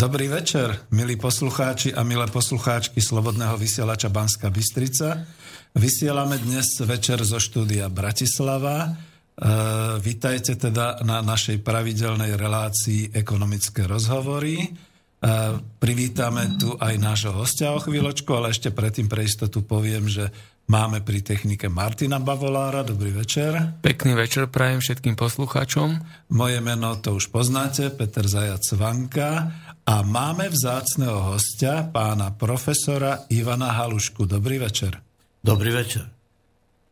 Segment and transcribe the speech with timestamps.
[0.00, 5.28] Dobrý večer, milí poslucháči a milé poslucháčky Slobodného vysielača Banska Bystrica.
[5.76, 8.76] Vysielame dnes večer zo štúdia Bratislava.
[8.80, 8.90] E,
[10.00, 14.64] vítajte teda na našej pravidelnej relácii ekonomické rozhovory.
[14.64, 14.68] E,
[15.60, 20.32] privítame tu aj nášho hostia o chvíľočku, ale ešte predtým pre istotu poviem, že
[20.70, 22.86] Máme pri technike Martina Bavolára.
[22.86, 23.82] Dobrý večer.
[23.82, 25.98] Pekný večer prajem všetkým poslucháčom.
[26.30, 29.50] Moje meno to už poznáte, Peter Zajac Vanka.
[29.88, 34.28] A máme vzácného hostia, pána profesora Ivana Halušku.
[34.28, 35.00] Dobrý večer.
[35.40, 36.04] Dobrý večer.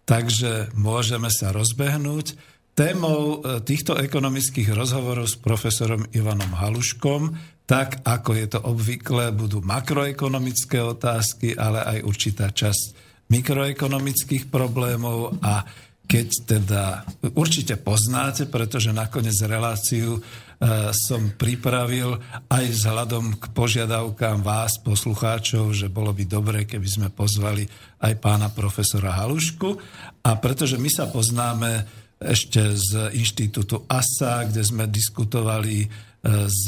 [0.09, 2.33] Takže môžeme sa rozbehnúť.
[2.73, 7.37] Témou e, týchto ekonomických rozhovorov s profesorom Ivanom Haluškom,
[7.69, 12.83] tak ako je to obvykle, budú makroekonomické otázky, ale aj určitá časť
[13.29, 15.69] mikroekonomických problémov a
[16.09, 16.85] keď teda
[17.37, 20.25] určite poznáte, pretože nakoniec reláciu
[20.91, 22.19] som pripravil
[22.51, 27.63] aj vzhľadom k požiadavkám vás, poslucháčov, že bolo by dobre, keby sme pozvali
[28.03, 29.79] aj pána profesora Halušku.
[30.27, 31.87] A pretože my sa poznáme
[32.19, 35.89] ešte z inštitútu ASA, kde sme diskutovali e,
[36.51, 36.65] z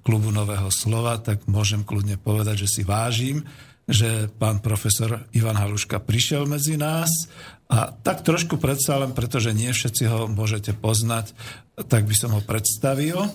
[0.00, 3.44] klubu Nového slova, tak môžem kľudne povedať, že si vážim
[3.88, 7.08] že pán profesor Ivan Haluška prišiel medzi nás
[7.68, 11.36] a tak trošku predsa len, pretože nie všetci ho môžete poznať,
[11.84, 13.20] tak by som ho predstavil.
[13.20, 13.30] E,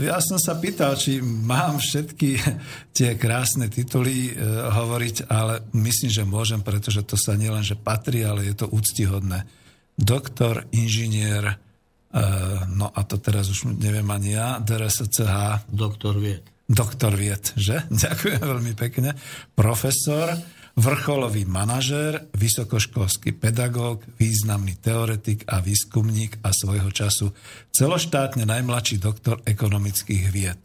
[0.00, 2.40] ja som sa pýtal, či mám všetky
[2.96, 4.40] tie krásne tituly e,
[4.72, 9.44] hovoriť, ale myslím, že môžem, pretože to sa nielen, že patrí, ale je to úctihodné.
[9.92, 11.54] Doktor, inžinier, e,
[12.72, 15.68] no a to teraz už neviem ani ja, DRSCH.
[15.68, 17.86] Doktor vied doktor vied, že?
[18.04, 19.14] Ďakujem veľmi pekne.
[19.54, 20.34] Profesor,
[20.76, 27.32] vrcholový manažér, vysokoškolský pedagóg, významný teoretik a výskumník a svojho času
[27.72, 30.60] celoštátne najmladší doktor ekonomických vied.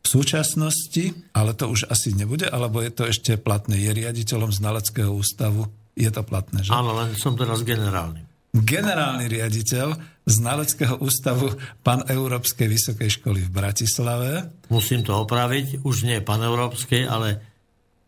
[0.00, 5.12] V súčasnosti, ale to už asi nebude, alebo je to ešte platné, je riaditeľom znaleckého
[5.12, 5.68] ústavu.
[5.92, 6.72] Je to platné, že?
[6.72, 9.94] Áno, len som teraz generálny generálny riaditeľ
[10.26, 11.54] znaleckého ústavu
[11.86, 14.30] Pan Európskej vysokej školy v Bratislave.
[14.70, 17.38] Musím to opraviť, už nie Pan Európskej, ale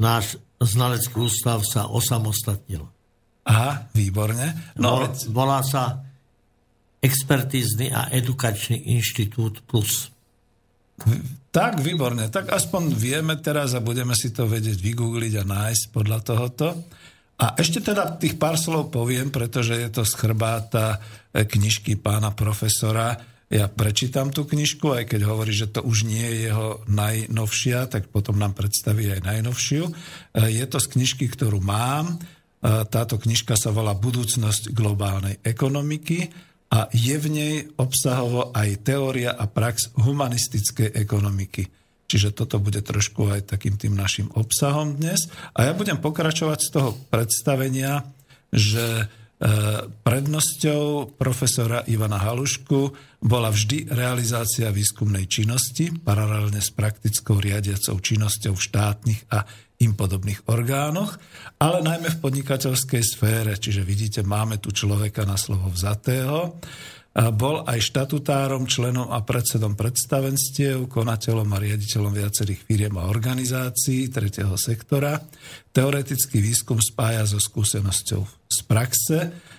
[0.03, 2.84] náš znalecký ústav sa osamostatnil.
[3.43, 4.75] Aha, výborne.
[4.78, 6.12] No, Vol, volá sa
[7.03, 10.06] Expertízny a edukačný inštitút Plus.
[11.51, 12.31] Tak, výborne.
[12.31, 16.67] Tak aspoň vieme teraz a budeme si to vedieť vygoogliť a nájsť podľa tohoto.
[17.43, 21.03] A ešte teda tých pár slov poviem, pretože je to schrbáta
[21.34, 23.19] e, knižky pána profesora.
[23.53, 28.09] Ja prečítam tú knižku, aj keď hovorí, že to už nie je jeho najnovšia, tak
[28.09, 29.83] potom nám predstaví aj najnovšiu.
[29.85, 29.93] E,
[30.57, 32.17] je to z knižky, ktorú mám.
[32.17, 32.25] E,
[32.89, 36.33] táto knižka sa volá Budúcnosť globálnej ekonomiky
[36.73, 41.69] a je v nej obsahovo aj teória a prax humanistickej ekonomiky.
[42.09, 45.29] Čiže toto bude trošku aj takým tým našim obsahom dnes.
[45.53, 48.01] A ja budem pokračovať z toho predstavenia,
[48.49, 49.13] že
[50.06, 52.80] prednosťou profesora Ivana Halušku
[53.26, 59.42] bola vždy realizácia výskumnej činnosti, paralelne s praktickou riadiacou činnosťou v štátnych a
[59.82, 61.19] im podobných orgánoch,
[61.58, 66.62] ale najmä v podnikateľskej sfére, čiže vidíte, máme tu človeka na slovo vzatého.
[67.12, 74.56] Bol aj štatutárom, členom a predsedom predstavenstiev, konateľom a riaditeľom viacerých firiem a organizácií tretieho
[74.56, 75.21] sektora.
[75.77, 79.19] Teoretický výskum spája so skúsenosťou z praxe.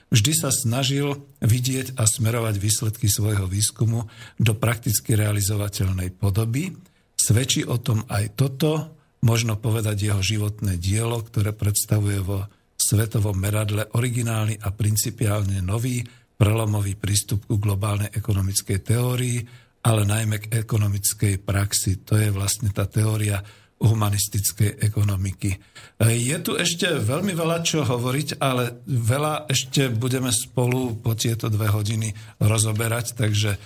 [0.09, 1.13] Vždy sa snažil
[1.46, 4.09] vidieť a smerovať výsledky svojho výskumu
[4.42, 6.74] do prakticky realizovateľnej podoby.
[7.13, 12.50] Svedčí o tom aj toto, možno povedať jeho životné dielo, ktoré predstavuje vo
[12.81, 16.01] svetovom meradle originálny a principiálne nový
[16.44, 19.40] prelomový prístup ku globálnej ekonomickej teórii,
[19.88, 22.04] ale najmä k ekonomickej praxi.
[22.04, 23.40] To je vlastne tá teória
[23.80, 25.56] humanistickej ekonomiky.
[26.04, 31.72] Je tu ešte veľmi veľa čo hovoriť, ale veľa ešte budeme spolu po tieto dve
[31.72, 32.12] hodiny
[32.44, 33.60] rozoberať, takže e,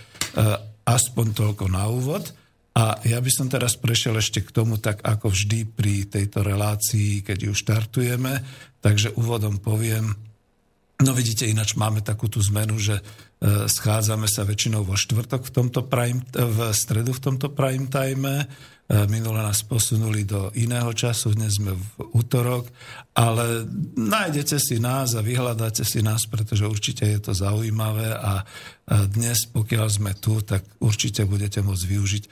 [0.85, 2.29] aspoň toľko na úvod.
[2.77, 7.25] A ja by som teraz prešiel ešte k tomu, tak ako vždy pri tejto relácii,
[7.25, 8.37] keď ju štartujeme.
[8.85, 10.13] Takže úvodom poviem,
[10.97, 13.01] No vidíte, ináč máme takú tú zmenu, že e,
[13.69, 18.25] schádzame sa väčšinou vo štvrtok v tomto prime, e, v stredu v tomto prime time.
[18.25, 18.43] E,
[19.05, 21.85] minule nás posunuli do iného času, dnes sme v
[22.17, 22.65] útorok,
[23.13, 28.41] ale nájdete si nás a vyhľadáte si nás, pretože určite je to zaujímavé a
[28.89, 32.23] dnes, pokiaľ sme tu, tak určite budete môcť využiť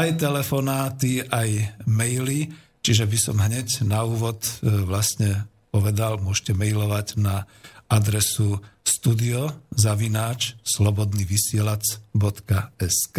[0.00, 2.48] aj telefonáty, aj maily,
[2.80, 5.44] čiže by som hneď na úvod vlastne
[5.74, 7.50] povedal, môžete mailovať na
[7.88, 13.18] adresu studio zavináč slobodnyvysielac.sk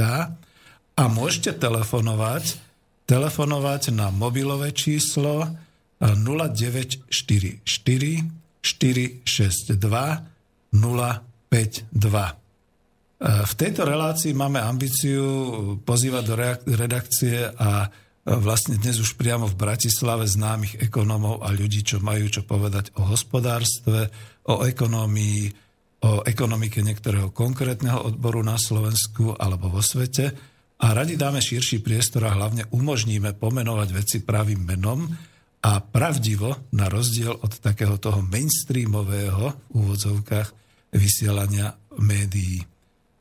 [0.95, 2.55] a môžete telefonovať,
[3.09, 5.49] telefonovať na mobilové číslo
[5.99, 7.59] 0944
[8.65, 10.35] 462
[10.75, 12.35] 052.
[13.25, 15.23] V tejto relácii máme ambíciu
[15.87, 16.35] pozývať do
[16.75, 17.87] redakcie a
[18.25, 23.07] vlastne dnes už priamo v Bratislave známych ekonomov a ľudí, čo majú čo povedať o
[23.07, 24.11] hospodárstve,
[24.45, 25.41] o ekonomii,
[26.05, 30.31] o ekonomike niektorého konkrétneho odboru na Slovensku alebo vo svete.
[30.75, 35.07] A radi dáme širší priestor a hlavne umožníme pomenovať veci pravým menom
[35.65, 40.49] a pravdivo na rozdiel od takého toho mainstreamového v úvodzovkách
[40.93, 42.61] vysielania médií.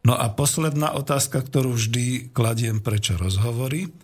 [0.05, 3.89] No a posledná otázka, ktorú vždy kladiem prečo rozhovory–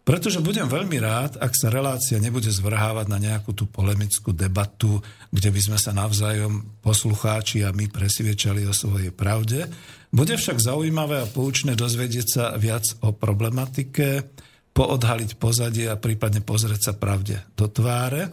[0.00, 4.98] pretože budem veľmi rád, ak sa relácia nebude zvrhávať na nejakú tú polemickú debatu,
[5.28, 9.68] kde by sme sa navzájom poslucháči a my presviečali o svojej pravde.
[10.10, 14.26] Bude však zaujímavé a poučné dozvedieť sa viac o problematike,
[14.74, 18.32] poodhaliť pozadie a prípadne pozrieť sa pravde do tváre,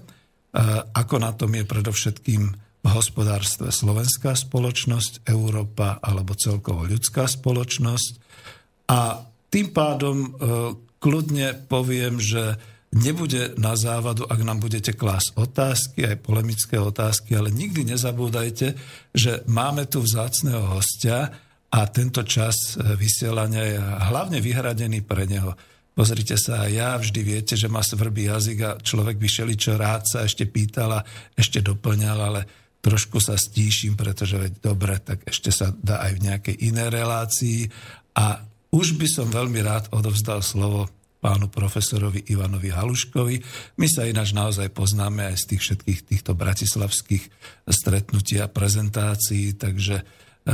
[0.95, 2.41] ako na tom je predovšetkým
[2.87, 8.11] v hospodárstve slovenská spoločnosť, Európa alebo celkovo ľudská spoločnosť.
[8.87, 9.19] A
[9.51, 10.29] tým pádom e,
[10.99, 12.57] kľudne poviem, že
[12.95, 18.73] nebude na závadu, ak nám budete klásť otázky, aj polemické otázky, ale nikdy nezabúdajte,
[19.11, 21.29] že máme tu vzácného hostia
[21.67, 25.51] a tento čas e, vysielania je hlavne vyhradený pre neho.
[25.97, 30.23] Pozrite sa, ja vždy viete, že má svrbý jazyk a človek by čo rád sa
[30.23, 31.01] ešte pýtal
[31.33, 32.41] ešte doplňal, ale
[32.79, 37.59] trošku sa stíšim, pretože veď dobre, tak ešte sa dá aj v nejakej inej relácii
[38.15, 43.35] a už by som veľmi rád odovzdal slovo pánu profesorovi Ivanovi Haluškovi.
[43.81, 47.23] My sa ináč naozaj poznáme aj z tých všetkých týchto bratislavských
[47.65, 50.03] stretnutí a prezentácií, takže e,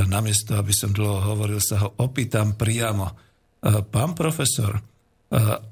[0.08, 3.12] namiesto, aby som dlho hovoril, sa ho opýtam priamo.
[3.12, 3.14] E,
[3.84, 4.82] pán profesor, e,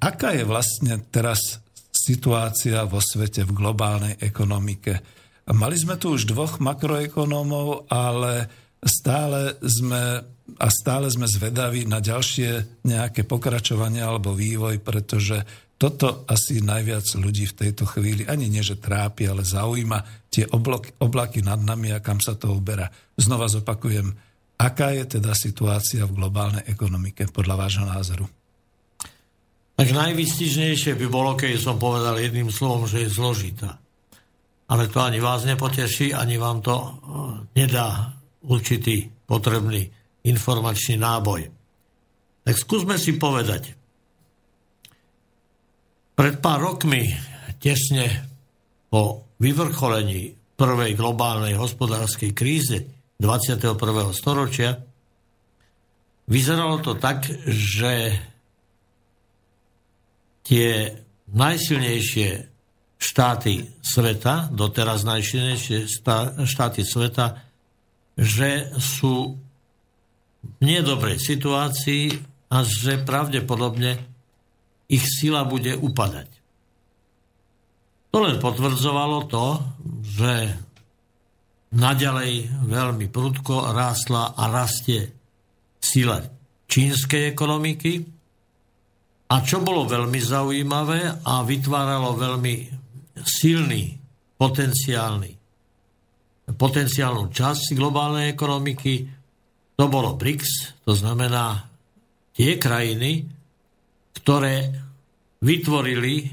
[0.04, 5.00] aká je vlastne teraz situácia vo svete v globálnej ekonomike?
[5.52, 8.48] Mali sme tu už dvoch makroekonómov, ale
[8.84, 10.24] stále sme
[10.58, 15.44] a stále sme zvedaví na ďalšie nejaké pokračovanie alebo vývoj, pretože
[15.82, 20.46] toto asi najviac ľudí v tejto chvíli ani nie, že trápi, ale zaujíma tie
[21.02, 22.86] oblaky, nad nami a kam sa to uberá.
[23.18, 24.14] Znova zopakujem,
[24.62, 28.26] aká je teda situácia v globálnej ekonomike podľa vášho názoru?
[29.74, 33.82] Tak najvystižnejšie by bolo, keď som povedal jedným slovom, že je zložitá.
[34.70, 36.92] Ale to ani vás nepoteší, ani vám to eh,
[37.66, 38.14] nedá
[38.46, 41.50] určitý potrebný informačný náboj.
[42.42, 43.74] Tak skúsme si povedať.
[46.18, 47.10] Pred pár rokmi,
[47.58, 48.30] tesne
[48.90, 52.78] po vyvrcholení prvej globálnej hospodárskej kríze
[53.18, 53.78] 21.
[54.14, 54.78] storočia,
[56.30, 58.14] vyzeralo to tak, že
[60.46, 60.94] tie
[61.32, 62.30] najsilnejšie
[63.02, 65.90] štáty sveta, doteraz najsilnejšie
[66.46, 67.42] štáty sveta,
[68.14, 69.42] že sú
[70.62, 72.06] nedobrej situácii
[72.52, 73.98] a že pravdepodobne
[74.92, 76.30] ich sila bude upadať.
[78.12, 79.46] To len potvrdzovalo to,
[80.04, 80.34] že
[81.72, 85.08] naďalej veľmi prudko rástla a rastie
[85.80, 86.20] sila
[86.68, 87.94] čínskej ekonomiky
[89.32, 92.56] a čo bolo veľmi zaujímavé a vytváralo veľmi
[93.24, 93.96] silný
[94.36, 95.32] potenciálny
[96.52, 99.21] potenciálnu časť globálnej ekonomiky
[99.82, 101.66] to bolo BRICS, to znamená
[102.38, 103.26] tie krajiny,
[104.14, 104.70] ktoré
[105.42, 106.30] vytvorili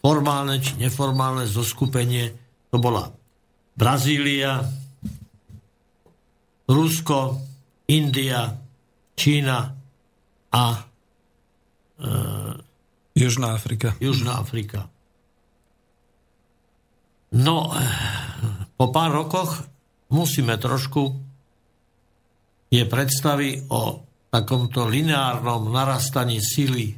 [0.00, 2.32] formálne či neformálne zoskupenie.
[2.72, 3.04] To bola
[3.76, 4.64] Brazília,
[6.64, 7.36] Rusko,
[7.92, 8.48] India,
[9.12, 9.60] Čína
[10.56, 10.80] a e,
[13.12, 13.92] Južná Afrika.
[14.00, 14.88] Južná Afrika.
[17.36, 17.76] No,
[18.80, 19.68] po pár rokoch
[20.08, 21.28] musíme trošku
[22.70, 26.94] je predstavy o takomto lineárnom narastaní síly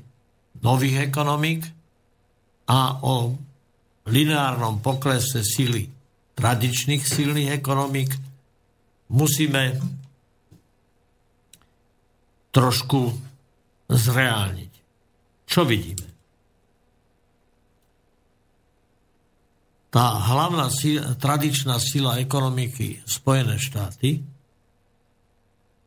[0.61, 1.65] nových ekonomik
[2.69, 3.33] a o
[4.07, 5.89] lineárnom poklese síly
[6.37, 8.13] tradičných silných ekonomik
[9.13, 9.81] musíme
[12.53, 13.01] trošku
[13.89, 14.73] zreálniť.
[15.49, 16.09] Čo vidíme?
[19.93, 24.25] Tá hlavná síla, tradičná sila ekonomiky Spojené štáty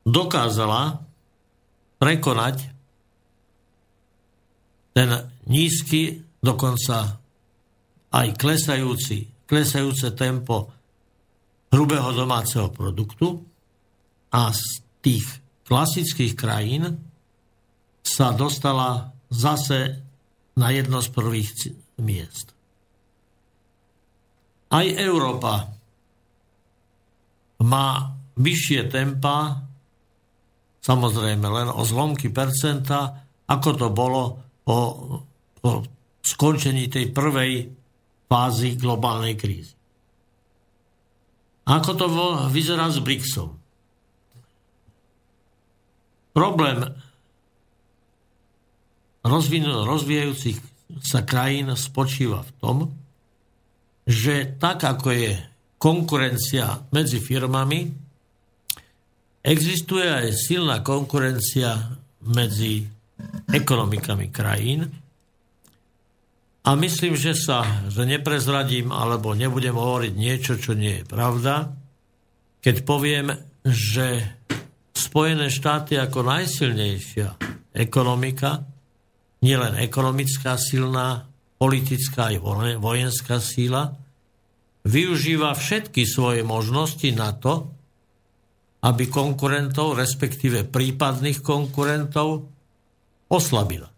[0.06, 1.02] dokázala
[1.98, 2.56] prekonať
[4.96, 5.10] ten
[5.50, 7.20] nízky, dokonca
[8.16, 10.72] aj klesajúci, klesajúce tempo
[11.74, 13.44] hrubého domáceho produktu
[14.32, 14.64] a z
[15.04, 15.26] tých
[15.68, 16.96] klasických krajín
[18.06, 20.00] sa dostala zase
[20.56, 21.50] na jedno z prvých
[22.00, 22.56] miest.
[24.72, 25.76] Aj Európa
[27.66, 29.65] má vyššie tempa,
[30.86, 34.22] samozrejme len o zlomky percenta, ako to bolo
[34.62, 34.78] po,
[35.58, 35.82] po
[36.22, 37.74] skončení tej prvej
[38.30, 39.74] fázy globálnej krízy.
[41.66, 42.06] Ako to
[42.54, 43.50] vyzerá s BRICSom?
[46.38, 46.78] Problém
[49.26, 50.62] rozvíjajúcich
[51.02, 52.78] sa krajín spočíva v tom,
[54.06, 55.34] že tak ako je
[55.82, 58.05] konkurencia medzi firmami,
[59.46, 61.78] existuje aj silná konkurencia
[62.26, 62.82] medzi
[63.54, 64.90] ekonomikami krajín.
[66.66, 71.70] A myslím, že sa že neprezradím alebo nebudem hovoriť niečo, čo nie je pravda,
[72.66, 73.30] keď poviem,
[73.62, 74.26] že
[74.96, 77.36] Spojené štáty ako najsilnejšia
[77.76, 78.64] ekonomika,
[79.44, 81.28] nielen ekonomická silná,
[81.60, 82.40] politická aj
[82.80, 83.92] vojenská síla,
[84.88, 87.75] využíva všetky svoje možnosti na to,
[88.86, 92.46] aby konkurentov, respektíve prípadných konkurentov,
[93.26, 93.90] oslabila.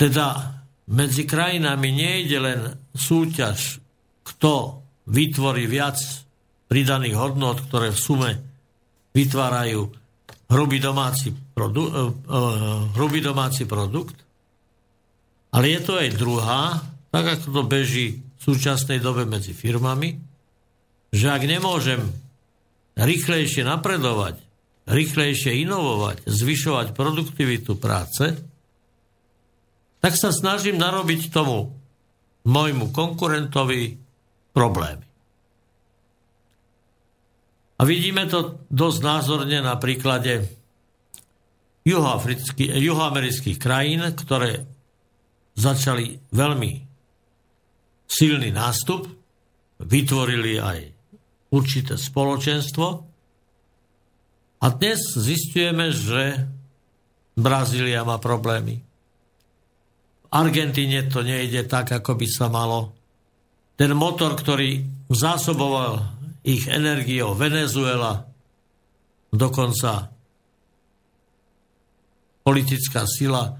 [0.00, 0.56] Teda
[0.88, 2.60] medzi krajinami nejde len
[2.96, 3.84] súťaž,
[4.24, 4.80] kto
[5.12, 6.00] vytvorí viac
[6.72, 8.30] pridaných hodnot, ktoré v sume
[9.12, 9.90] vytvárajú
[10.50, 14.16] hrubý domáci, produ- uh, uh, hrubý domáci produkt,
[15.52, 16.78] ale je to aj druhá,
[17.10, 20.16] tak ako to beží v súčasnej dobe medzi firmami,
[21.10, 22.00] že ak nemôžem
[22.96, 24.40] rýchlejšie napredovať,
[24.90, 28.34] rýchlejšie inovovať, zvyšovať produktivitu práce,
[30.00, 31.76] tak sa snažím narobiť tomu
[32.48, 34.00] môjmu konkurentovi
[34.56, 35.06] problémy.
[37.80, 40.44] A vidíme to dosť názorne na príklade
[42.76, 44.68] juhoamerických krajín, ktoré
[45.56, 46.72] začali veľmi
[48.04, 49.08] silný nástup,
[49.80, 50.78] vytvorili aj
[51.50, 52.86] určité spoločenstvo
[54.60, 56.46] a dnes zistujeme, že
[57.34, 58.84] Brazília má problémy.
[60.20, 62.94] V Argentíne to nejde tak, ako by sa malo.
[63.74, 66.04] Ten motor, ktorý zásoboval
[66.44, 68.28] ich energiou Venezuela,
[69.32, 70.12] dokonca
[72.44, 73.56] politická sila,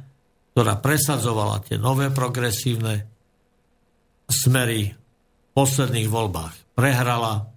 [0.52, 3.08] ktorá presadzovala tie nové progresívne
[4.30, 7.49] smery v posledných voľbách, prehrala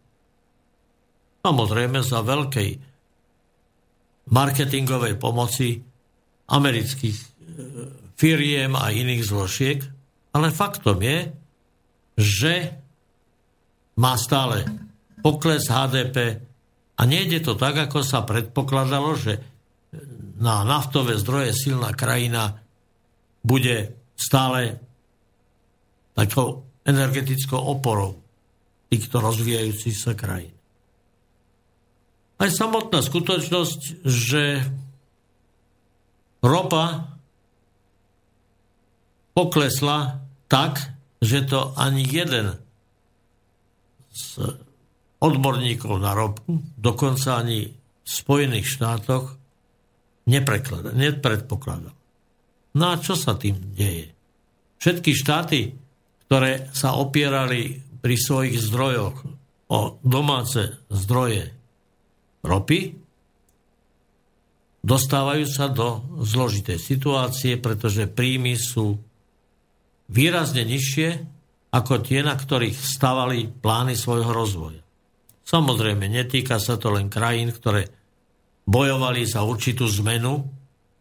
[1.43, 2.69] samozrejme za veľkej
[4.31, 5.83] marketingovej pomoci
[6.47, 7.27] amerických e,
[8.15, 9.83] firiem a iných zložiek,
[10.31, 11.19] ale faktom je,
[12.15, 12.53] že
[14.00, 14.63] má stále
[15.19, 16.39] pokles HDP
[16.95, 19.43] a nejde to tak, ako sa predpokladalo, že
[20.39, 22.63] na naftové zdroje silná krajina
[23.43, 24.79] bude stále
[26.15, 28.15] takou energetickou oporou
[28.88, 30.52] týchto rozvíjajúcich sa krajín.
[32.41, 34.65] Aj samotná skutočnosť, že
[36.43, 37.13] ropa
[39.33, 42.57] poklesla tak, že to ani jeden
[44.13, 44.37] z
[45.23, 49.39] odborníkov na ropu, dokonca ani v Spojených štátoch,
[50.27, 51.95] nepredpokladal.
[52.73, 54.11] No a čo sa tým deje?
[54.81, 55.71] Všetky štáty,
[56.27, 59.15] ktoré sa opierali pri svojich zdrojoch
[59.71, 61.52] o domáce zdroje
[62.43, 62.93] ropy,
[64.83, 69.00] dostávajú sa do zložitej situácie, pretože príjmy sú
[70.12, 71.09] výrazne nižšie
[71.73, 74.83] ako tie, na ktorých stavali plány svojho rozvoja.
[75.43, 77.89] Samozrejme, netýka sa to len krajín, ktoré
[78.63, 80.45] bojovali za určitú zmenu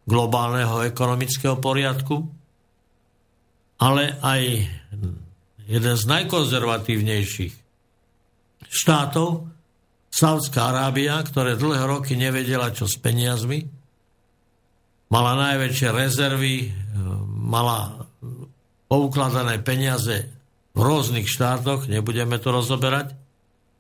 [0.08, 2.26] globálneho ekonomického poriadku,
[3.78, 4.42] ale aj
[5.68, 7.54] jeden z najkonzervatívnejších
[8.66, 9.51] štátov,
[10.12, 13.64] Saudská Arábia, ktoré dlhé roky nevedela, čo s peniazmi,
[15.09, 16.69] mala najväčšie rezervy,
[17.33, 18.04] mala
[18.92, 20.28] poukladané peniaze
[20.76, 23.16] v rôznych štátoch, nebudeme to rozoberať,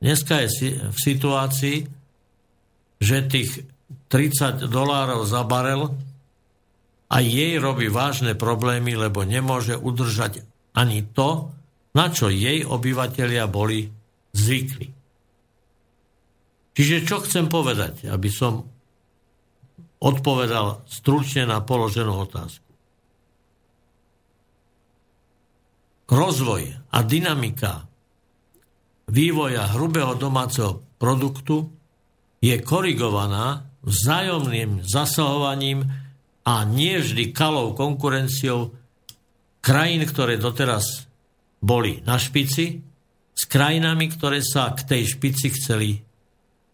[0.02, 0.50] Dneska je
[0.90, 1.86] v situácii,
[2.98, 3.62] že tých
[4.10, 5.94] 30 dolárov za barel
[7.06, 10.42] a jej robí vážne problémy, lebo nemôže udržať
[10.74, 11.54] ani to,
[11.94, 13.86] na čo jej obyvateľia boli
[14.34, 14.90] zvykli.
[16.72, 18.64] Čiže čo chcem povedať, aby som
[20.02, 22.66] odpovedal stručne na položenú otázku.
[26.12, 27.88] Rozvoj a dynamika
[29.08, 31.72] vývoja hrubého domáceho produktu
[32.42, 35.86] je korigovaná vzájomným zasahovaním
[36.42, 38.74] a nie vždy kalou konkurenciou
[39.62, 41.06] krajín, ktoré doteraz
[41.62, 42.82] boli na špici,
[43.32, 46.02] s krajinami, ktoré sa k tej špici chceli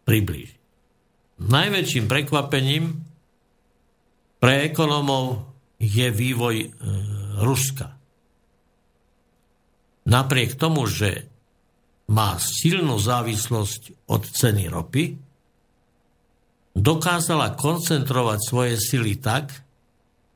[0.09, 0.57] priblížiť.
[1.39, 2.85] Najväčším prekvapením
[4.41, 5.45] pre ekonomov
[5.79, 6.69] je vývoj e,
[7.45, 7.95] Ruska.
[10.09, 11.29] Napriek tomu, že
[12.09, 15.05] má silnú závislosť od ceny ropy,
[16.73, 19.53] dokázala koncentrovať svoje sily tak,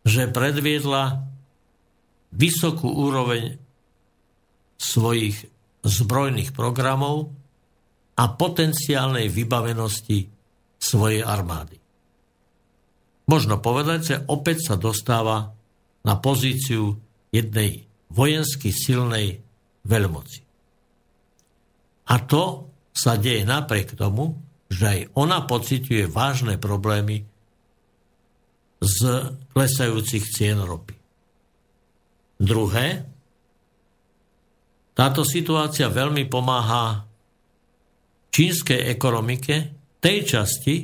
[0.04, 1.24] že predviedla
[2.34, 3.56] vysokú úroveň
[4.76, 5.46] svojich
[5.86, 7.30] zbrojných programov
[8.18, 10.28] a potenciálnej vybavenosti
[10.76, 11.78] svojej armády.
[13.30, 15.54] Možno povedať, že opäť sa dostáva
[16.02, 16.98] na pozíciu
[17.30, 19.40] jednej vojensky silnej
[19.86, 20.40] veľmoci.
[22.12, 24.36] A to sa deje napriek tomu,
[24.68, 27.24] že aj ona pociťuje vážne problémy
[28.82, 28.98] z
[29.54, 30.98] klesajúcich cien ropy.
[32.42, 33.06] Druhé,
[34.92, 37.06] táto situácia veľmi pomáha
[38.32, 39.54] čínskej ekonomike,
[40.00, 40.76] tej časti,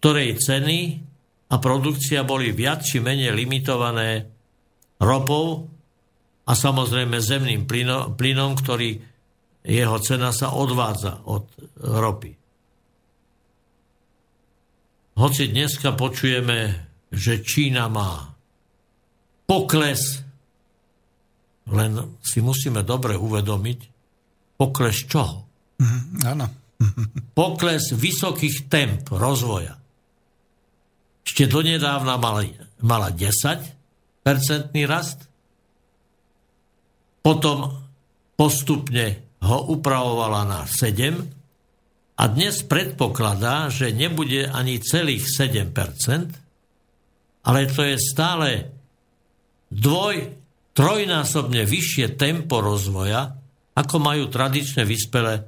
[0.00, 0.78] ktorej ceny
[1.52, 4.24] a produkcia boli viac či menej limitované
[4.98, 5.68] ropou
[6.48, 7.68] a samozrejme zemným
[8.16, 8.90] plynom, ktorý
[9.60, 11.44] jeho cena sa odvádza od
[11.76, 12.32] ropy.
[15.20, 18.32] Hoci dneska počujeme, že Čína má
[19.44, 20.24] pokles
[21.70, 23.78] len si musíme dobre uvedomiť,
[24.58, 25.49] pokles čoho?
[25.80, 26.46] Mm, áno.
[27.38, 29.76] pokles vysokých temp rozvoja.
[31.24, 32.44] Ešte donedávna mala,
[32.84, 35.24] mala 10 percentný rast,
[37.20, 37.84] potom
[38.36, 46.50] postupne ho upravovala na 7 a dnes predpokladá, že nebude ani celých 7%
[47.44, 48.48] ale to je stále
[49.72, 50.36] dvoj
[50.76, 53.32] trojnásobne vyššie tempo rozvoja,
[53.76, 55.40] ako majú tradičné vyspelé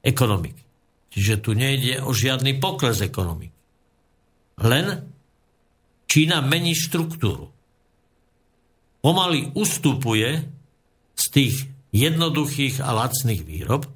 [0.00, 0.64] ekonomiky.
[1.10, 3.56] Čiže tu nejde o žiadny pokles ekonomiky.
[4.60, 5.10] Len
[6.10, 7.54] Čína mení štruktúru.
[8.98, 10.42] Pomaly ustupuje
[11.14, 11.54] z tých
[11.94, 13.86] jednoduchých a lacných výrob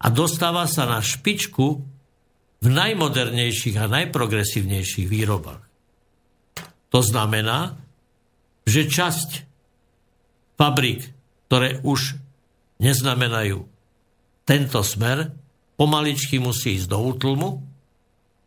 [0.00, 1.66] a dostáva sa na špičku
[2.64, 5.60] v najmodernejších a najprogresívnejších výrobách.
[6.88, 7.76] To znamená,
[8.64, 9.44] že časť
[10.56, 11.04] fabrik,
[11.52, 12.16] ktoré už
[12.80, 13.73] neznamenajú
[14.44, 15.32] tento smer,
[15.74, 17.48] pomaličky musí ísť do útlmu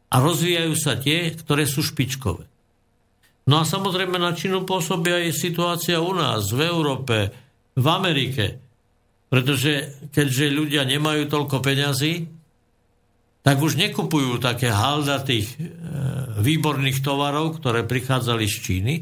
[0.08, 2.48] a rozvíjajú sa tie, ktoré sú špičkové.
[3.48, 7.32] No a samozrejme na Čínu pôsobia aj situácia u nás, v Európe,
[7.76, 8.60] v Amerike.
[9.28, 12.28] Pretože keďže ľudia nemajú toľko peňazí,
[13.44, 15.58] tak už nekupujú také haldatých e,
[16.44, 18.96] výborných tovarov, ktoré prichádzali z Číny.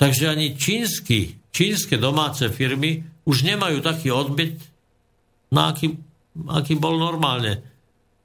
[0.00, 4.60] Takže ani čínsky čínske domáce firmy už nemajú taký odbyt,
[5.48, 5.96] na aký,
[6.50, 7.62] aký bol normálne,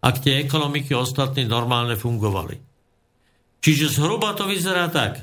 [0.01, 2.57] ak tie ekonomiky ostatní normálne fungovali.
[3.61, 5.21] Čiže zhruba to vyzerá tak,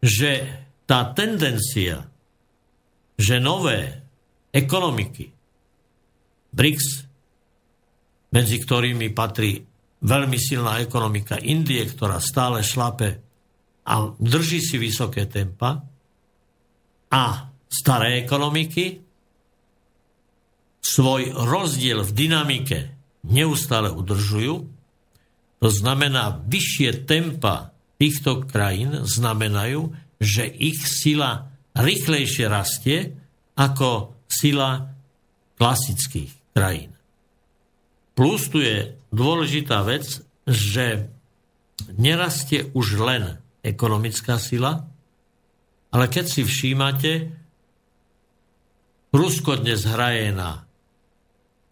[0.00, 0.30] že
[0.86, 2.06] tá tendencia,
[3.18, 4.06] že nové
[4.54, 5.26] ekonomiky,
[6.50, 6.86] BRICS,
[8.30, 9.58] medzi ktorými patrí
[10.00, 13.10] veľmi silná ekonomika Indie, ktorá stále šlape
[13.84, 15.90] a drží si vysoké tempa,
[17.10, 17.22] a
[17.66, 19.02] staré ekonomiky
[20.80, 22.78] svoj rozdiel v dynamike
[23.24, 24.64] neustále udržujú.
[25.60, 33.12] To znamená, vyššie tempa týchto krajín znamenajú, že ich sila rýchlejšie rastie
[33.60, 34.88] ako sila
[35.60, 36.96] klasických krajín.
[38.16, 41.12] Plus tu je dôležitá vec, že
[41.96, 44.88] nerastie už len ekonomická sila,
[45.92, 47.12] ale keď si všímate,
[49.10, 50.69] Rusko dnes hraje na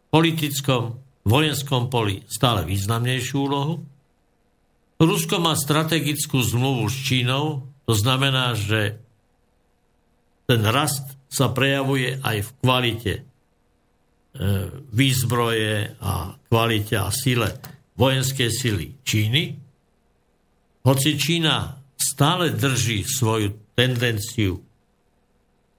[0.09, 3.85] politickom, vojenskom poli stále významnejšiu úlohu.
[4.99, 8.99] Rusko má strategickú zmluvu s Čínou, to znamená, že
[10.49, 13.23] ten rast sa prejavuje aj v kvalite e,
[14.91, 17.53] výzbroje a kvalite a sile
[18.01, 19.43] vojenskej sily Číny.
[20.89, 24.57] Hoci Čína stále drží svoju tendenciu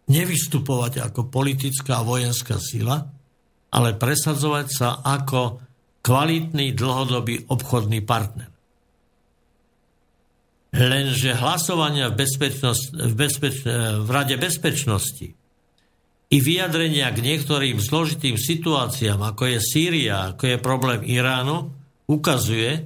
[0.10, 3.19] nevystupovať ako politická a vojenská sila,
[3.70, 5.62] ale presadzovať sa ako
[6.02, 8.50] kvalitný dlhodobý obchodný partner.
[10.70, 13.66] Lenže hlasovania v, v, bezpeč,
[14.06, 15.34] v Rade bezpečnosti
[16.30, 21.74] i vyjadrenia k niektorým zložitým situáciám, ako je Sýria, ako je problém Iránu,
[22.06, 22.86] ukazuje,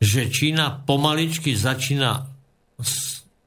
[0.00, 2.24] že Čína pomaličky začína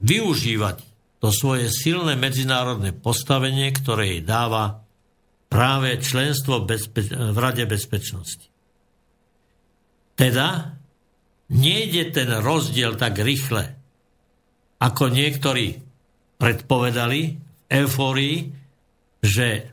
[0.05, 0.77] využívať
[1.17, 4.85] to svoje silné medzinárodné postavenie, ktoré jej dáva
[5.47, 8.47] práve členstvo v Rade bezpečnosti.
[10.17, 10.75] Teda
[11.53, 13.75] nejde ten rozdiel tak rýchle,
[14.83, 15.79] ako niektorí
[16.37, 17.39] predpovedali v
[17.71, 18.37] eufórii,
[19.23, 19.71] že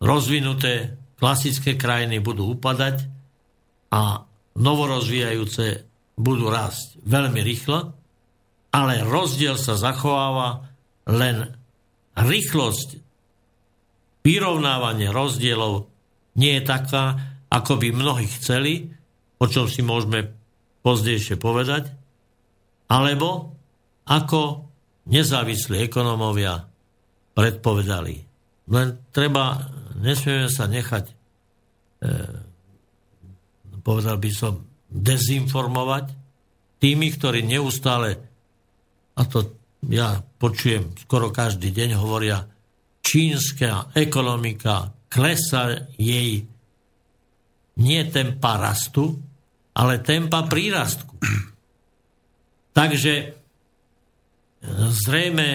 [0.00, 3.06] rozvinuté klasické krajiny budú upadať
[3.94, 4.22] a
[4.54, 5.66] novorozvíjajúce
[6.14, 7.90] budú rásť veľmi rýchlo,
[8.74, 10.66] ale rozdiel sa zachováva
[11.10, 11.54] len
[12.14, 13.03] rýchlosť
[14.24, 15.92] vyrovnávanie rozdielov
[16.40, 17.04] nie je taká,
[17.52, 18.90] ako by mnohí chceli,
[19.38, 20.32] o čom si môžeme
[20.82, 21.92] pozdejšie povedať,
[22.90, 23.54] alebo
[24.08, 24.68] ako
[25.08, 26.64] nezávislí ekonomovia
[27.36, 28.16] predpovedali.
[28.72, 29.60] Len treba,
[30.00, 31.14] nesmieme sa nechať, e,
[33.84, 36.06] povedal by som, dezinformovať
[36.78, 38.14] tými, ktorí neustále,
[39.14, 39.58] a to
[39.90, 42.46] ja počujem skoro každý deň, hovoria,
[43.04, 46.48] čínska ekonomika klesa jej
[47.78, 49.20] nie tempa rastu,
[49.76, 51.14] ale tempa prírastku.
[52.78, 53.12] Takže
[55.04, 55.46] zrejme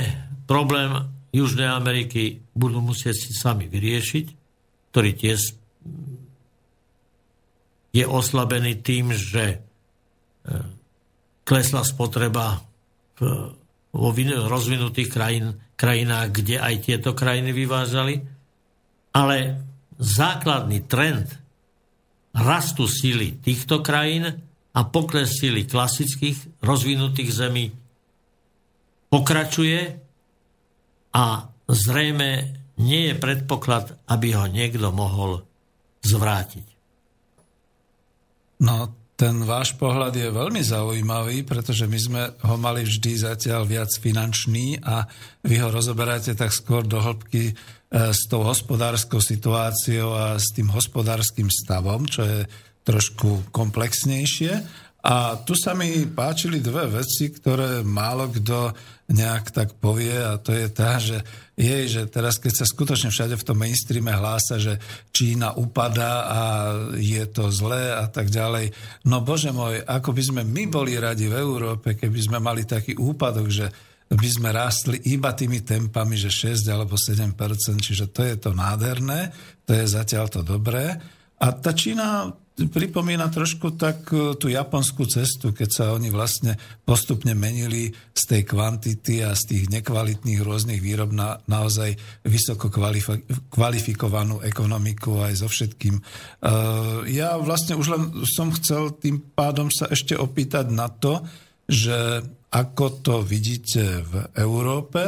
[0.48, 0.94] problém
[1.30, 4.26] Južnej Ameriky budú musieť si sami vyriešiť,
[4.90, 5.42] ktorý tiež
[7.90, 9.58] je oslabený tým, že e,
[11.46, 12.62] klesla spotreba
[13.18, 13.54] v
[13.90, 14.10] vo
[14.46, 18.22] rozvinutých krajín, krajinách, kde aj tieto krajiny vyvážali.
[19.16, 19.66] Ale
[19.98, 21.28] základný trend
[22.36, 24.30] rastu síly týchto krajín
[24.76, 27.74] a pokles síly klasických rozvinutých zemí
[29.10, 29.98] pokračuje
[31.10, 31.26] a
[31.66, 32.30] zrejme
[32.80, 35.44] nie je predpoklad, aby ho niekto mohol
[36.06, 36.66] zvrátiť.
[38.64, 43.92] No, ten váš pohľad je veľmi zaujímavý, pretože my sme ho mali vždy zatiaľ viac
[44.00, 45.04] finančný a
[45.44, 47.54] vy ho rozoberáte tak skôr do hĺbky e,
[47.92, 52.48] s tou hospodárskou situáciou a s tým hospodárskym stavom, čo je
[52.88, 54.64] trošku komplexnejšie.
[55.00, 58.76] A tu sa mi páčili dve veci, ktoré málo kto
[59.10, 61.24] nejak tak povie a to je tá, že
[61.56, 64.78] jej, že teraz keď sa skutočne všade v tom mainstreame hlása, že
[65.10, 66.42] Čína upadá a
[67.00, 68.70] je to zlé a tak ďalej.
[69.10, 72.94] No bože môj, ako by sme my boli radi v Európe, keby sme mali taký
[73.00, 73.68] úpadok, že
[74.10, 77.34] by sme rástli iba tými tempami, že 6 alebo 7%
[77.80, 79.32] čiže to je to nádherné,
[79.64, 80.98] to je zatiaľ to dobré.
[81.40, 82.30] A tá Čína
[82.68, 88.42] pripomína trošku tak e, tú japonskú cestu, keď sa oni vlastne postupne menili z tej
[88.44, 91.96] kvantity a z tých nekvalitných rôznych výrob na naozaj
[92.28, 92.68] vysoko
[93.54, 95.96] kvalifikovanú ekonomiku aj so všetkým.
[95.96, 96.02] E,
[97.16, 101.24] ja vlastne už len som chcel tým pádom sa ešte opýtať na to,
[101.70, 105.06] že ako to vidíte v Európe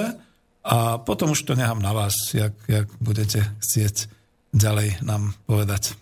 [0.62, 4.22] a potom už to nechám na vás, jak, jak budete chcieť
[4.54, 5.98] ďalej nám povedať.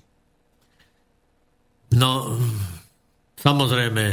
[1.89, 2.37] No,
[3.39, 4.05] samozrejme,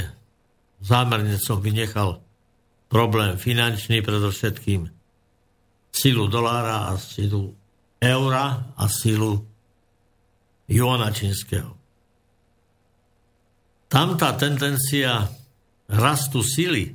[0.81, 2.25] zámerne som vynechal
[2.89, 4.89] problém finančný, predovšetkým
[5.93, 7.53] silu dolára a silu
[8.01, 9.45] eura a silu
[10.69, 11.73] juana čínskeho.
[13.87, 15.31] Tam tá tendencia
[15.89, 16.91] rastu sily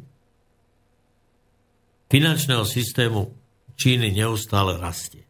[2.11, 3.41] finančného systému
[3.81, 5.25] Číny neustále rastie.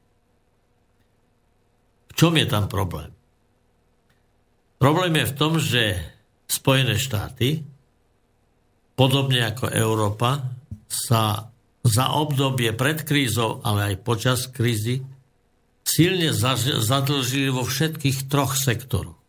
[2.12, 3.08] V čom je tam problém?
[4.82, 5.94] Problém je v tom, že
[6.50, 7.62] Spojené štáty,
[8.98, 10.58] podobne ako Európa,
[10.90, 11.54] sa
[11.86, 15.06] za obdobie pred krízou, ale aj počas krízy,
[15.86, 16.34] silne
[16.82, 19.22] zadlžili vo všetkých troch sektoroch.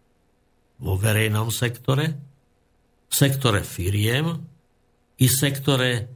[0.80, 2.16] Vo verejnom sektore,
[3.06, 4.32] v sektore firiem
[5.20, 6.08] i sektore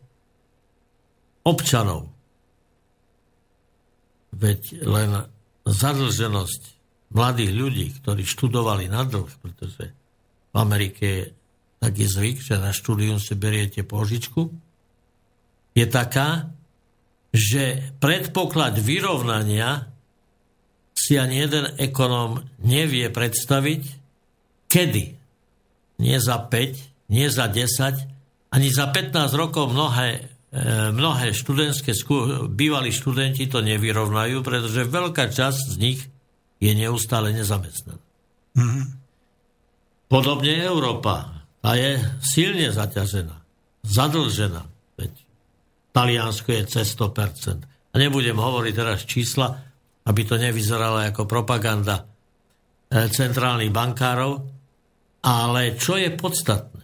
[1.45, 2.09] občanov.
[4.33, 5.11] Veď len
[5.69, 6.76] zadlženosť
[7.13, 9.85] mladých ľudí, ktorí študovali na dlh, pretože
[10.51, 11.23] v Amerike je
[11.79, 14.51] taký zvyk, že na štúdium si beriete požičku,
[15.77, 16.49] je taká,
[17.37, 19.93] že predpoklad vyrovnania
[20.97, 23.83] si ani jeden ekonóm nevie predstaviť,
[24.73, 25.05] kedy.
[26.01, 30.61] Nie za 5, nie za 10, ani za 15 rokov mnohé, e,
[30.97, 31.93] mnohé študentské
[32.49, 36.01] bývalí študenti to nevyrovnajú, pretože veľká časť z nich
[36.57, 38.03] je neustále nezamestnaná.
[38.57, 38.85] Mm-hmm.
[40.09, 41.45] Podobne Európa.
[41.67, 43.37] A je silne zaťažená,
[43.83, 44.63] zadlžená.
[44.95, 45.13] Veď
[45.91, 47.67] Taliansko je cez 100%.
[47.67, 49.51] A nebudem hovoriť teraz čísla,
[50.07, 52.07] aby to nevyzeralo ako propaganda
[52.87, 54.47] e, centrálnych bankárov,
[55.27, 56.77] ale čo je podstatné?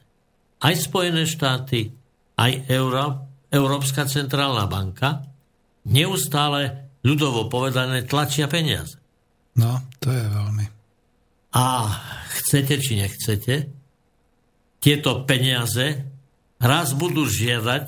[0.62, 1.90] aj Spojené štáty,
[2.38, 5.26] aj Euró- Európska centrálna banka
[5.90, 9.01] neustále ľudovo povedané tlačia peniaze.
[9.58, 10.66] No, to je veľmi.
[11.52, 11.64] A
[12.40, 13.68] chcete či nechcete,
[14.80, 16.08] tieto peniaze
[16.56, 17.84] raz budú žiadať,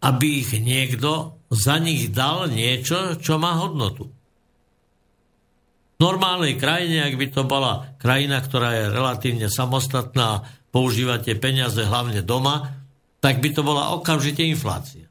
[0.00, 4.08] aby ich niekto za nich dal niečo, čo má hodnotu.
[4.08, 12.24] V normálnej krajine, ak by to bola krajina, ktorá je relatívne samostatná, používate peniaze hlavne
[12.24, 12.80] doma,
[13.20, 15.04] tak by to bola okamžite inflácia.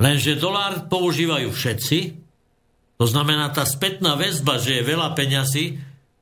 [0.00, 2.21] Lenže dolár používajú všetci,
[3.02, 5.74] to znamená, tá spätná väzba, že je veľa peňazí,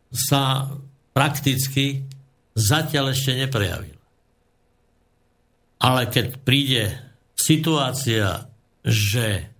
[0.09, 0.73] sa
[1.13, 2.09] prakticky
[2.57, 4.01] zatiaľ ešte neprejavila.
[5.77, 6.97] Ale keď príde
[7.37, 8.49] situácia,
[8.81, 9.53] že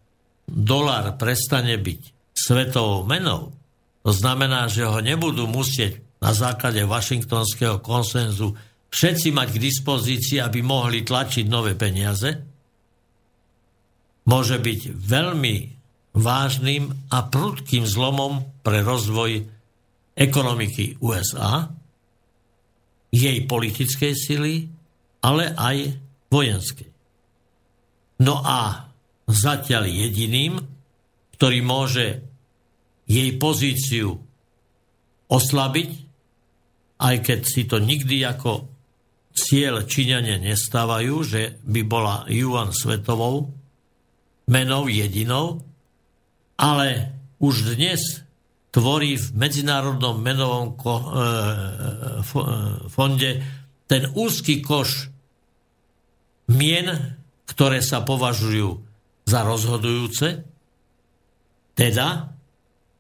[0.49, 3.53] dolár prestane byť svetovou menou,
[4.01, 8.57] to znamená, že ho nebudú musieť na základe Washingtonského konsenzu
[8.89, 12.33] všetci mať k dispozícii, aby mohli tlačiť nové peniaze,
[14.25, 15.80] môže byť veľmi
[16.15, 19.47] vážnym a prudkým zlomom pre rozvoj
[20.19, 21.71] ekonomiky USA,
[23.11, 24.55] jej politickej sily,
[25.23, 25.77] ale aj
[26.31, 26.91] vojenskej.
[28.23, 28.91] No a
[29.27, 30.61] zatiaľ jediným,
[31.39, 32.07] ktorý môže
[33.09, 34.15] jej pozíciu
[35.31, 35.91] oslabiť,
[37.01, 38.69] aj keď si to nikdy ako
[39.33, 43.51] cieľ Číňania nestávajú, že by bola Yuan svetovou
[44.51, 45.70] menou jedinou,
[46.61, 48.21] ale už dnes
[48.69, 52.33] tvorí v Medzinárodnom menovom ko- e, e,
[52.93, 53.31] fonde
[53.89, 55.09] ten úzky koš
[56.53, 57.17] mien,
[57.49, 58.79] ktoré sa považujú
[59.25, 60.45] za rozhodujúce,
[61.75, 62.37] teda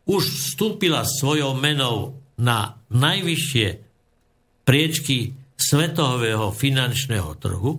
[0.08, 3.68] už vstúpila svojou menou na najvyššie
[4.64, 7.72] priečky svetového finančného trhu.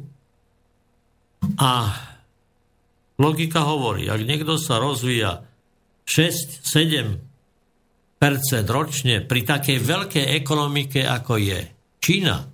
[1.57, 1.71] A
[3.17, 5.50] logika hovorí, ak niekto sa rozvíja
[6.11, 7.31] 6-7
[8.67, 11.59] ročne pri takej veľkej ekonomike, ako je
[12.03, 12.51] Čína,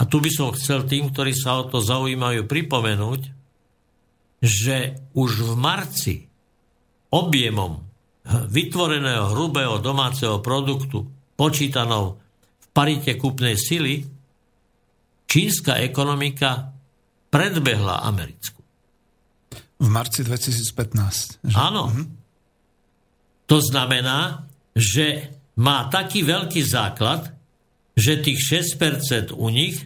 [0.00, 3.20] a tu by som chcel tým, ktorí sa o to zaujímajú, pripomenúť,
[4.40, 6.16] že už v marci
[7.12, 7.84] objemom
[8.48, 11.04] vytvoreného hrubého domáceho produktu
[11.36, 12.16] počítanou
[12.56, 14.08] v parite kúpnej sily
[15.28, 16.72] čínska ekonomika
[17.28, 18.64] predbehla americkú.
[19.80, 21.44] V marci 2015.
[21.44, 21.56] Že?
[21.56, 21.92] Áno.
[21.92, 22.19] Mhm.
[23.50, 24.46] To znamená,
[24.78, 27.34] že má taký veľký základ,
[27.98, 28.38] že tých
[28.78, 29.82] 6% u nich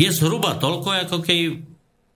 [0.00, 1.38] je zhruba toľko, ako keď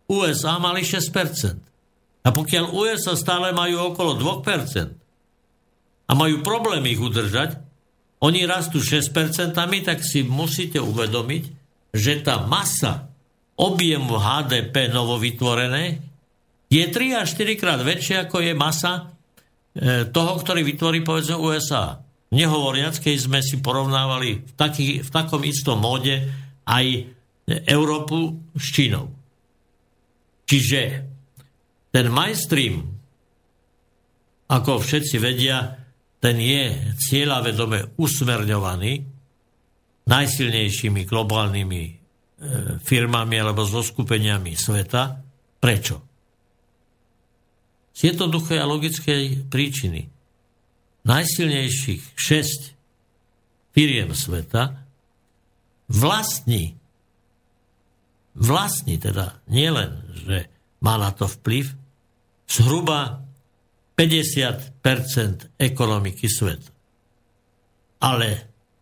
[0.08, 2.24] USA mali 6%.
[2.24, 7.60] A pokiaľ USA stále majú okolo 2% a majú problém ich udržať,
[8.18, 11.44] oni rastú 6%, tak si musíte uvedomiť,
[11.94, 13.12] že tá masa
[13.54, 16.02] objemu HDP novovytvorené
[16.72, 19.17] je 3 až 4 krát väčšia, ako je masa
[20.10, 22.02] toho, ktorý vytvorí povedzme USA.
[22.28, 26.28] Nehovoriac, keď sme si porovnávali v, taký, v takom istom móde
[26.68, 27.08] aj
[27.64, 29.08] Európu s Čínou.
[30.44, 30.80] Čiže
[31.88, 32.84] ten mainstream,
[34.48, 35.76] ako všetci vedia,
[36.18, 38.92] ten je cieľavedome usmerňovaný
[40.08, 41.92] najsilnejšími globálnymi e,
[42.80, 45.20] firmami alebo zoskupeniami sveta.
[45.60, 46.07] Prečo?
[47.98, 50.06] Z jednoduchej a logickej príčiny.
[51.02, 52.78] Najsilnejších šesť
[53.74, 54.86] firiem sveta
[55.90, 56.78] vlastní,
[58.38, 60.46] vlastní teda nielen, že
[60.78, 61.74] má na to vplyv,
[62.46, 63.26] zhruba
[63.98, 66.70] 50% ekonomiky sveta.
[67.98, 68.28] Ale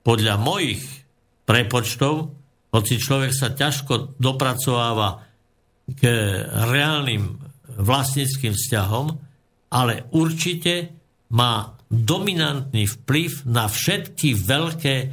[0.05, 0.85] podľa mojich
[1.49, 2.37] prepočtov,
[2.69, 5.25] hoci človek sa ťažko dopracováva
[5.89, 6.05] k
[6.69, 7.46] reálnym
[7.77, 9.07] vlastnickým vzťahom,
[9.73, 10.93] ale určite
[11.33, 15.09] má dominantný vplyv na všetky veľké, e,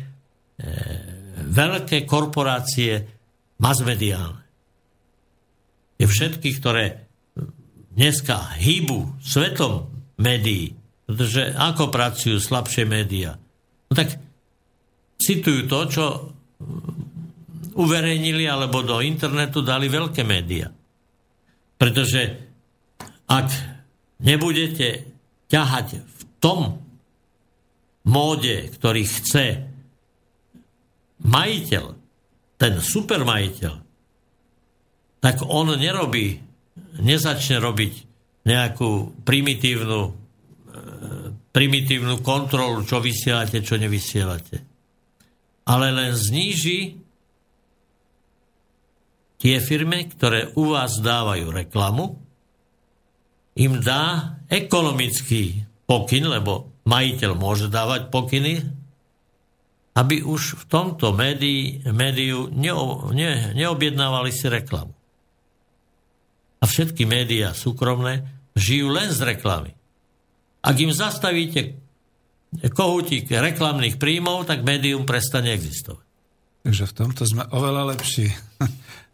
[1.45, 2.93] veľké korporácie
[3.62, 4.41] masmediálne.
[6.02, 7.06] Je všetky, ktoré
[7.93, 10.73] dneska hýbu svetom médií,
[11.06, 13.38] pretože ako pracujú slabšie médiá.
[13.89, 14.17] No tak
[15.21, 16.06] citujú to, čo
[17.73, 20.69] uverejnili alebo do internetu dali veľké médiá.
[21.78, 22.42] Pretože
[23.27, 23.49] ak
[24.23, 25.07] nebudete
[25.47, 26.83] ťahať v tom
[28.03, 29.45] móde, ktorý chce
[31.23, 31.86] majiteľ,
[32.59, 33.73] ten supermajiteľ,
[35.23, 36.39] tak on nerobí,
[36.99, 37.93] nezačne robiť
[38.43, 40.12] nejakú primitívnu, e,
[41.55, 44.59] primitívnu kontrolu, čo vysielate, čo nevysielate.
[45.63, 46.99] Ale len zníži
[49.39, 52.22] tie firmy, ktoré u vás dávajú reklamu,
[53.54, 58.66] im dá ekonomický pokyn, lebo majiteľ môže dávať pokyny,
[59.94, 64.94] aby už v tomto médii, médiu neo, ne, neobjednávali si reklamu.
[66.60, 68.26] A všetky médiá súkromné
[68.58, 69.78] žijú len z reklamy.
[70.63, 71.78] Ak im zastavíte
[72.74, 76.06] kohútik reklamných príjmov, tak médium prestane existovať.
[76.63, 78.32] Takže v tomto sme oveľa lepší.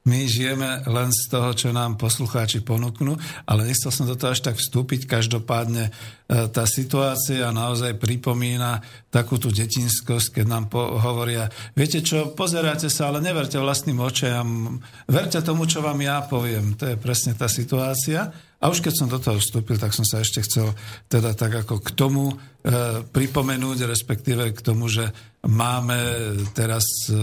[0.07, 4.41] My žijeme len z toho, čo nám poslucháči ponúknú, ale nechcel som do toho až
[4.41, 5.05] tak vstúpiť.
[5.05, 5.91] Každopádne
[6.29, 13.09] tá situácia naozaj pripomína takú tú detinskosť, keď nám po- hovoria, viete čo, pozeráte sa,
[13.09, 14.77] ale neverte vlastným očiam,
[15.09, 16.77] verte tomu, čo vám ja poviem.
[16.77, 18.29] To je presne tá situácia.
[18.61, 20.69] A už keď som do toho vstúpil, tak som sa ešte chcel
[21.09, 22.35] teda tak ako k tomu e,
[23.07, 25.09] pripomenúť, respektíve k tomu, že
[25.47, 25.97] máme
[26.51, 27.15] teraz, e,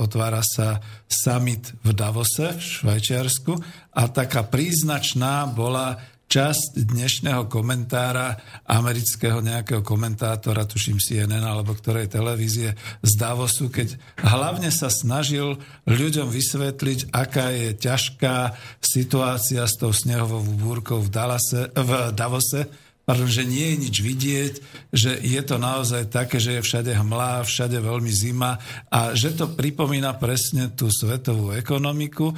[0.00, 3.52] otvára sa summit v Davose v Švajčiarsku
[3.92, 8.38] a taká príznačná bola časť dnešného komentára
[8.70, 15.58] amerického nejakého komentátora, tuším CNN alebo ktorej televízie z Davosu, keď hlavne sa snažil
[15.90, 22.70] ľuďom vysvetliť, aká je ťažká situácia s tou snehovou búrkou v, Dalase, v Davose,
[23.02, 24.54] pardon, že nie je nič vidieť,
[24.94, 28.54] že je to naozaj také, že je všade hmlá, všade veľmi zima
[28.86, 32.30] a že to pripomína presne tú svetovú ekonomiku,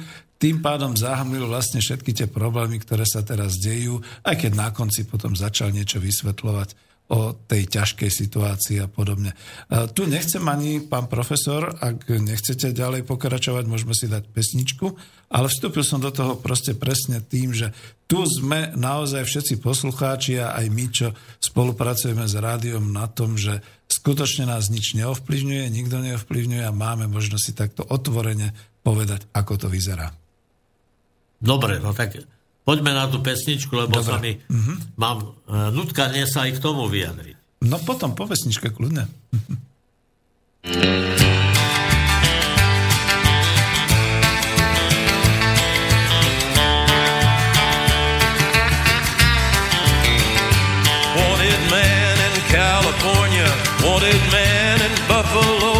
[0.43, 5.07] tým pádom zahmlil vlastne všetky tie problémy, ktoré sa teraz dejú, aj keď na konci
[5.07, 6.75] potom začal niečo vysvetľovať
[7.15, 9.31] o tej ťažkej situácii a podobne.
[9.71, 14.87] A tu nechcem ani, pán profesor, ak nechcete ďalej pokračovať, môžeme si dať pesničku,
[15.31, 17.71] ale vstúpil som do toho proste presne tým, že
[18.07, 21.07] tu sme naozaj všetci poslucháči a aj my, čo
[21.39, 27.43] spolupracujeme s rádiom na tom, že skutočne nás nič neovplyvňuje, nikto neovplyvňuje a máme možnosť
[27.43, 28.51] si takto otvorene
[28.83, 30.22] povedať, ako to vyzerá.
[31.43, 32.15] Dobre, no tak
[32.63, 34.07] poďme na tú pesničku, lebo Dobre.
[34.07, 34.95] sa mi mm-hmm.
[34.95, 37.67] mám uh, nutkanie sa aj k tomu vyjadriť.
[37.67, 39.11] No potom po pesničke kľudne.
[51.13, 53.49] Wanted man in California,
[53.83, 55.72] wanted man in Buffalo,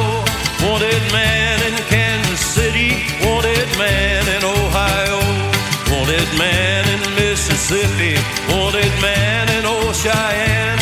[7.74, 8.14] Mississippi,
[8.54, 10.78] wanted man in old Cheyenne.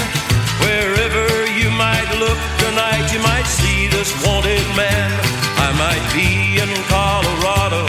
[0.60, 5.08] Wherever you might look tonight, you might see this wanted man.
[5.56, 7.88] I might be in Colorado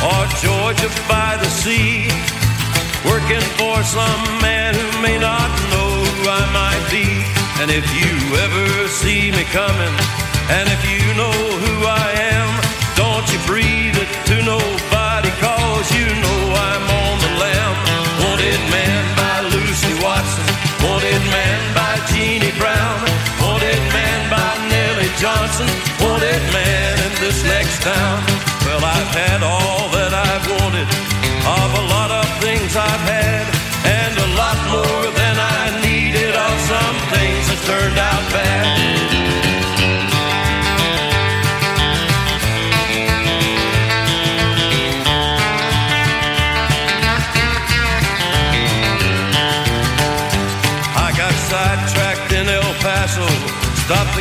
[0.00, 2.08] or Georgia by the sea,
[3.04, 7.04] working for some man who may not know who I might be.
[7.60, 8.12] And if you
[8.48, 9.94] ever see me coming,
[10.48, 12.48] and if you know who I am,
[12.96, 14.87] don't you breathe it to nobody,
[22.48, 23.00] Jeannie Brown.
[23.42, 25.68] Wanted man by Nellie Johnson.
[26.00, 28.22] Wanted man in this next town.
[28.64, 33.27] Well, I've had all that I've wanted of a lot of things I've had,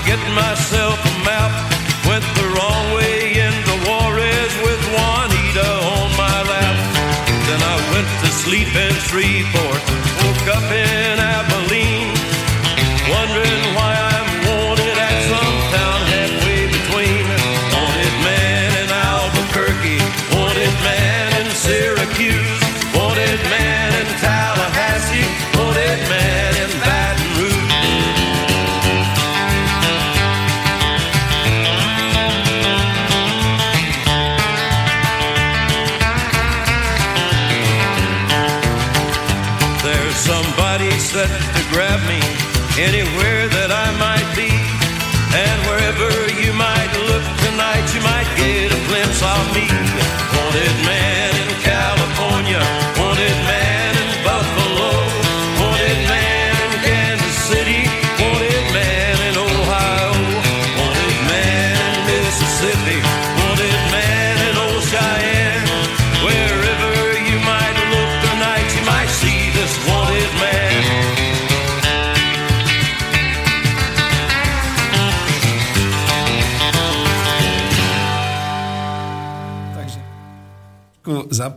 [0.08, 1.52] get myself a map.
[2.08, 6.76] Went the wrong way into Juarez with Juanita on my lap.
[7.48, 9.82] Then I went to sleep in Shreveport.
[10.24, 10.87] Woke up in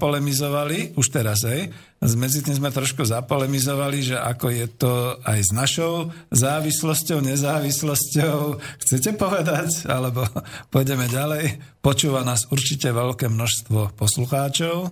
[0.01, 1.69] zapolemizovali, už teraz, hej,
[2.17, 8.57] medzi tým sme trošku zapolemizovali, že ako je to aj s našou závislosťou, nezávislosťou.
[8.81, 9.85] Chcete povedať?
[9.85, 10.25] Alebo
[10.73, 11.61] pôjdeme ďalej?
[11.85, 14.89] Počúva nás určite veľké množstvo poslucháčov.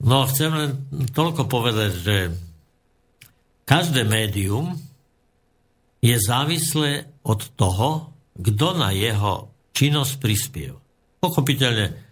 [0.00, 0.70] No, chcem len
[1.12, 2.16] toľko povedať, že
[3.68, 4.80] každé médium
[6.00, 8.08] je závislé od toho,
[8.40, 10.80] kto na jeho činnosť prispieva.
[11.20, 12.03] Pochopiteľne,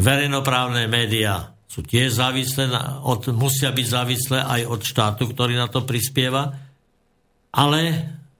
[0.00, 2.66] verejnoprávne médiá sú tiež závislé,
[3.06, 6.50] od, musia byť závislé aj od štátu, ktorý na to prispieva,
[7.54, 7.80] ale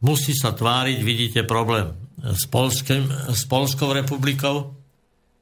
[0.02, 4.74] musí sa tváriť, vidíte problém s, Polským, s Polskou republikou,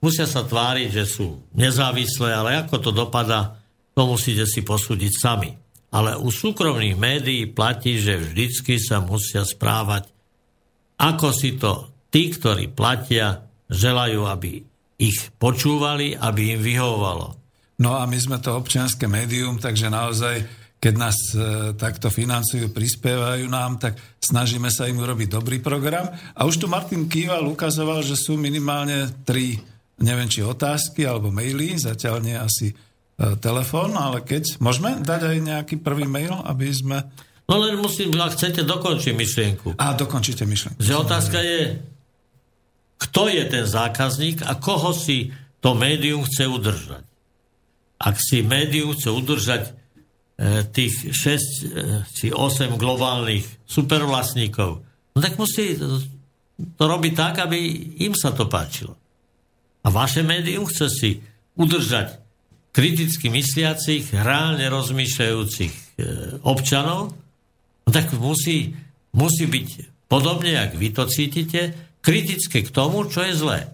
[0.05, 3.57] musia sa tváriť, že sú nezávislé, ale ako to dopada,
[3.97, 5.57] to musíte si posúdiť sami.
[5.89, 10.13] Ale u súkromných médií platí, že vždycky sa musia správať,
[11.01, 14.68] ako si to tí, ktorí platia, želajú, aby
[14.99, 17.39] ich počúvali, aby im vyhovovalo.
[17.79, 20.43] No a my sme to občianské médium, takže naozaj,
[20.83, 21.39] keď nás e,
[21.79, 26.11] takto financujú, prispievajú nám, tak snažíme sa im urobiť dobrý program.
[26.35, 29.63] A už tu Martin Kýval ukazoval, že sú minimálne tri,
[30.03, 32.75] neviem či otázky alebo maily, zatiaľ nie asi e,
[33.39, 34.59] telefón, ale keď...
[34.59, 37.07] Môžeme dať aj nejaký prvý mail, aby sme...
[37.47, 39.79] No len musím, ak chcete, dokončiť myšlienku.
[39.79, 40.83] A dokončíte myšlienku.
[40.83, 41.79] Že otázka je,
[42.99, 45.31] kto je ten zákazník a koho si
[45.63, 47.05] to médium chce udržať.
[47.99, 49.73] Ak si médium chce udržať e,
[50.67, 51.39] tých 6 e,
[52.11, 54.71] či 8 globálnych supervlastníkov,
[55.15, 55.79] no tak musí
[56.59, 57.59] to robiť tak, aby
[58.03, 58.99] im sa to páčilo.
[59.87, 61.11] A vaše médium chce si
[61.55, 62.19] udržať
[62.75, 65.83] kriticky mysliacich, reálne rozmýšľajúcich e,
[66.47, 67.15] občanov,
[67.83, 68.75] no tak musí,
[69.15, 69.69] musí byť
[70.07, 73.69] podobne, ak vy to cítite, kritické k tomu, čo je zlé.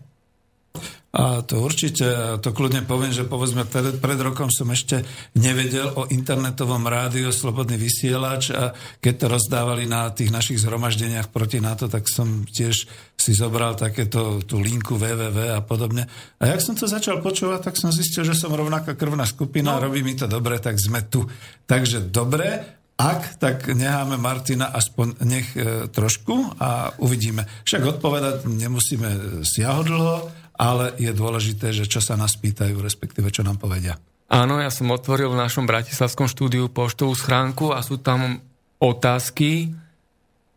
[1.14, 2.02] A to určite,
[2.42, 5.06] to kľudne poviem, že povedzme pred, pred rokom som ešte
[5.38, 11.62] nevedel o internetovom rádiu Slobodný vysielač a keď to rozdávali na tých našich zhromaždeniach proti
[11.62, 16.10] NATO, tak som tiež si zobral takéto tú linku www a podobne.
[16.42, 19.86] A jak som to začal počúvať, tak som zistil, že som rovnaká krvná skupina, no.
[19.86, 21.22] robí mi to dobre, tak sme tu.
[21.70, 27.42] Takže dobre, ak, tak necháme Martina aspoň nech e, trošku a uvidíme.
[27.66, 33.58] Však odpovedať nemusíme siahodlho, ale je dôležité, že čo sa nás pýtajú, respektíve čo nám
[33.58, 33.98] povedia.
[34.30, 38.38] Áno, ja som otvoril v našom bratislavskom štúdiu poštovú schránku a sú tam
[38.78, 39.74] otázky.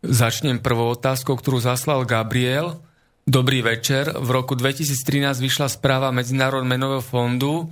[0.06, 2.78] Začnem prvou otázkou, ktorú zaslal Gabriel.
[3.26, 4.14] Dobrý večer.
[4.14, 7.68] V roku 2013 vyšla správa Medzinárodného menového fondu,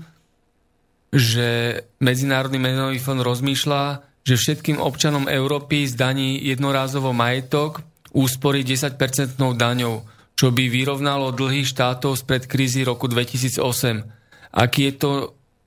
[1.14, 10.02] že Medzinárodný menový fond rozmýšľa že všetkým občanom Európy zdaní jednorázovo majetok úspory 10-percentnou daňou,
[10.34, 13.62] čo by vyrovnalo dlhy štátov spred krízy roku 2008.
[14.50, 15.10] Aký je to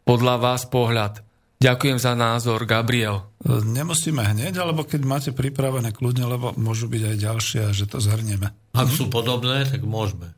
[0.04, 1.24] podľa vás pohľad?
[1.60, 3.36] Ďakujem za názor, Gabriel.
[3.48, 8.48] Nemusíme hneď, alebo keď máte pripravené kľudne, lebo môžu byť aj ďalšie, že to zhrnieme.
[8.72, 10.32] Ak sú podobné, tak môžeme.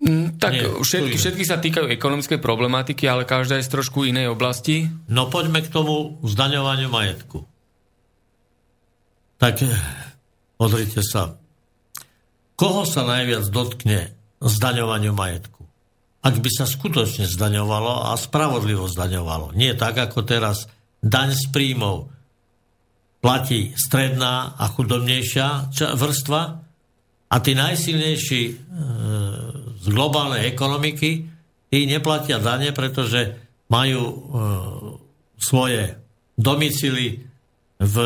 [0.00, 4.32] Mm, tak Nie, všetky, všetky sa týkajú ekonomickej problematiky, ale každá je z trošku inej
[4.32, 4.88] oblasti.
[5.12, 7.44] No poďme k tomu zdaňovaniu majetku.
[9.36, 9.76] Tak eh,
[10.56, 11.36] pozrite sa.
[12.56, 15.64] Koho sa najviac dotkne zdaňovaniu majetku?
[16.20, 19.56] Ak by sa skutočne zdaňovalo a spravodlivo zdaňovalo.
[19.56, 20.68] Nie tak, ako teraz
[21.00, 22.12] daň z príjmov
[23.20, 26.42] platí stredná a chudobnejšia vrstva
[27.30, 28.54] a tí najsilnejší e,
[29.80, 31.10] z globálnej ekonomiky,
[31.72, 34.16] tí neplatia dane, pretože majú e,
[35.40, 35.96] svoje
[36.36, 37.24] domicily
[37.80, 37.96] v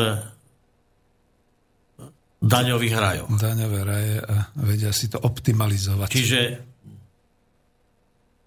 [2.39, 3.29] daňových rajoch.
[3.35, 6.07] Daňové raje a vedia si to optimalizovať.
[6.07, 6.41] Čiže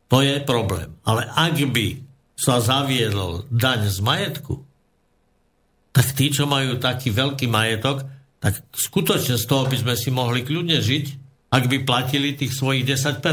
[0.09, 0.89] to je problém.
[1.05, 2.01] Ale ak by
[2.39, 4.63] sa zaviedol daň z majetku,
[5.93, 8.07] tak tí, čo majú taký veľký majetok,
[8.39, 12.85] tak skutočne z toho by sme si mohli kľudne žiť ak by platili tých svojich
[12.85, 13.25] 10%.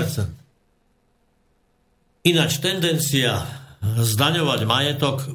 [2.25, 3.45] Ináč tendencia
[3.85, 5.29] zdaňovať majetok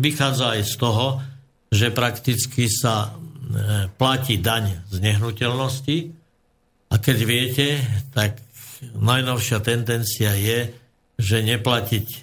[0.00, 1.20] vychádza aj z toho,
[1.68, 5.98] že prakticky sa e, platí daň z nehnuteľnosti
[6.88, 7.66] a keď viete,
[8.16, 8.40] tak
[8.96, 10.72] najnovšia tendencia je,
[11.20, 12.18] že neplatiť e,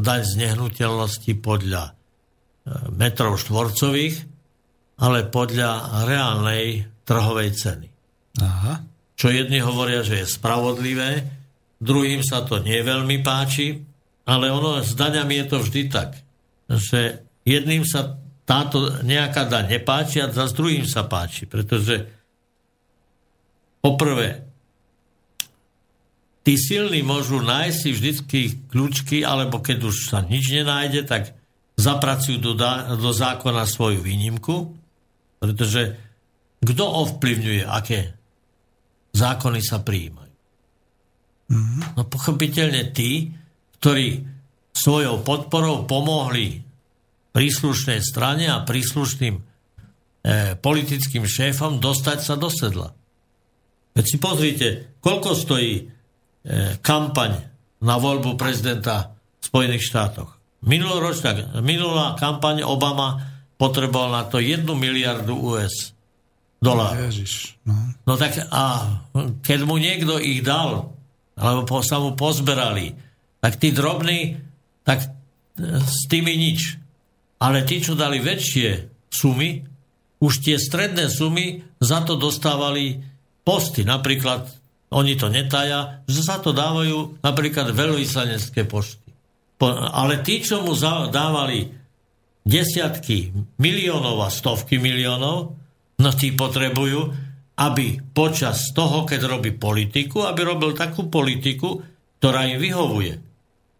[0.00, 1.92] daň z nehnuteľnosti podľa e,
[2.96, 4.16] metrov štvorcových,
[5.04, 7.88] ale podľa reálnej trhovej ceny.
[8.40, 8.87] Aha
[9.18, 11.26] čo jedni hovoria, že je spravodlivé,
[11.82, 13.82] druhým sa to neveľmi páči,
[14.22, 16.14] ale ono s daňami je to vždy tak,
[16.70, 18.14] že jedným sa
[18.46, 22.06] táto nejaká daň nepáči a za druhým sa páči, pretože
[23.82, 24.46] poprvé
[26.46, 28.40] tí silní môžu nájsť si vždycky
[28.70, 31.34] kľúčky, alebo keď už sa nič nenájde, tak
[31.74, 32.54] zapracujú do,
[32.96, 34.72] do zákona svoju výnimku,
[35.42, 35.94] pretože
[36.58, 38.17] kto ovplyvňuje, aké
[39.18, 40.34] zákony sa prijímajú?
[41.48, 41.82] Mm-hmm.
[41.98, 43.34] No pochopiteľne tí,
[43.82, 44.22] ktorí
[44.70, 46.62] svojou podporou pomohli
[47.34, 49.42] príslušnej strane a príslušným e,
[50.54, 52.94] politickým šéfom dostať sa do sedla.
[53.98, 54.68] Veď si pozrite,
[55.02, 55.98] koľko stojí
[56.48, 57.44] E, kampaň
[57.84, 60.40] na voľbu prezidenta v Spojených štátoch.
[60.64, 63.20] Minuloročná, minulá kampaň Obama
[63.60, 65.92] potreboval na to 1 miliardu US
[66.58, 67.10] dolárov.
[67.10, 67.74] Ježiš, no.
[68.04, 68.98] no tak a
[69.42, 70.94] keď mu niekto ich dal,
[71.38, 72.94] alebo po, sa mu pozberali,
[73.38, 74.42] tak tí drobní,
[74.82, 75.08] tak e,
[75.78, 76.74] s tými nič.
[77.38, 79.62] Ale tí, čo dali väčšie sumy,
[80.18, 82.98] už tie stredné sumy za to dostávali
[83.46, 83.86] posty.
[83.86, 84.50] Napríklad
[84.90, 89.08] oni to netaja, že sa to dávajú napríklad veľvyslanecké pošty.
[89.58, 91.70] Po, ale tí, čo mu za, dávali
[92.46, 95.57] desiatky miliónov a stovky miliónov,
[95.98, 97.10] no tí potrebujú,
[97.58, 101.82] aby počas toho, keď robí politiku, aby robil takú politiku,
[102.22, 103.14] ktorá im vyhovuje.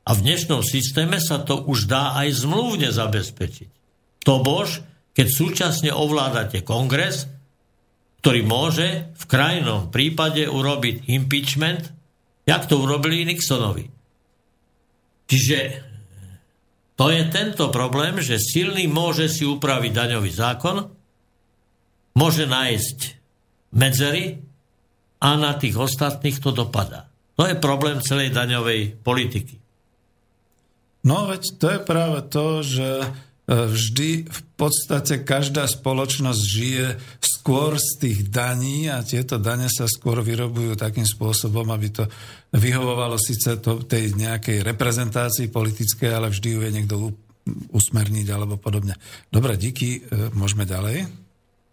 [0.09, 3.71] A v dnešnom systéme sa to už dá aj zmluvne zabezpečiť.
[4.27, 4.83] To bož,
[5.15, 7.31] keď súčasne ovládate kongres,
[8.19, 11.95] ktorý môže v krajnom prípade urobiť impeachment,
[12.49, 13.87] jak to urobili Nixonovi.
[15.29, 15.59] Čiže
[16.99, 20.98] to je tento problém, že silný môže si upraviť daňový zákon,
[22.19, 22.99] môže nájsť
[23.79, 24.43] medzery
[25.23, 27.07] a na tých ostatných to dopadá.
[27.39, 29.63] To je problém celej daňovej politiky.
[31.07, 32.89] No veď to je práve to, že
[33.49, 36.87] vždy v podstate každá spoločnosť žije
[37.23, 42.05] skôr z tých daní a tieto dane sa skôr vyrobujú takým spôsobom, aby to
[42.53, 46.95] vyhovovalo síce to, tej nejakej reprezentácii politickej, ale vždy ju je niekto
[47.73, 48.93] usmerniť alebo podobne.
[49.33, 51.28] Dobre, díky, e, môžeme ďalej.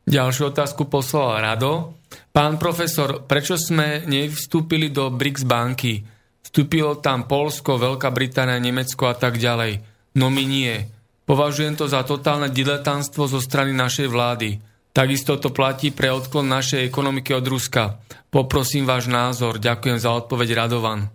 [0.06, 1.98] Ďalšiu otázku poslal Rado.
[2.30, 6.06] Pán profesor, prečo sme nevstúpili do BRICS banky?
[6.46, 9.82] Vstúpilo tam Polsko, Veľká Británia, Nemecko a tak ďalej.
[10.22, 10.78] No my nie.
[11.26, 14.62] Považujem to za totálne diletantstvo zo strany našej vlády.
[14.94, 17.98] Takisto to platí pre odklon našej ekonomiky od Ruska.
[18.30, 19.58] Poprosím váš názor.
[19.58, 21.10] Ďakujem za odpoveď Radovan.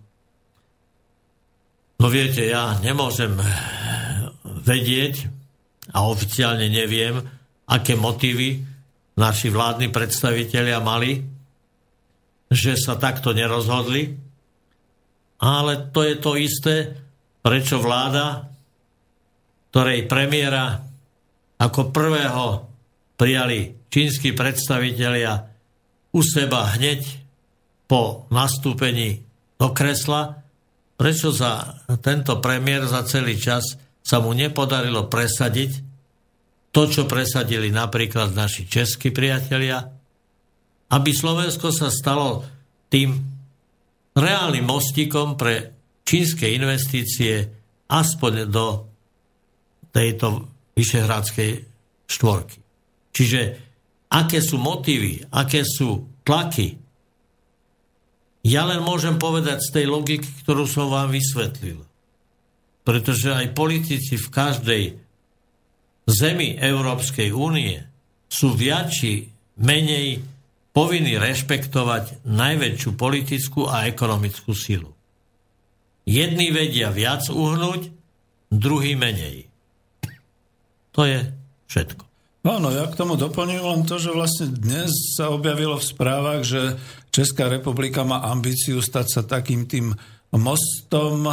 [1.97, 3.31] No viete, ja nemôžem
[4.67, 5.31] vedieť
[5.95, 7.23] a oficiálne neviem,
[7.65, 8.70] aké motívy
[9.17, 11.23] naši vládni predstavitelia mali,
[12.51, 14.15] že sa takto nerozhodli.
[15.41, 16.75] Ale to je to isté,
[17.41, 18.51] prečo vláda
[19.71, 20.83] ktorej premiéra
[21.55, 22.67] ako prvého
[23.15, 25.47] prijali čínsky predstavitelia
[26.11, 27.07] u seba hneď
[27.87, 29.23] po nastúpení
[29.55, 30.43] do kresla,
[30.99, 33.63] prečo za tento premiér za celý čas
[34.03, 35.90] sa mu nepodarilo presadiť
[36.71, 39.83] to, čo presadili napríklad naši českí priatelia,
[40.91, 42.43] aby Slovensko sa stalo
[42.91, 43.15] tým
[44.15, 47.47] reálnym mostikom pre čínske investície
[47.91, 48.65] aspoň do
[49.91, 51.51] tejto vyšehradskej
[52.07, 52.59] štvorky.
[53.11, 53.39] Čiže
[54.11, 56.79] aké sú motívy, aké sú tlaky,
[58.41, 61.85] ja len môžem povedať z tej logiky, ktorú som vám vysvetlil.
[62.81, 64.83] Pretože aj politici v každej
[66.07, 67.81] zemi Európskej únie
[68.31, 69.27] sú viac či
[69.59, 70.23] menej
[70.71, 74.91] povinní rešpektovať najväčšiu politickú a ekonomickú silu.
[76.07, 77.91] Jedni vedia viac uhnúť,
[78.51, 79.47] druhý menej.
[80.91, 81.23] To je
[81.71, 82.03] všetko.
[82.41, 86.73] Áno, ja k tomu doplním len to, že vlastne dnes sa objavilo v správach, že
[87.13, 89.93] Česká republika má ambíciu stať sa takým tým
[90.33, 91.29] mostom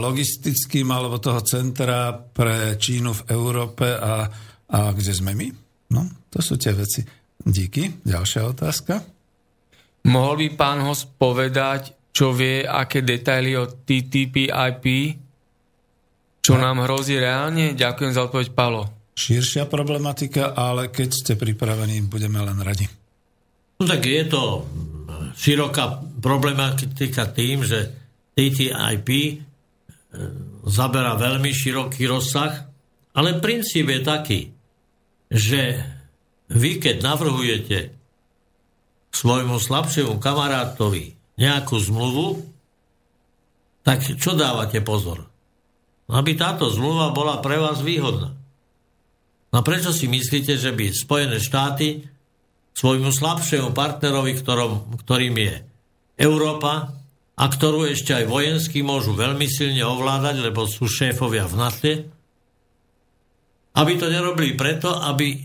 [0.00, 4.24] logistickým alebo toho centra pre Čínu v Európe a,
[4.70, 5.48] a kde sme my?
[5.92, 7.02] No, to sú tie veci.
[7.40, 8.04] Díky.
[8.06, 8.94] Ďalšia otázka.
[10.06, 14.86] Mohol by pán host povedať, čo vie, aké detaily o TTP IP
[16.40, 17.76] čo nám hrozí reálne?
[17.76, 19.12] Ďakujem za odpoveď, Palo.
[19.12, 22.88] Širšia problematika, ale keď ste pripravení, budeme len radi.
[23.76, 24.64] No tak je to
[25.36, 27.92] široká problematika tým, že
[28.32, 29.24] TTIP e,
[30.66, 32.66] zabera veľmi široký rozsah,
[33.14, 34.40] ale princíp je taký,
[35.30, 35.82] že
[36.50, 37.78] vy keď navrhujete
[39.14, 42.42] svojmu slabšiemu kamarátovi nejakú zmluvu,
[43.86, 45.30] tak čo dávate pozor?
[46.10, 48.34] aby táto zmluva bola pre vás výhodná.
[49.50, 52.06] No prečo si myslíte, že by Spojené štáty
[52.74, 55.54] svojmu slabšiemu partnerovi, ktorom, ktorým je
[56.18, 56.94] Európa,
[57.40, 61.92] a ktorú ešte aj vojensky môžu veľmi silne ovládať, lebo sú šéfovia v NATO,
[63.80, 65.40] aby to nerobili preto, aby...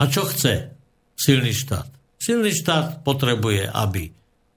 [0.00, 0.70] A čo chce
[1.18, 1.90] silný štát?
[2.16, 4.08] Silný štát potrebuje, aby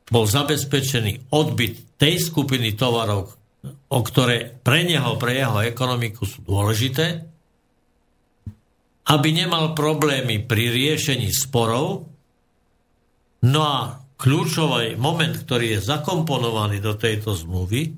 [0.07, 3.33] bol zabezpečený odbyt tej skupiny tovarov,
[3.89, 7.25] o ktoré pre neho, pre jeho ekonomiku sú dôležité,
[9.03, 12.07] aby nemal problémy pri riešení sporov,
[13.43, 17.91] no a kľúčový moment, ktorý je zakomponovaný do tejto zmluvy,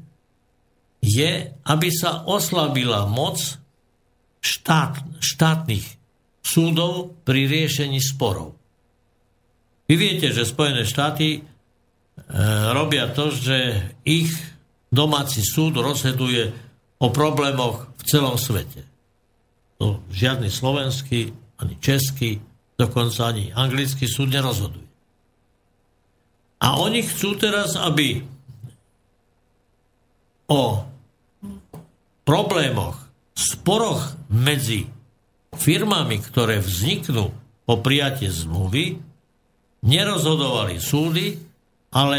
[1.06, 3.38] je, aby sa oslabila moc
[4.42, 5.86] štát, štátnych
[6.42, 8.58] súdov pri riešení sporov.
[9.86, 11.40] Vy viete, že Spojené štáty e,
[12.74, 14.34] robia to, že ich
[14.90, 16.50] domáci súd rozhoduje
[16.98, 18.82] o problémoch v celom svete.
[19.78, 21.30] To žiadny slovenský,
[21.62, 22.42] ani český,
[22.74, 24.85] dokonca ani anglický súd nerozhoduje.
[26.66, 28.26] A oni chcú teraz, aby
[30.50, 30.82] o
[32.26, 32.98] problémoch,
[33.38, 34.90] sporoch medzi
[35.54, 37.30] firmami, ktoré vzniknú
[37.66, 38.98] po prijatie zmluvy,
[39.86, 41.38] nerozhodovali súdy,
[41.94, 42.18] ale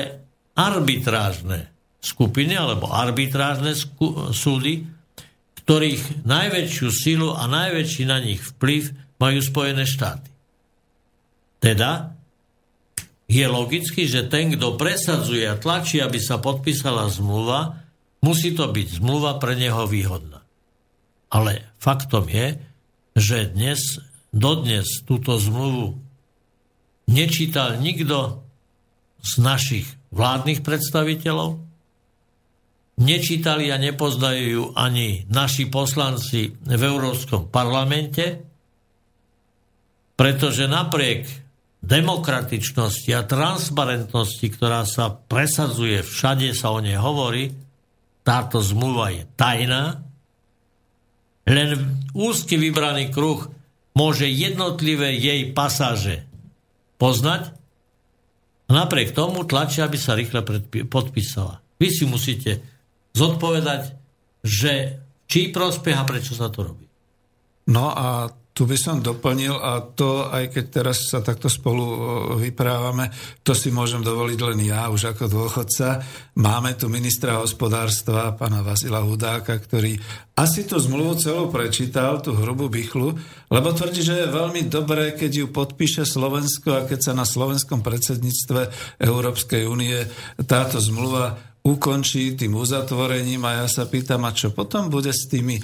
[0.55, 1.66] arbitrážne
[1.99, 3.74] skupiny alebo arbitrážne
[4.30, 4.86] súdy,
[5.66, 10.30] ktorých najväčšiu silu a najväčší na nich vplyv majú Spojené štáty.
[11.59, 12.16] Teda
[13.27, 17.83] je logicky, že ten, kto presadzuje a tlačí, aby sa podpísala zmluva,
[18.22, 20.47] musí to byť zmluva pre neho výhodná.
[21.31, 22.62] Ale faktom je,
[23.18, 23.99] že dnes,
[24.31, 25.99] dodnes túto zmluvu
[27.11, 28.47] nečítal nikto
[29.27, 31.59] z našich vládnych predstaviteľov,
[33.03, 38.41] nečítali a nepoznajú ju ani naši poslanci v Európskom parlamente,
[40.16, 41.45] pretože napriek
[41.87, 47.55] demokratičnosti a transparentnosti, ktorá sa presadzuje, všade sa o nej hovorí,
[48.26, 50.03] táto zmluva je tajná,
[51.47, 51.68] len
[52.11, 53.47] úzky vybraný kruh
[53.95, 56.26] môže jednotlivé jej pasáže
[56.99, 57.55] poznať
[58.66, 60.43] a napriek tomu tlačia, aby sa rýchle
[60.91, 61.62] podpísala.
[61.78, 62.66] Vy si musíte
[63.14, 63.95] zodpovedať,
[64.43, 64.99] že
[65.30, 66.87] čí prospech a prečo sa to robí.
[67.70, 68.26] No a
[68.57, 71.85] tu by som doplnil, a to aj keď teraz sa takto spolu
[72.41, 73.13] vyprávame,
[73.45, 76.01] to si môžem dovoliť len ja, už ako dôchodca.
[76.41, 80.01] Máme tu ministra hospodárstva, pána Vasila Hudáka, ktorý
[80.41, 83.13] asi tú zmluvu celú prečítal, tú hrubú bychlu,
[83.53, 87.85] lebo tvrdí, že je veľmi dobré, keď ju podpíše Slovensko a keď sa na slovenskom
[87.85, 88.73] predsedníctve
[89.05, 90.01] Európskej únie
[90.49, 95.59] táto zmluva ukončí tým uzatvorením a ja sa pýtam, a čo potom bude s tými
[95.59, 95.62] e,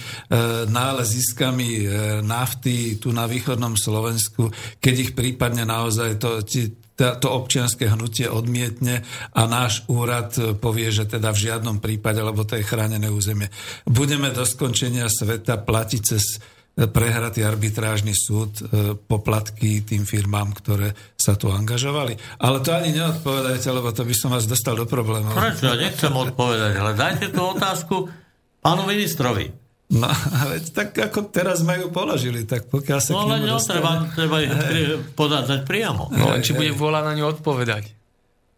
[0.66, 1.84] náleziskami e,
[2.26, 4.50] nafty tu na východnom Slovensku,
[4.82, 6.42] keď ich prípadne naozaj to,
[6.98, 12.58] to občianske hnutie odmietne a náš úrad povie, že teda v žiadnom prípade, lebo to
[12.58, 13.46] je chránené územie.
[13.86, 16.42] Budeme do skončenia sveta platiť cez
[16.72, 22.16] prehratý arbitrážny súd e, poplatky tým firmám, ktoré sa tu angažovali.
[22.40, 25.36] Ale to ani neodpovedajte, lebo to by som vás dostal do problémov.
[25.36, 25.68] Prečo?
[25.68, 28.08] Ja nechcem odpovedať, ale dajte tú otázku
[28.64, 29.52] pánu ministrovi.
[29.92, 30.08] No,
[30.56, 34.52] veď tak ako teraz majú položili, tak pokiaľ sa No ale netreba, treba ich
[35.12, 36.08] podať priamo.
[36.08, 37.92] No len či bude vôľa na ňu odpovedať.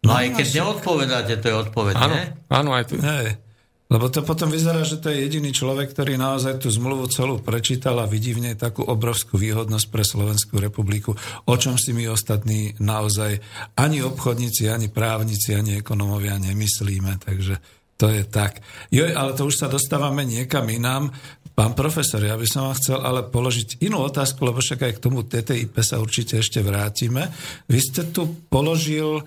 [0.07, 2.15] No, no aj keď neodpovedáte, to je odpoveď, áno,
[2.47, 2.95] Áno, aj tu.
[3.01, 3.41] Hej.
[3.85, 8.01] Lebo to potom vyzerá, že to je jediný človek, ktorý naozaj tú zmluvu celú prečítal
[8.01, 11.13] a vidí v nej takú obrovskú výhodnosť pre Slovenskú republiku,
[11.45, 13.37] o čom si my ostatní naozaj
[13.77, 17.21] ani obchodníci, ani právnici, ani ekonomovia nemyslíme.
[17.21, 17.61] Takže
[18.01, 18.65] to je tak.
[18.89, 21.13] Jo, ale to už sa dostávame niekam inám.
[21.55, 25.03] Pán profesor, ja by som vám chcel ale položiť inú otázku, lebo však aj k
[25.07, 27.31] tomu TTIP sa určite ešte vrátime.
[27.69, 29.23] Vy ste tu položil uh,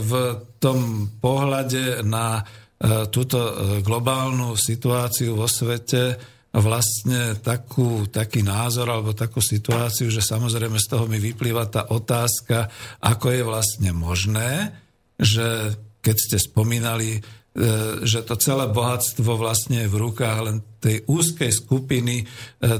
[0.00, 0.12] v
[0.58, 2.61] tom pohľade na E,
[3.10, 6.18] túto e, globálnu situáciu vo svete
[6.52, 12.68] vlastne takú, taký názor alebo takú situáciu, že samozrejme z toho mi vyplýva tá otázka,
[13.00, 14.74] ako je vlastne možné,
[15.16, 21.06] že keď ste spomínali E, že to celé bohatstvo vlastne je v rukách len tej
[21.06, 22.24] úzkej skupiny e,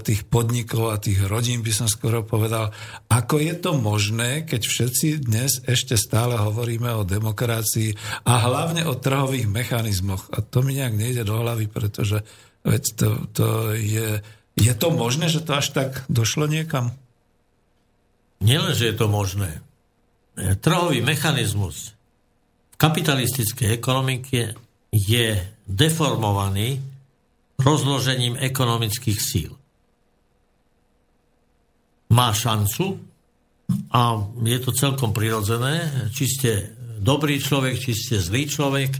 [0.02, 2.74] tých podnikov a tých rodín, by som skoro povedal.
[3.06, 7.94] Ako je to možné, keď všetci dnes ešte stále hovoríme o demokracii
[8.26, 10.26] a hlavne o trhových mechanizmoch?
[10.34, 12.26] A to mi nejak nejde do hlavy, pretože
[12.66, 13.46] veď to, to
[13.78, 14.18] je,
[14.58, 16.90] je to možné, že to až tak došlo niekam?
[18.42, 19.62] Nielen, že je to možné.
[20.58, 21.94] Trhový mechanizmus
[22.82, 24.58] kapitalistickej ekonomike
[24.90, 25.38] je
[25.70, 26.91] deformovaný
[27.62, 29.52] rozložením ekonomických síl.
[32.12, 33.00] Má šancu
[33.88, 36.50] a je to celkom prirodzené, či ste
[37.00, 38.92] dobrý človek, či ste zlý človek,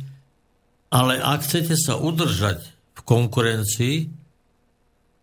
[0.93, 2.65] ale ak chcete sa udržať
[2.97, 3.97] v konkurencii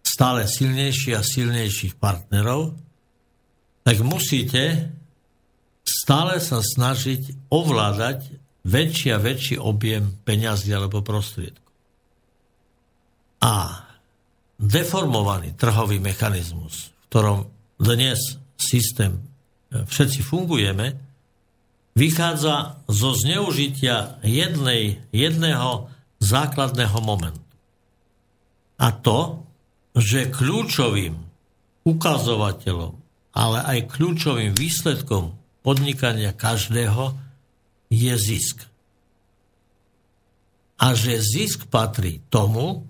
[0.05, 2.77] stále silnejších a silnejších partnerov,
[3.85, 4.93] tak musíte
[5.85, 11.68] stále sa snažiť ovládať väčší a väčší objem peňazí alebo prostriedkov.
[13.39, 13.87] A
[14.59, 17.39] deformovaný trhový mechanizmus, v ktorom
[17.79, 18.19] dnes
[18.59, 20.99] systém e, všetci fungujeme,
[21.95, 25.87] vychádza zo zneužitia jednej, jedného
[26.19, 27.43] základného momentu.
[28.79, 29.43] A to,
[29.95, 31.15] že kľúčovým
[31.87, 32.93] ukazovateľom,
[33.35, 37.15] ale aj kľúčovým výsledkom podnikania každého
[37.91, 38.67] je zisk.
[40.79, 42.87] A že zisk patrí tomu,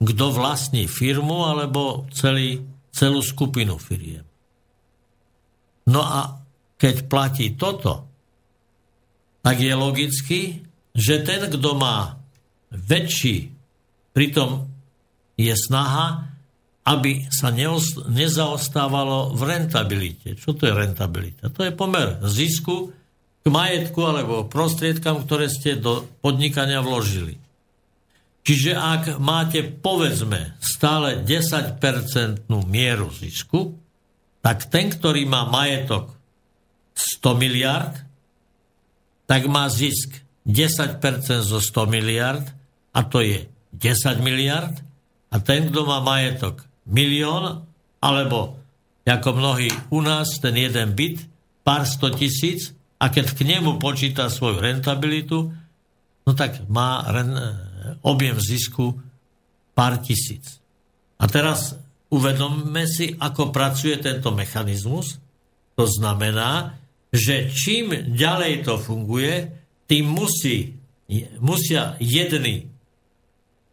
[0.00, 4.24] kto vlastní firmu alebo celý, celú skupinu firiem.
[5.92, 6.40] No a
[6.80, 8.08] keď platí toto,
[9.44, 10.40] tak je logicky,
[10.96, 12.16] že ten, kto má
[12.72, 13.52] väčší,
[14.12, 14.68] pritom
[15.36, 16.28] je snaha,
[16.84, 17.52] aby sa
[18.08, 20.36] nezaostávalo v rentabilite.
[20.36, 21.52] Čo to je rentabilita?
[21.52, 22.92] To je pomer zisku
[23.40, 27.39] k majetku alebo prostriedkam, ktoré ste do podnikania vložili.
[28.40, 33.76] Čiže ak máte, povedzme, stále 10% mieru zisku,
[34.40, 36.16] tak ten, ktorý má majetok
[36.96, 37.94] 100 miliard,
[39.28, 41.00] tak má zisk 10%
[41.44, 42.44] zo 100 miliard
[42.96, 43.44] a to je
[43.76, 44.72] 10 miliard
[45.30, 47.68] a ten, kto má majetok milión,
[48.00, 48.58] alebo
[49.04, 51.22] ako mnohí u nás, ten jeden byt,
[51.62, 55.52] pár sto tisíc a keď k nemu počíta svoju rentabilitu,
[56.24, 57.04] no tak má
[58.02, 58.96] objem zisku
[59.76, 60.60] pár tisíc.
[61.20, 61.76] A teraz
[62.10, 65.20] uvedomme si, ako pracuje tento mechanizmus.
[65.78, 69.50] To znamená, že čím ďalej to funguje,
[69.90, 70.78] tým musí,
[71.42, 72.70] musia jedni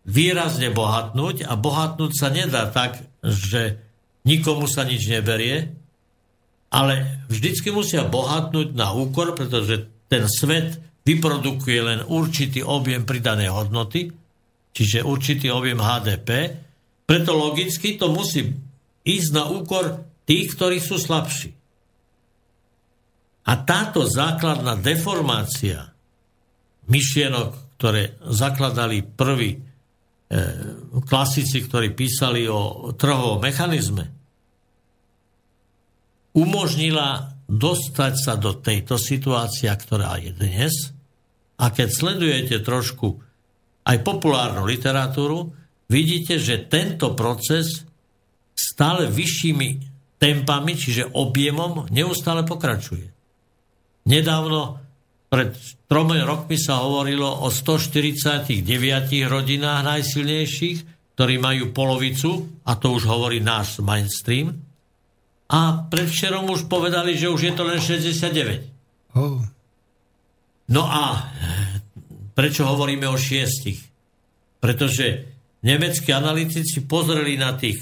[0.08, 3.78] výrazne bohatnúť a bohatnúť sa nedá tak, že
[4.24, 5.76] nikomu sa nič neberie,
[6.72, 14.12] ale vždycky musia bohatnúť na úkor, pretože ten svet vyprodukuje len určitý objem pridanej hodnoty,
[14.76, 16.30] čiže určitý objem HDP,
[17.08, 18.52] preto logicky to musí
[19.08, 21.56] ísť na úkor tých, ktorí sú slabší.
[23.48, 25.96] A táto základná deformácia
[26.92, 29.60] myšlienok, ktoré zakladali prví e,
[31.08, 34.12] klasici, ktorí písali o trhovom mechanizme,
[36.36, 40.76] umožnila dostať sa do tejto situácie, ktorá je dnes–
[41.58, 43.18] a keď sledujete trošku
[43.88, 45.54] aj populárnu literatúru,
[45.90, 47.88] vidíte, že tento proces
[48.54, 49.70] stále vyššími
[50.18, 53.10] tempami, čiže objemom, neustále pokračuje.
[54.10, 54.82] Nedávno,
[55.28, 55.54] pred
[55.86, 58.64] tromi rokmi sa hovorilo o 149
[59.28, 60.78] rodinách najsilnejších,
[61.18, 64.54] ktorí majú polovicu, a to už hovorí náš mainstream,
[65.48, 69.16] a predvčerom už povedali, že už je to len 69.
[69.16, 69.40] Oh.
[70.68, 71.32] No a
[72.36, 73.80] prečo hovoríme o šiestich?
[74.60, 75.32] Pretože
[75.64, 77.80] nemeckí analytici pozreli na tých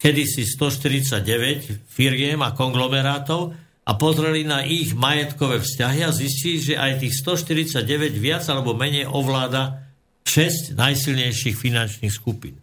[0.00, 3.52] kedysi 149 firiem a konglomerátov
[3.84, 9.04] a pozreli na ich majetkové vzťahy a zistili, že aj tých 149 viac alebo menej
[9.04, 9.84] ovláda
[10.24, 12.56] 6 najsilnejších finančných skupín.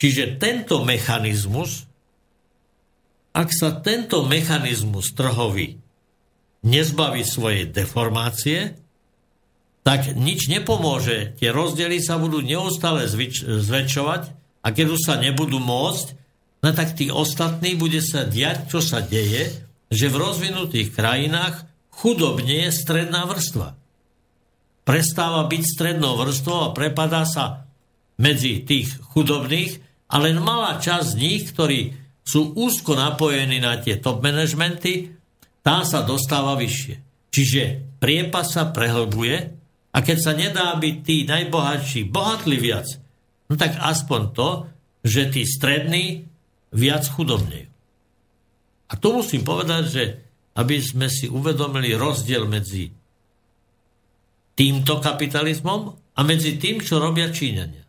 [0.00, 1.84] Čiže tento mechanizmus,
[3.36, 5.76] ak sa tento mechanizmus trhový
[6.66, 8.76] nezbaví svojej deformácie,
[9.80, 11.36] tak nič nepomôže.
[11.40, 14.22] Tie rozdiely sa budú neustále zvyč- zväčšovať
[14.60, 16.06] a keď už sa nebudú môcť,
[16.60, 19.48] no tak tých ostatných bude sa diať, čo sa deje,
[19.88, 23.74] že v rozvinutých krajinách chudobne je stredná vrstva.
[24.84, 27.64] Prestáva byť strednou vrstvou a prepadá sa
[28.20, 29.80] medzi tých chudobných
[30.12, 35.19] a len malá časť z nich, ktorí sú úzko napojení na tie top managementy,
[35.60, 36.96] tá sa dostáva vyššie.
[37.30, 37.62] Čiže
[38.02, 39.36] priepas sa prehlbuje
[39.90, 42.86] a keď sa nedá byť tí najbohatší bohatli viac,
[43.50, 44.48] no tak aspoň to,
[45.04, 46.26] že tí strední
[46.74, 47.68] viac chudobnejú.
[48.90, 50.04] A tu musím povedať, že
[50.58, 52.90] aby sme si uvedomili rozdiel medzi
[54.58, 55.80] týmto kapitalizmom
[56.18, 57.86] a medzi tým, čo robia Číňania.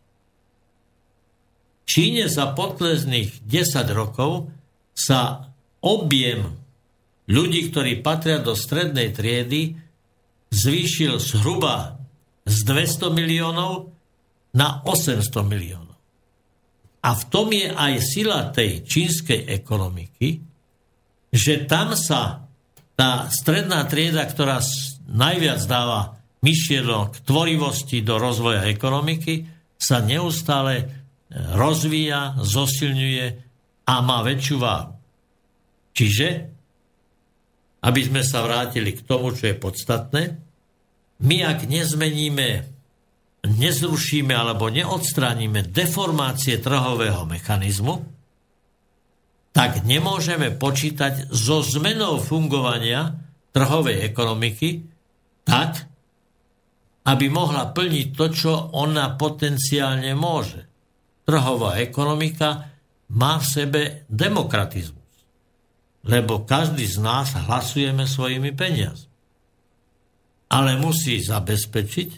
[1.82, 4.48] Číne za potlezných 10 rokov
[4.94, 5.50] sa
[5.82, 6.61] objem
[7.32, 9.80] ľudí, ktorí patria do strednej triedy,
[10.52, 11.96] zvýšil zhruba
[12.44, 13.88] z 200 miliónov
[14.52, 15.96] na 800 miliónov.
[17.02, 20.44] A v tom je aj sila tej čínskej ekonomiky,
[21.32, 22.44] že tam sa
[22.92, 24.60] tá stredná trieda, ktorá
[25.08, 29.48] najviac dáva myšlienok tvorivosti do rozvoja ekonomiky
[29.80, 30.84] sa neustále e,
[31.56, 33.26] rozvíja, zosilňuje
[33.88, 34.94] a má väčšiu váhu.
[35.96, 36.26] Čiže,
[37.82, 40.22] aby sme sa vrátili k tomu, čo je podstatné,
[41.22, 42.48] my ak nezmeníme,
[43.46, 47.94] nezrušíme alebo neodstránime deformácie trhového mechanizmu,
[49.52, 53.18] tak nemôžeme počítať so zmenou fungovania
[53.52, 54.88] trhovej ekonomiky
[55.44, 55.84] tak,
[57.02, 60.64] aby mohla plniť to, čo ona potenciálne môže.
[61.26, 62.72] Trhová ekonomika
[63.12, 65.01] má v sebe demokratizmus.
[66.02, 69.10] Lebo každý z nás hlasujeme svojimi peniazmi.
[70.52, 72.10] Ale musí zabezpečiť,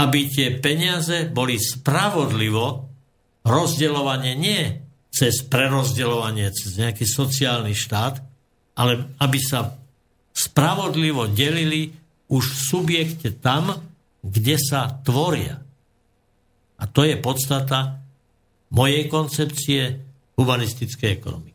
[0.00, 2.88] aby tie peniaze boli spravodlivo
[3.44, 4.62] rozdeľovanie nie
[5.12, 8.24] cez prerozdeľovanie, cez nejaký sociálny štát,
[8.80, 9.76] ale aby sa
[10.32, 11.92] spravodlivo delili
[12.32, 13.76] už v subjekte tam,
[14.24, 15.60] kde sa tvoria.
[16.80, 18.00] A to je podstata
[18.72, 20.00] mojej koncepcie
[20.40, 21.51] humanistickej ekonomiky.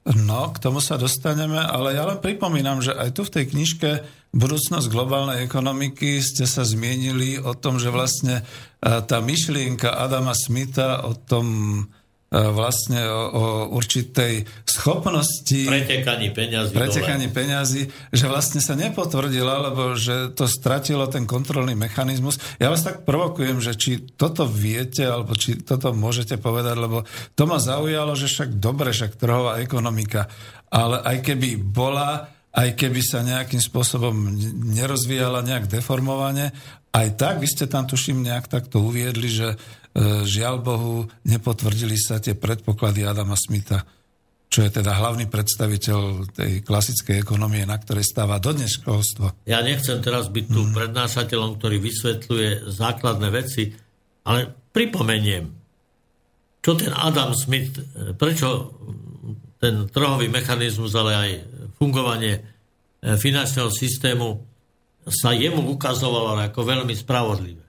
[0.00, 3.90] No, k tomu sa dostaneme, ale ja len pripomínam, že aj tu v tej knižke
[4.30, 8.46] Budúcnosť globálnej ekonomiky ste sa zmienili o tom, že vlastne
[8.78, 11.46] tá myšlienka Adama Smitha o tom
[12.30, 17.82] vlastne o, o určitej schopnosti pretekaní peňazí, pretekaní peňazí,
[18.14, 22.38] že vlastne sa nepotvrdila, lebo že to stratilo ten kontrolný mechanizmus.
[22.62, 27.02] Ja vás tak provokujem, že či toto viete, alebo či toto môžete povedať, lebo
[27.34, 30.30] to ma zaujalo, že však dobre, však trhová ekonomika,
[30.70, 34.14] ale aj keby bola, aj keby sa nejakým spôsobom
[34.70, 36.54] nerozvíjala nejak deformovane,
[36.94, 39.79] aj tak, vy ste tam tuším nejak takto uviedli, že E,
[40.22, 40.94] žiaľ Bohu,
[41.26, 43.82] nepotvrdili sa tie predpoklady Adama Smitha,
[44.50, 49.46] čo je teda hlavný predstaviteľ tej klasickej ekonomie, na ktorej stáva dodnes školstvo.
[49.46, 50.74] Ja nechcem teraz byť tu mm.
[50.74, 53.70] prednášateľom, ktorý vysvetľuje základné veci,
[54.26, 55.46] ale pripomeniem,
[56.58, 58.74] čo ten Adam Smith, e, prečo
[59.62, 61.30] ten trhový mechanizmus, ale aj
[61.78, 62.40] fungovanie e,
[63.14, 64.34] finančného systému
[65.06, 67.59] sa jemu ukazovalo ako veľmi spravodlivé.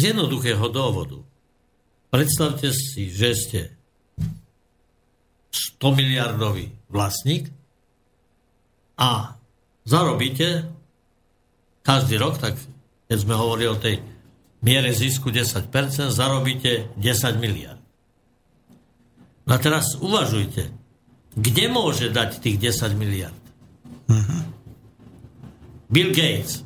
[0.00, 1.20] Z jednoduchého dôvodu.
[2.08, 3.60] Predstavte si, že ste
[5.76, 7.52] 100 miliardový vlastník
[8.96, 9.36] a
[9.84, 10.72] zarobíte
[11.84, 12.56] každý rok, tak
[13.12, 14.00] keď sme hovorili o tej
[14.64, 15.68] miere zisku 10%,
[16.08, 17.80] zarobíte 10 miliard.
[19.44, 20.72] No a teraz uvažujte,
[21.36, 23.36] kde môže dať tých 10 miliard?
[24.08, 24.42] Uh-huh.
[25.92, 26.64] Bill Gates.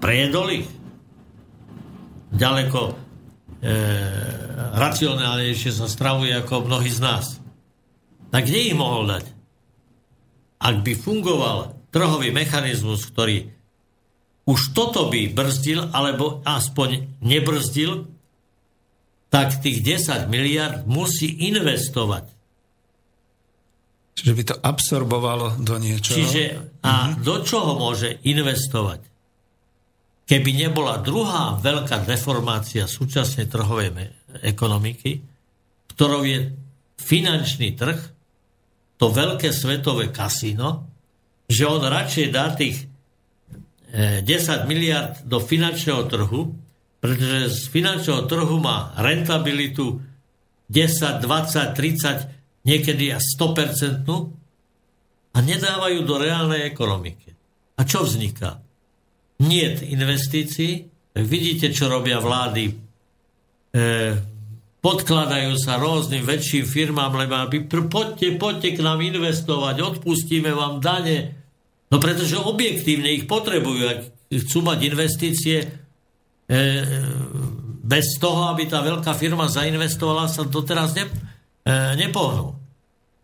[0.00, 0.68] Prejedol ich?
[2.30, 2.92] Ďaleko e,
[4.74, 7.26] racionálnejšie sa stravuje ako mnohí z nás.
[8.30, 9.24] Tak kde ich mohol dať?
[10.60, 13.50] Ak by fungoval trhový mechanizmus, ktorý
[14.46, 18.10] už toto by brzdil, alebo aspoň nebrzdil,
[19.30, 22.26] tak tých 10 miliard musí investovať.
[24.18, 26.18] Čiže by to absorbovalo do niečoho?
[26.18, 26.42] Čiže
[26.82, 27.24] a uh-huh.
[27.24, 29.09] do čoho môže investovať?
[30.30, 34.14] Keby nebola druhá veľká deformácia súčasnej trhovej
[34.46, 35.26] ekonomiky,
[35.90, 36.54] ktorou je
[37.02, 37.98] finančný trh,
[38.94, 40.86] to veľké svetové kasíno,
[41.50, 42.86] že on radšej dá tých
[43.90, 46.54] 10 e, miliard do finančného trhu,
[47.02, 49.98] pretože z finančného trhu má rentabilitu
[50.70, 54.06] 10, 20, 30, niekedy až 100%
[55.34, 57.34] a nedávajú do reálnej ekonomiky.
[57.74, 58.69] A čo vzniká?
[59.40, 60.86] Nie investícií.
[61.16, 62.70] Vidíte, čo robia vlády.
[62.70, 62.74] E,
[64.80, 71.34] podkladajú sa rôznym väčším firmám, lebo aby poďte, poďte k nám investovať, odpustíme vám dane.
[71.90, 75.66] No pretože objektívne ich potrebujú, ak chcú mať investície, e,
[77.80, 81.12] bez toho, aby tá veľká firma zainvestovala, sa doteraz ne, e,
[81.98, 82.54] nepohnú.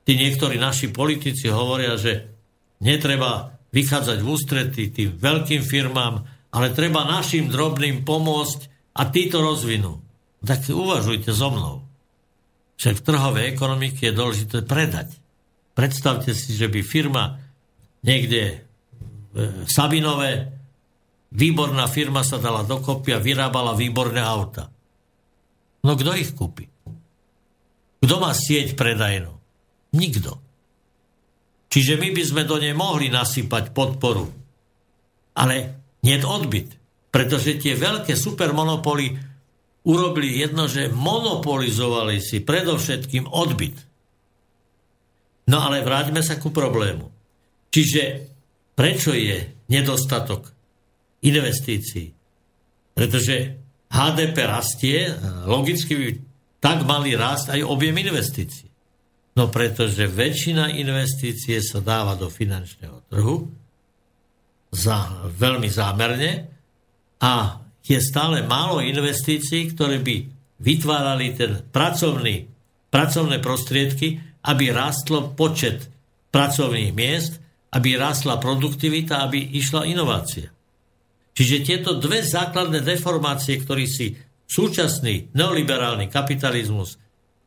[0.03, 2.27] Tí niektorí naši politici hovoria, že
[2.83, 8.61] netreba vychádzať v ústrety tým veľkým firmám, ale treba našim drobným pomôcť
[8.97, 10.01] a tí to rozvinú.
[10.41, 11.85] Tak uvažujte so mnou.
[12.81, 15.12] Však v trhovej ekonomike je dôležité predať.
[15.77, 17.37] Predstavte si, že by firma
[18.01, 18.57] niekde e,
[19.68, 20.57] Sabinové,
[21.37, 24.72] výborná firma sa dala dokopy a vyrábala výborné auta.
[25.85, 26.64] No kto ich kúpi?
[28.01, 29.37] Kto má sieť predajnú?
[29.93, 30.45] Nikto.
[31.67, 34.31] Čiže my by sme do nej mohli nasypať podporu.
[35.37, 35.55] Ale
[36.07, 36.73] nie odbyt.
[37.11, 39.17] Pretože tie veľké supermonopoly
[39.87, 43.77] urobili jedno, že monopolizovali si predovšetkým odbyt.
[45.47, 47.07] No ale vráťme sa ku problému.
[47.71, 48.03] Čiže
[48.75, 50.51] prečo je nedostatok
[51.23, 52.11] investícií.
[52.97, 53.35] Pretože
[53.87, 55.12] HDP rastie,
[55.47, 56.09] logicky by
[56.59, 58.66] tak mali rásť aj objem investícií.
[59.37, 63.53] No pretože väčšina investície sa dáva do finančného trhu
[64.72, 66.49] za, veľmi zámerne
[67.20, 70.16] a je stále málo investícií, ktoré by
[70.57, 72.49] vytvárali ten pracovný,
[72.89, 75.84] pracovné prostriedky, aby rástlo počet
[76.32, 77.37] pracovných miest,
[77.76, 80.49] aby rástla produktivita, aby išla inovácia.
[81.37, 84.16] Čiže tieto dve základné deformácie, ktorý si
[84.49, 86.97] súčasný neoliberálny kapitalizmus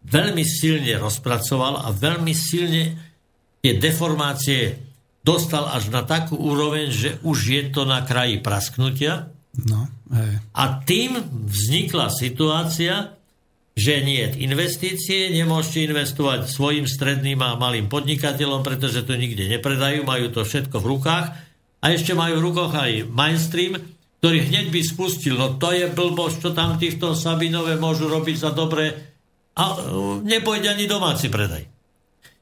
[0.10, 2.98] veľmi silne rozpracoval a veľmi silne
[3.62, 4.90] tie deformácie
[5.22, 9.30] dostal až na takú úroveň, že už je to na kraji prasknutia.
[9.70, 10.40] No, hej.
[10.56, 13.20] A tým vznikla situácia,
[13.80, 20.28] že nie investície, nemôžete investovať svojim stredným a malým podnikateľom, pretože to nikde nepredajú, majú
[20.36, 21.28] to všetko v rukách
[21.80, 23.80] a ešte majú v rukách aj mainstream,
[24.20, 28.52] ktorý hneď by spustil, no to je blbosť, čo tam týchto Sabinové môžu robiť za
[28.52, 29.16] dobre
[29.60, 29.64] a
[30.24, 31.68] nepôjde ani domáci predaj.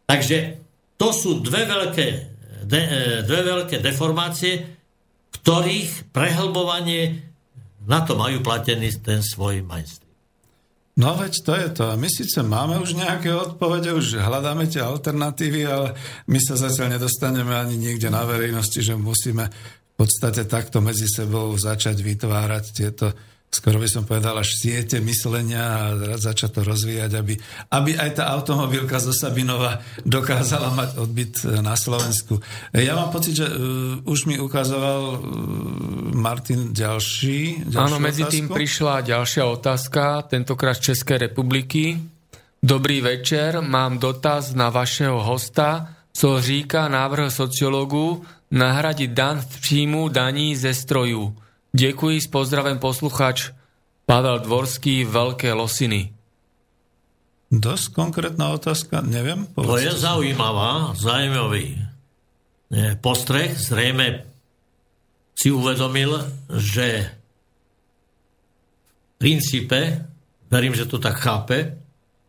[0.06, 0.38] Takže
[1.02, 2.08] to sú dve veľké,
[2.70, 4.62] de, e, dve veľké deformácie,
[5.34, 7.26] ktorých prehlbovanie
[7.88, 10.06] na to majú platený ten svoj majstri.
[10.98, 11.86] No veď to je to.
[11.94, 15.94] My síce máme už nejaké odpovede, už hľadáme tie alternatívy, ale
[16.26, 21.54] my sa zatiaľ nedostaneme ani niekde na verejnosti, že musíme v podstate takto medzi sebou
[21.54, 23.14] začať vytvárať tieto
[23.48, 25.82] skoro by som povedal, až siete myslenia a
[26.20, 27.34] začať to rozvíjať, aby,
[27.72, 32.44] aby aj tá automobilka zo Sabinova dokázala mať odbyt e, na Slovensku.
[32.76, 35.20] E, ja mám pocit, že uh, už mi ukazoval uh,
[36.12, 37.72] Martin ďalší.
[37.72, 38.36] Áno, medzi otázku.
[38.36, 41.98] tým prišla ďalšia otázka, tentokrát z Českej republiky.
[42.60, 50.10] Dobrý večer, mám dotaz na vašeho hosta, co říká návrh sociológu nahradiť dan v příjmu
[50.10, 51.47] daní ze strojů.
[51.76, 53.52] Ďakujem, s pozdravem posluchač
[54.08, 56.16] Pavel Dvorský, Veľké Losiny.
[57.48, 59.48] Dosť konkrétna otázka, neviem.
[59.56, 61.80] To je zaujímavá, zaujímavý
[63.00, 63.56] postreh.
[63.56, 64.28] Zrejme
[65.32, 67.08] si uvedomil, že
[69.08, 70.04] v princípe,
[70.52, 71.80] verím, že to tak chápe,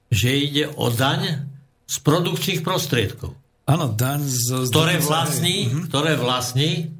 [0.09, 1.51] že ide o daň
[1.89, 3.35] z produkčných prostriedkov.
[3.69, 4.73] Áno, daň z...
[4.73, 5.93] Ktoré vlastní, mhm.
[5.93, 6.98] ktoré vlastní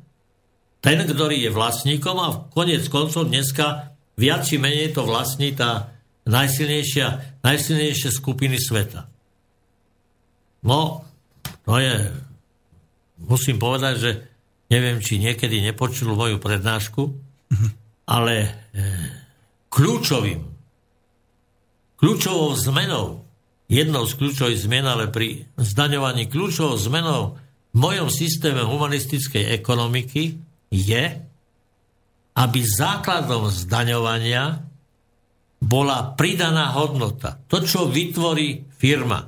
[0.79, 5.95] ten, ktorý je vlastníkom a konec koncov dneska viac či menej to vlastní tá
[6.29, 9.09] najsilnejšia, najsilnejšie skupiny sveta.
[10.67, 11.07] No,
[11.65, 11.95] to je,
[13.23, 14.11] musím povedať, že
[14.69, 17.03] neviem, či niekedy nepočul moju prednášku,
[18.09, 18.49] ale e,
[19.73, 20.41] kľúčovým,
[21.99, 23.25] kľúčovou zmenou,
[23.69, 27.37] jednou z kľúčových zmen, ale pri zdaňovaní kľúčovou zmenou
[27.73, 31.05] v mojom systéme humanistickej ekonomiky je,
[32.39, 34.63] aby základom zdaňovania
[35.59, 37.43] bola pridaná hodnota.
[37.51, 39.27] To, čo vytvorí firma.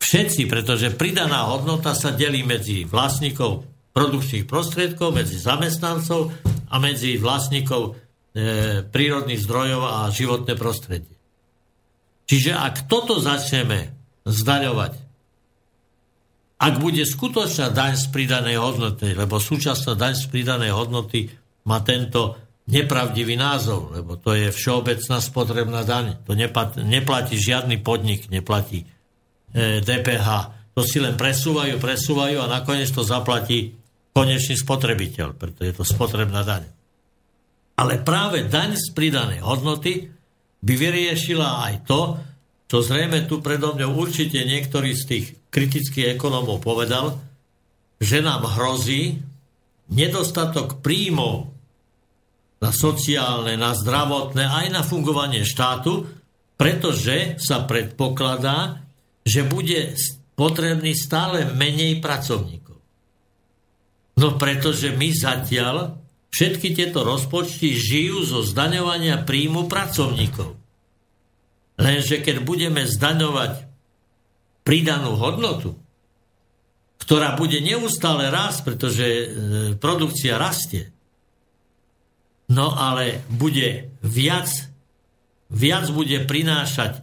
[0.00, 6.30] Všetci, pretože pridaná hodnota sa delí medzi vlastníkov produkčných prostriedkov, medzi zamestnancov
[6.70, 11.14] a medzi vlastníkov e, prírodných zdrojov a životné prostredie.
[12.30, 13.90] Čiže ak toto začneme
[14.22, 15.09] zdaňovať
[16.60, 21.32] ak bude skutočná daň z pridanej hodnoty, lebo súčasná daň z pridanej hodnoty
[21.64, 22.36] má tento
[22.68, 26.20] nepravdivý názov, lebo to je všeobecná spotrebná daň.
[26.28, 26.36] To
[26.84, 30.28] neplatí, žiadny podnik, neplatí e, DPH.
[30.76, 33.74] To si len presúvajú, presúvajú a nakoniec to zaplatí
[34.12, 36.68] konečný spotrebiteľ, preto je to spotrebná daň.
[37.80, 40.12] Ale práve daň z pridanej hodnoty
[40.60, 42.20] by vyriešila aj to,
[42.68, 47.18] čo zrejme tu predo mňou určite niektorý z tých kritických ekonómov povedal,
[48.00, 49.20] že nám hrozí
[49.90, 51.50] nedostatok príjmov
[52.62, 56.06] na sociálne, na zdravotné, aj na fungovanie štátu,
[56.54, 58.84] pretože sa predpokladá,
[59.24, 59.96] že bude
[60.36, 62.78] potrebný stále menej pracovníkov.
[64.20, 65.96] No pretože my zatiaľ
[66.28, 70.56] všetky tieto rozpočty žijú zo zdaňovania príjmu pracovníkov.
[71.80, 73.69] Lenže keď budeme zdaňovať
[74.62, 75.76] pridanú hodnotu,
[77.00, 79.26] ktorá bude neustále rásť, pretože e,
[79.80, 80.92] produkcia rastie,
[82.46, 84.46] no ale bude viac,
[85.50, 87.02] viac bude prinášať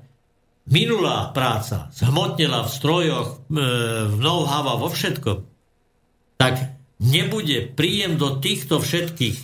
[0.69, 3.59] minulá práca, zhmotnila v strojoch, e,
[4.07, 5.43] v know-how vo všetkom,
[6.37, 9.37] tak nebude príjem do týchto všetkých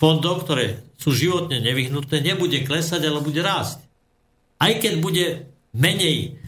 [0.00, 3.84] fondov, ktoré sú životne nevyhnutné, nebude klesať, ale bude rásť.
[4.60, 5.26] Aj keď bude
[5.76, 6.39] menej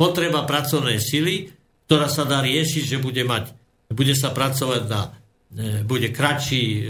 [0.00, 1.52] potreba pracovnej sily,
[1.84, 3.52] ktorá sa dá riešiť, že bude, mať,
[3.92, 5.20] bude sa pracovať na
[5.82, 6.80] bude kratší e,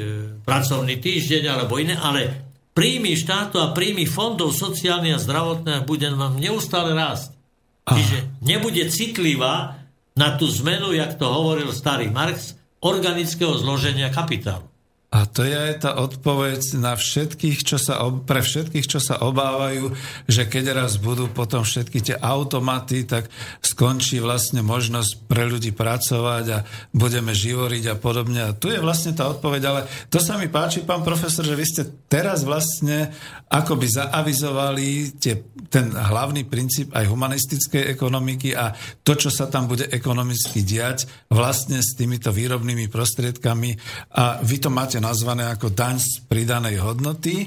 [0.45, 6.37] pracovný týždeň alebo iné, ale príjmy štátu a príjmy fondov sociálnych a zdravotných bude vám
[6.37, 7.41] neustále rásť.
[7.89, 9.81] Čiže nebude citlivá
[10.13, 12.55] na tú zmenu, jak to hovoril starý Marx,
[12.85, 14.70] organického zloženia kapitálu.
[15.11, 19.91] A to je aj tá odpoveď na všetkých, čo sa, pre všetkých, čo sa obávajú,
[20.31, 23.27] že keď raz budú potom všetky tie automaty, tak
[23.59, 26.63] skončí vlastne možnosť pre ľudí pracovať a
[26.95, 28.39] budeme živoriť a podobne.
[28.39, 29.81] A tu je vlastne tá odpoveď, ale
[30.15, 33.11] to sa mi páči, pán profesor, že vy ste teraz vlastne
[33.51, 35.43] akoby zaavizovali tie,
[35.75, 38.71] ten hlavný princíp aj humanistickej ekonomiky a
[39.03, 43.75] to, čo sa tam bude ekonomicky diať vlastne s týmito výrobnými prostriedkami
[44.15, 47.45] a vy to máte nazvané ako daň z pridanej hodnoty.
[47.45, 47.47] E,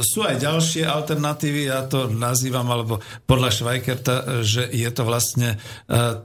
[0.00, 4.14] sú aj ďalšie alternatívy, ja to nazývam, alebo podľa Švajkerta,
[4.46, 5.56] že je to vlastne e,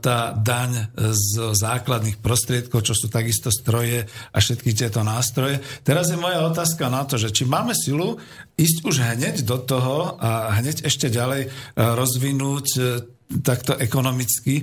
[0.00, 5.60] tá daň z základných prostriedkov, čo sú takisto stroje a všetky tieto nástroje.
[5.82, 8.16] Teraz je moja otázka na to, že či máme silu
[8.56, 12.80] ísť už hneď do toho a hneď ešte ďalej e, rozvinúť e,
[13.26, 14.62] takto ekonomicky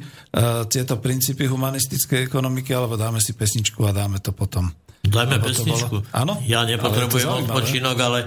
[0.72, 4.72] tieto princípy humanistickej ekonomiky, alebo dáme si pesničku a dáme to potom.
[5.04, 5.96] Dajme pesničku.
[6.16, 6.40] Áno?
[6.48, 8.20] Ja nepotrebujem ale odpočinok, ale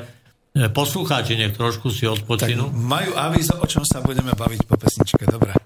[0.53, 2.69] e, poslucháči nech trošku si odpočinú.
[2.69, 5.25] Tak majú avízo, o čom sa budeme baviť po pesničke.
[5.27, 5.66] Dobre.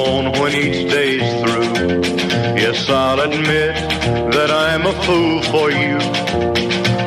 [0.51, 2.01] when each day's through.
[2.59, 3.75] Yes, I'll admit
[4.33, 5.97] that I'm a fool for you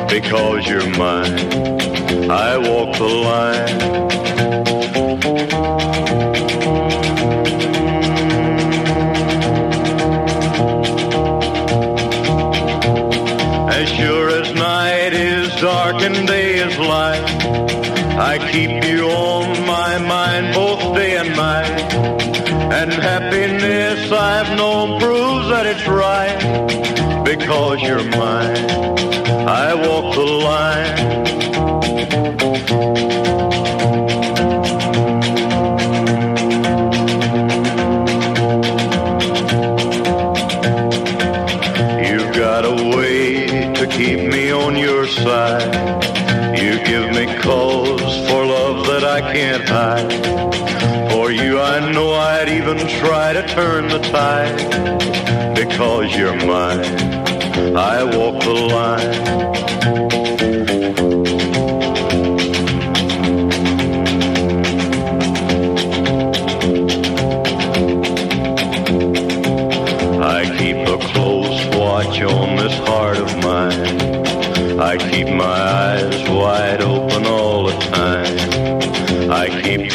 [0.07, 1.39] because you're mine.
[2.29, 3.81] I walk the line.
[13.69, 17.23] As sure as night is dark and day is light,
[18.17, 22.34] I keep you on my mind both day and night.
[22.71, 27.23] And happiness I've known proves that it's right.
[27.23, 28.57] Because you're mine,
[29.47, 31.25] I walk the line.
[52.75, 55.55] Even try to turn the tide.
[55.55, 56.83] Because you're mine,
[57.75, 60.44] I walk the line.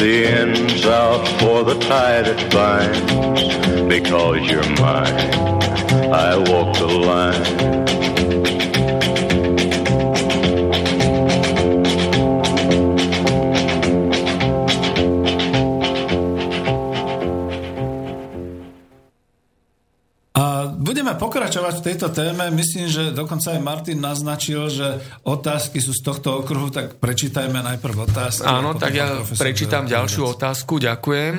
[0.01, 3.85] The ends out for the tie that binds.
[3.86, 5.31] Because you're mine,
[6.10, 7.90] I walk the line.
[21.41, 22.53] Pokračovať v tejto téme.
[22.53, 28.12] Myslím, že dokonca aj Martin naznačil, že otázky sú z tohto okruhu, tak prečítajme najprv
[28.12, 28.45] otázky.
[28.45, 30.37] Áno, tak ja prečítam ďalšiu odpovedať.
[30.37, 30.75] otázku.
[30.85, 31.35] Ďakujem.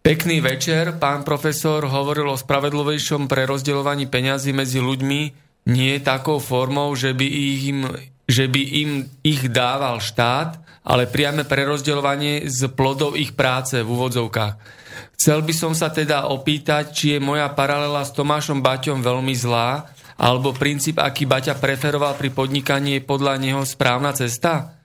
[0.00, 0.96] Pekný večer.
[0.96, 5.20] Pán profesor hovoril o spravedlivejšom prerozdeľovaní peňazí medzi ľuďmi
[5.68, 7.28] nie takou formou, že by
[7.68, 7.84] im,
[8.24, 8.90] že by im
[9.20, 14.85] ich dával štát, ale priame prerozdeľovanie z plodov ich práce v úvodzovkách.
[15.16, 19.88] Chcel by som sa teda opýtať, či je moja paralela s Tomášom Baťom veľmi zlá,
[20.16, 24.76] alebo princíp, aký Baťa preferoval pri podnikaní, je podľa neho správna cesta?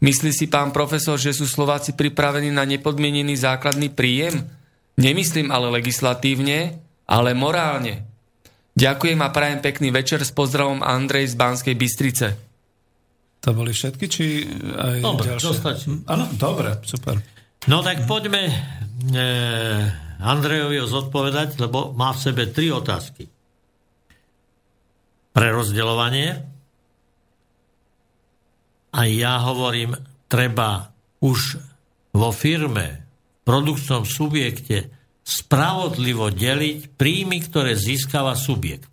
[0.00, 4.44] Myslí si pán profesor, že sú Slováci pripravení na nepodmienený základný príjem?
[5.00, 8.04] Nemyslím ale legislatívne, ale morálne.
[8.76, 12.26] Ďakujem a prajem pekný večer s pozdravom Andrej z Banskej Bystrice.
[13.40, 14.44] To boli všetky, či
[14.76, 15.56] aj Dobre, ďalšie?
[15.56, 15.86] stačí.
[15.88, 17.16] Hm, Áno, dobre, super.
[17.66, 18.50] No tak poďme
[20.18, 23.30] Andrejovi zodpovedať, lebo má v sebe tri otázky.
[25.30, 26.28] Prerozdeľovanie.
[28.90, 29.94] A ja hovorím,
[30.26, 30.90] treba
[31.22, 31.62] už
[32.10, 32.86] vo firme,
[33.38, 34.90] v produkčnom subjekte
[35.22, 38.90] spravodlivo deliť príjmy, ktoré získava subjekt.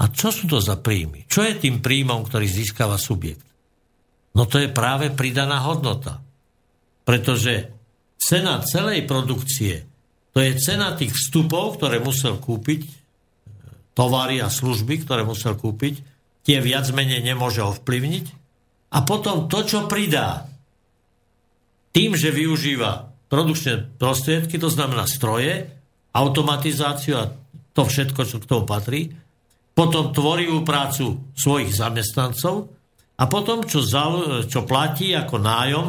[0.00, 1.28] A čo sú to za príjmy?
[1.30, 3.46] Čo je tým príjmom, ktorý získava subjekt?
[4.34, 6.18] No to je práve pridaná hodnota.
[7.04, 7.73] Pretože
[8.24, 9.84] cena celej produkcie,
[10.32, 12.88] to je cena tých vstupov, ktoré musel kúpiť,
[13.92, 16.00] tovary a služby, ktoré musel kúpiť,
[16.42, 18.26] tie viac menej nemôže ovplyvniť.
[18.96, 20.48] A potom to, čo pridá,
[21.94, 25.70] tým, že využíva produkčné prostriedky, to znamená stroje,
[26.14, 27.30] automatizáciu a
[27.74, 29.14] to všetko, čo k tomu patrí,
[29.74, 32.70] potom tvorivú prácu svojich zamestnancov
[33.18, 35.86] a potom, čo, zal, čo platí ako nájom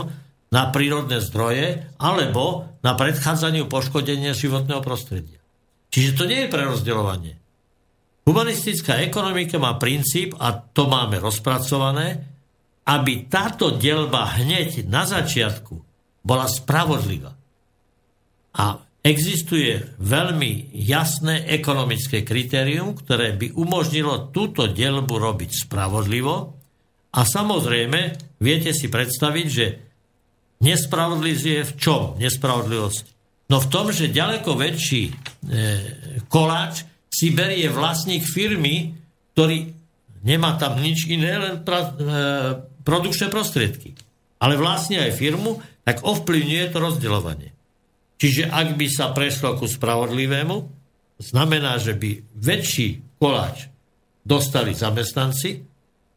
[0.56, 5.44] na prírodné zdroje alebo na predchádzaniu poškodenia životného prostredia.
[5.92, 7.36] Čiže to nie je prerozdeľovanie.
[8.24, 12.24] Humanistická ekonomika má princíp, a to máme rozpracované,
[12.88, 15.76] aby táto delba hneď na začiatku
[16.26, 17.36] bola spravodlivá.
[18.56, 18.66] A
[19.06, 26.36] existuje veľmi jasné ekonomické kritérium, ktoré by umožnilo túto delbu robiť spravodlivo.
[27.14, 29.85] A samozrejme, viete si predstaviť, že
[30.62, 33.06] nespravodlivosť je v čom nespravodlivosť?
[33.52, 35.14] No v tom, že ďaleko väčší e,
[36.32, 38.98] koláč si berie vlastník firmy,
[39.38, 39.70] ktorý
[40.26, 41.90] nemá tam nič iné, len pra, e,
[42.82, 43.94] produkčné prostriedky.
[44.42, 47.50] Ale vlastne aj firmu, tak ovplyvňuje to rozdeľovanie.
[48.18, 50.58] Čiže ak by sa prešlo ku spravodlivému,
[51.22, 53.70] znamená, že by väčší koláč
[54.26, 55.62] dostali zamestnanci,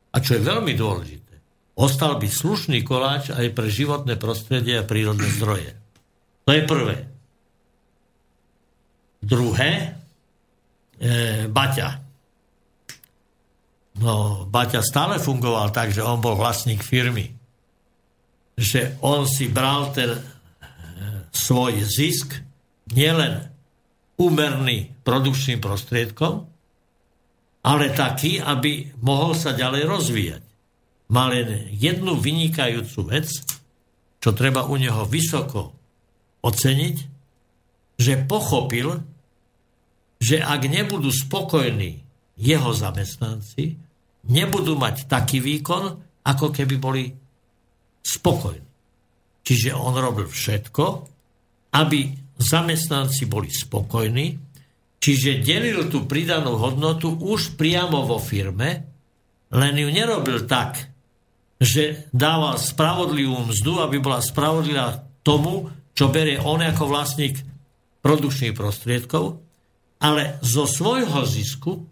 [0.09, 1.28] a čo je veľmi dôležité,
[1.79, 5.79] ostal by slušný koláč aj pre životné prostredie a prírodné zdroje.
[6.45, 6.97] To je prvé.
[9.23, 9.71] Druhé,
[10.99, 11.11] e,
[11.47, 11.89] Baťa.
[14.03, 17.39] No, Baťa stále fungoval tak, že on bol vlastník firmy
[18.59, 20.21] že on si bral ten e,
[21.31, 22.35] svoj zisk
[22.91, 23.47] nielen
[24.19, 26.43] úmerný produkčným prostriedkom,
[27.63, 30.43] ale taký, aby mohol sa ďalej rozvíjať.
[31.09, 33.29] Mal len jednu vynikajúcu vec,
[34.19, 35.73] čo treba u neho vysoko
[36.45, 36.97] oceniť,
[37.99, 38.95] že pochopil,
[40.21, 42.03] že ak nebudú spokojní
[42.39, 43.75] jeho zamestnanci,
[44.31, 45.85] nebudú mať taký výkon,
[46.23, 47.05] ako keby boli
[48.05, 48.67] spokojný.
[49.43, 50.85] Čiže on robil všetko,
[51.73, 51.99] aby
[52.37, 54.27] zamestnanci boli spokojní,
[55.01, 58.85] čiže delil tú pridanú hodnotu už priamo vo firme,
[59.49, 60.98] len ju nerobil tak,
[61.59, 67.43] že dával spravodlivú mzdu, aby bola spravodlivá tomu, čo berie on ako vlastník
[68.03, 69.43] produkčných prostriedkov,
[69.99, 71.83] ale zo svojho zisku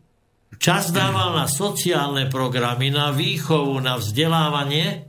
[0.62, 5.06] čas dával na sociálne programy, na výchovu, na vzdelávanie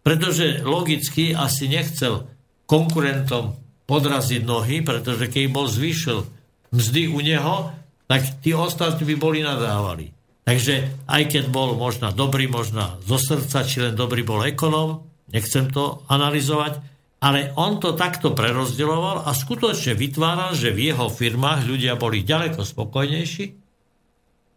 [0.00, 2.24] pretože logicky asi nechcel
[2.64, 6.24] konkurentom podraziť nohy, pretože keď bol zvýšil
[6.72, 7.74] mzdy u neho,
[8.06, 10.10] tak tí ostatní by boli nadávali.
[10.44, 15.70] Takže aj keď bol možno dobrý, možno zo srdca, či len dobrý bol ekonóm, nechcem
[15.70, 16.80] to analyzovať,
[17.20, 22.64] ale on to takto prerozdeľoval a skutočne vytváral, že v jeho firmách ľudia boli ďaleko
[22.64, 23.44] spokojnejší,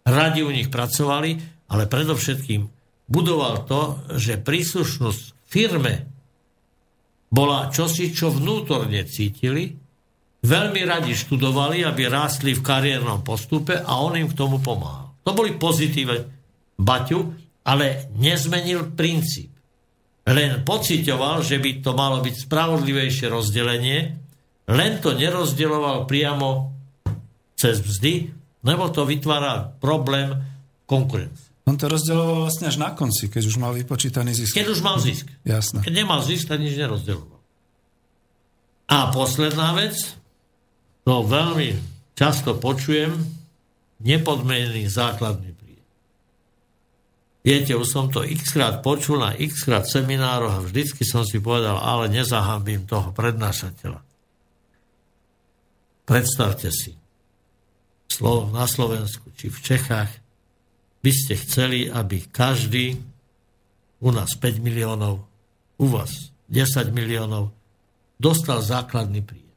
[0.08, 1.32] radi u nich pracovali,
[1.68, 2.62] ale predovšetkým
[3.12, 3.82] budoval to,
[4.16, 5.94] že príslušnosť firme
[7.34, 9.74] bola čosi, čo vnútorne cítili,
[10.46, 15.03] veľmi radi študovali, aby rástli v kariérnom postupe a on im k tomu pomáhal.
[15.24, 16.16] To boli pozitíve
[16.80, 17.20] Baťu,
[17.64, 19.52] ale nezmenil princíp.
[20.24, 24.16] Len pocitoval, že by to malo byť spravodlivejšie rozdelenie,
[24.72, 26.72] len to nerozdeloval priamo
[27.60, 28.32] cez vzdy,
[28.64, 30.32] lebo to vytvára problém
[30.88, 31.52] konkurencie.
[31.64, 34.52] On to rozdeloval vlastne až na konci, keď už mal vypočítaný zisk.
[34.56, 35.28] Keď už mal zisk.
[35.48, 35.80] Jasné.
[35.84, 37.40] Keď nemal zisk, tak nič nerozdeloval.
[38.92, 39.96] A posledná vec,
[41.08, 41.80] to veľmi
[42.20, 43.16] často počujem,
[44.04, 45.88] nepodmenený základný príjem.
[47.44, 51.40] Viete, už som to x krát počul na x krát seminároch a vždycky som si
[51.44, 54.00] povedal, ale nezahambím toho prednášateľa.
[56.04, 56.96] Predstavte si,
[58.54, 60.12] na Slovensku či v Čechách
[61.04, 62.96] by ste chceli, aby každý,
[64.04, 65.24] u nás 5 miliónov,
[65.80, 67.52] u vás 10 miliónov,
[68.20, 69.56] dostal základný príjem.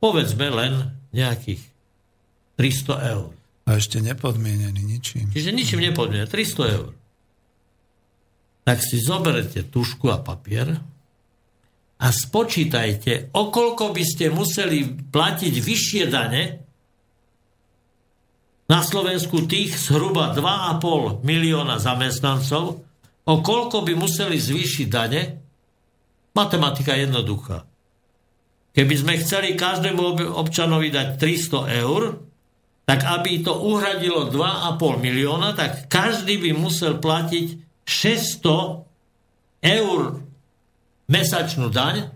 [0.00, 0.72] Povedzme len
[1.12, 1.71] nejakých
[2.62, 3.34] 300 eur.
[3.66, 5.34] A ešte nepodmienený ničím.
[5.34, 6.30] Čiže ničím nepodmienený.
[6.30, 6.94] 300 eur.
[8.62, 10.78] Tak si zoberete tušku a papier
[12.02, 16.42] a spočítajte, okolko by ste museli platiť vyššie dane
[18.70, 22.82] na Slovensku tých zhruba 2,5 milióna zamestnancov,
[23.26, 25.22] o koľko by museli zvýšiť dane,
[26.34, 27.66] matematika je jednoduchá.
[28.72, 32.31] Keby sme chceli každému občanovi dať 300 eur,
[32.82, 37.46] tak aby to uhradilo 2,5 milióna, tak každý by musel platiť
[37.86, 40.00] 600 eur
[41.06, 42.10] mesačnú daň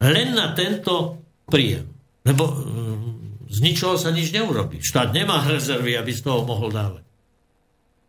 [0.00, 1.90] len na tento príjem.
[2.22, 4.78] Lebo mm, z ničoho sa nič neurobi.
[4.78, 7.04] Štát nemá rezervy, aby z toho mohol dávať.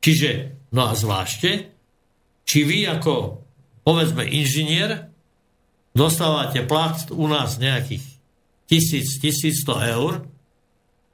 [0.01, 0.29] Čiže,
[0.73, 1.73] no a zvlášte,
[2.45, 3.41] či vy ako,
[3.85, 5.09] povedzme, inžinier,
[5.93, 8.05] dostávate plat u nás nejakých
[8.69, 10.13] 1000-1100 eur,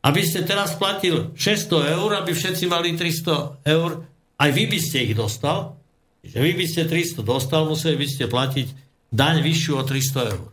[0.05, 4.05] aby ste teraz platil 600 eur, aby všetci mali 300 eur,
[4.37, 5.77] aj vy by ste ich dostal,
[6.21, 8.67] že vy by ste 300 dostal, museli by ste platiť
[9.09, 10.47] daň vyššiu o 300 eur.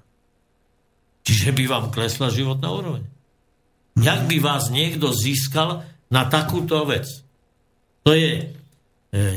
[1.25, 3.05] Čiže by vám klesla životná úroveň.
[3.97, 7.07] Jak by vás niekto získal na takúto vec?
[8.05, 8.45] To je e,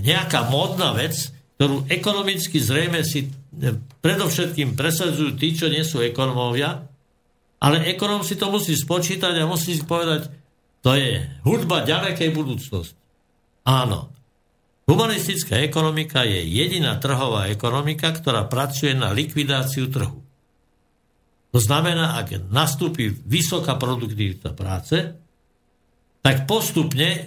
[0.03, 3.29] nejaká módna vec, ktorú ekonomicky zrejme si e,
[4.03, 6.83] predovšetkým presadzujú tí, čo nie sú ekonomovia,
[7.57, 10.29] ale ekonom si to musí spočítať a musí si povedať,
[10.85, 12.97] to je hudba ďalekej budúcnosti.
[13.65, 14.13] Áno.
[14.87, 20.23] Humanistická ekonomika je jediná trhová ekonomika, ktorá pracuje na likvidáciu trhu.
[21.51, 25.11] To znamená, ak nastúpi vysoká produktivita práce,
[26.23, 27.23] tak postupne e,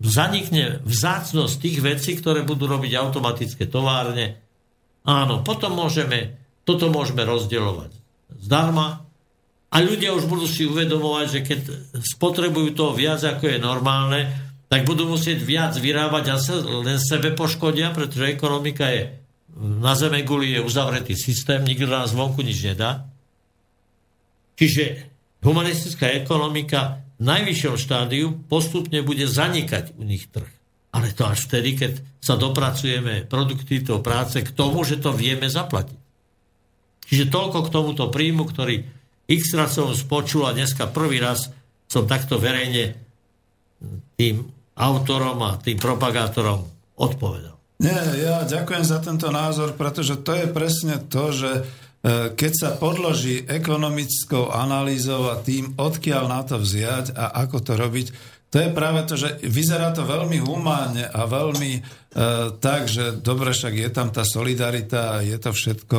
[0.00, 4.40] zanikne vzácnosť tých vecí, ktoré budú robiť automatické továrne.
[5.04, 7.97] Áno, potom môžeme, toto môžeme rozdielovať
[8.36, 9.08] zdarma
[9.68, 11.60] a ľudia už budú si uvedomovať, že keď
[12.00, 14.20] spotrebujú toho viac, ako je normálne,
[14.68, 19.28] tak budú musieť viac vyrábať a sa len sebe poškodia, pretože ekonomika je
[19.58, 23.10] na zeme guli je uzavretý systém, nikto nás vonku nič nedá.
[24.54, 25.10] Čiže
[25.42, 30.46] humanistická ekonomika najvyššom štádiu postupne bude zanikať u nich trh.
[30.94, 31.92] Ale to až vtedy, keď
[32.22, 35.97] sa dopracujeme produktivitou práce k tomu, že to vieme zaplatiť.
[37.08, 38.84] Čiže toľko k tomuto príjmu, ktorý
[39.28, 41.48] x raz som spočul a dneska prvý raz
[41.88, 42.96] som takto verejne
[44.20, 44.44] tým
[44.76, 46.68] autorom a tým propagátorom
[47.00, 47.56] odpovedal.
[47.78, 51.50] Nie, ja ďakujem za tento názor, pretože to je presne to, že
[51.98, 57.72] E, keď sa podloží ekonomickou analýzou a tým, odkiaľ na to vziať a ako to
[57.74, 58.06] robiť,
[58.48, 61.80] to je práve to, že vyzerá to veľmi humánne a veľmi e,
[62.56, 65.98] tak, že dobre, však je tam tá solidarita je to všetko,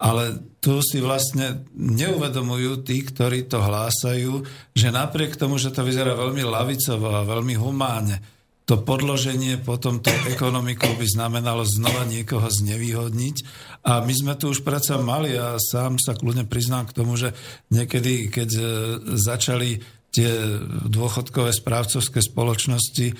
[0.00, 4.32] ale tu si vlastne neuvedomujú tí, ktorí to hlásajú,
[4.72, 8.16] že napriek tomu, že to vyzerá veľmi lavicovo a veľmi humánne,
[8.64, 13.36] to podloženie potom to ekonomikou by znamenalo znova niekoho znevýhodniť.
[13.82, 17.34] A my sme tu už predsa mali, a sám sa kľudne priznám k tomu, že
[17.74, 18.62] niekedy, keď e,
[19.18, 20.26] začali tie
[20.90, 23.14] dôchodkové správcovské spoločnosti, e,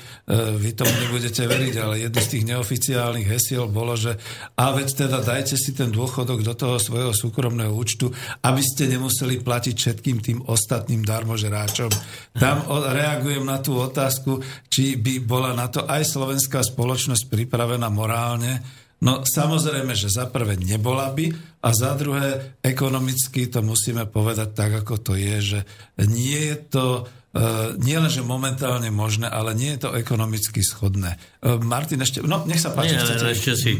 [0.58, 4.18] vy tomu nebudete veriť, ale jedno z tých neoficiálnych hesiel bolo, že
[4.58, 8.10] a veď teda dajte si ten dôchodok do toho svojho súkromného účtu,
[8.42, 11.90] aby ste nemuseli platiť všetkým tým ostatným darmožeráčom.
[12.34, 18.80] Tam reagujem na tú otázku, či by bola na to aj slovenská spoločnosť pripravená morálne,
[19.00, 21.32] No samozrejme, že za prvé nebola by
[21.64, 25.60] a za druhé ekonomicky to musíme povedať tak, ako to je, že
[26.08, 26.86] nie je to
[27.30, 31.14] Uh, nie len, že momentálne možné, ale nie je to ekonomicky schodné.
[31.38, 32.98] Uh, Martin, ešte, no nech sa páči.
[32.98, 33.30] Nie, chcete...
[33.30, 33.72] ešte si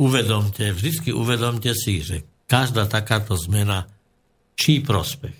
[0.00, 3.84] uvedomte, vždycky uvedomte si, že každá takáto zmena
[4.56, 5.36] čí prospech.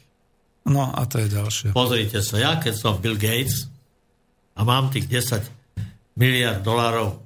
[0.68, 1.68] No a to je ďalšie.
[1.72, 3.72] Pozrite sa, ja keď som Bill Gates
[4.52, 7.24] a mám tých 10 miliard dolárov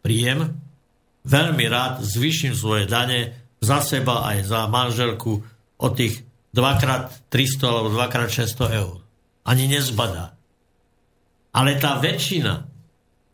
[0.00, 0.56] príjem,
[1.26, 5.42] veľmi rád zvyším svoje dane za seba aj za manželku
[5.76, 6.22] o tých
[6.54, 8.96] 2x300 alebo 2x600 eur.
[9.46, 10.38] Ani nezbadá.
[11.52, 12.64] Ale tá väčšina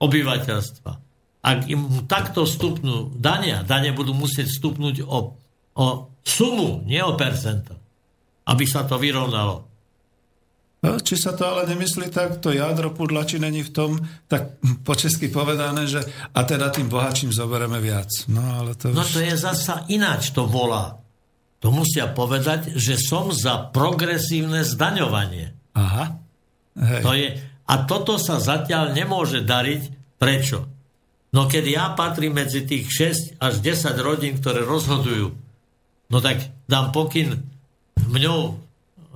[0.03, 0.93] obyvateľstva,
[1.43, 5.35] ak im takto stupnú dania, dane budú musieť stupnúť o,
[5.75, 5.87] o
[6.23, 7.75] sumu, nie o percento,
[8.47, 9.72] aby sa to vyrovnalo.
[10.83, 13.91] Či sa to ale nemyslí tak, to jadro pudla, či není v tom,
[14.27, 16.03] tak po česky povedané, že
[16.35, 18.11] a teda tým bohačím zoberieme viac.
[18.27, 20.99] No, ale to, no to je zasa ináč to volá.
[21.63, 25.55] To musia povedať, že som za progresívne zdaňovanie.
[25.79, 26.19] Aha.
[26.75, 27.03] Hej.
[27.07, 27.29] To je,
[27.71, 29.83] a toto sa zatiaľ nemôže dariť.
[30.19, 30.67] Prečo?
[31.31, 32.91] No keď ja patrím medzi tých
[33.39, 35.31] 6 až 10 rodín, ktoré rozhodujú,
[36.11, 37.39] no tak dám pokyn
[38.11, 38.59] mňou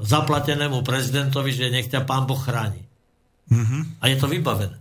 [0.01, 2.85] zaplatenému prezidentovi, že nech ťa pán Boh chráni.
[3.49, 4.03] Mm-hmm.
[4.03, 4.79] A je to vybavené.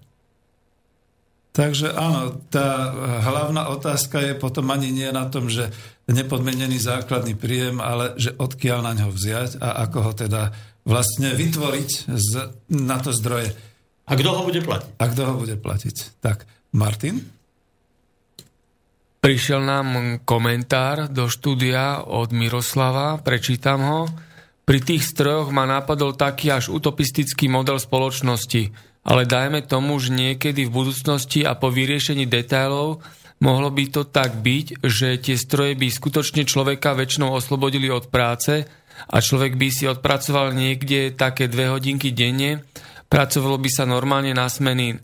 [1.56, 2.92] Takže áno, tá
[3.24, 5.72] hlavná otázka je potom ani nie na tom, že
[6.04, 10.52] nepodmenený základný príjem, ale že odkiaľ na ňo vziať a ako ho teda
[10.84, 12.32] vlastne vytvoriť z,
[12.76, 13.56] na to zdroje.
[14.04, 15.00] A kto ho bude platiť?
[15.00, 16.20] A kto ho bude platiť.
[16.20, 16.44] Tak,
[16.76, 17.24] Martin?
[19.24, 24.02] Prišiel nám komentár do štúdia od Miroslava, prečítam ho.
[24.66, 30.66] Pri tých strojoch ma napadol taký až utopistický model spoločnosti ale dajme tomu, že niekedy
[30.66, 33.06] v budúcnosti a po vyriešení detailov
[33.38, 38.66] mohlo by to tak byť, že tie stroje by skutočne človeka väčšinou oslobodili od práce
[39.06, 42.66] a človek by si odpracoval niekde také dve hodinky denne,
[43.06, 44.98] pracovalo by sa normálne na smeny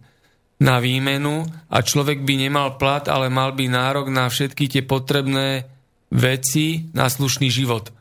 [0.62, 5.66] na výmenu a človek by nemal plat, ale mal by nárok na všetky tie potrebné
[6.10, 7.94] veci na slušný život.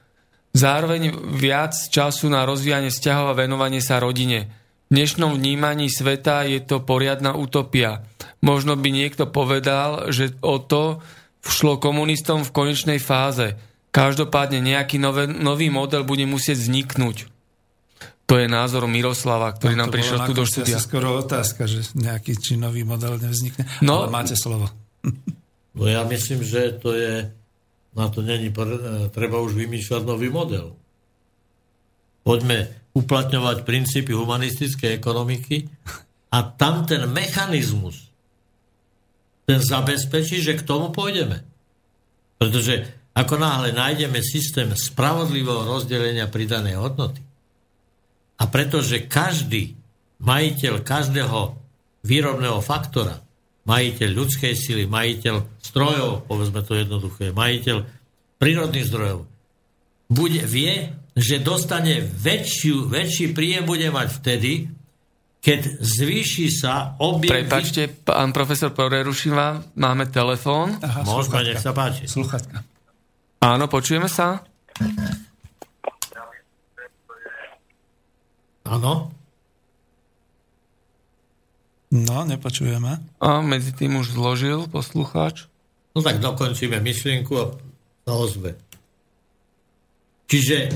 [0.51, 4.61] Zároveň viac času na rozvíjanie vzťahov a venovanie sa rodine
[4.91, 8.03] dnešnom vnímaní sveta je to poriadna utopia.
[8.43, 10.99] Možno by niekto povedal, že o to
[11.41, 13.57] šlo komunistom v konečnej fáze.
[13.95, 17.31] Každopádne nejaký nové, nový model bude musieť vzniknúť.
[18.31, 20.79] To je názor Miroslava, ktorý no, nám prišiel tu do štúdia.
[20.79, 23.67] To skoro otázka, že nejaký či nový model nevznikne.
[23.83, 24.71] No, ale máte slovo.
[25.75, 27.27] No ja myslím, že to je,
[27.97, 28.55] na to není
[29.11, 30.79] treba už vymýšľať nový model.
[32.23, 35.67] Poďme uplatňovať princípy humanistickej ekonomiky
[36.31, 38.11] a tam ten mechanizmus
[39.51, 41.43] ten zabezpečí, že k tomu pôjdeme.
[42.39, 42.87] Pretože
[43.19, 47.19] ako náhle nájdeme systém spravodlivého rozdelenia pridanej hodnoty
[48.39, 49.75] a pretože každý
[50.23, 51.59] majiteľ každého
[52.07, 53.19] výrobného faktora,
[53.71, 57.87] majiteľ ľudskej sily, majiteľ strojov, povedzme to jednoduché, majiteľ
[58.43, 59.31] prírodných zdrojov,
[60.11, 64.67] bude, vie, že dostane väčšiu, väčší príjem bude mať vtedy,
[65.41, 67.31] keď zvýši sa objem...
[67.31, 70.77] Prepačte, pán profesor, preruším vám, máme telefón.
[70.83, 72.11] Aha, Môžeme, nech sa páči.
[72.11, 72.67] Sluchatka.
[73.41, 74.45] Áno, počujeme sa?
[78.69, 79.20] Áno.
[81.91, 83.03] No, nepočujeme.
[83.19, 85.51] A medzi tým už zložil poslucháč.
[85.91, 87.51] No tak dokončíme myšlienku a
[88.07, 88.55] sa ozve.
[90.31, 90.71] Čiže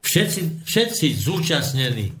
[0.00, 2.16] všetci, všetci zúčastnení,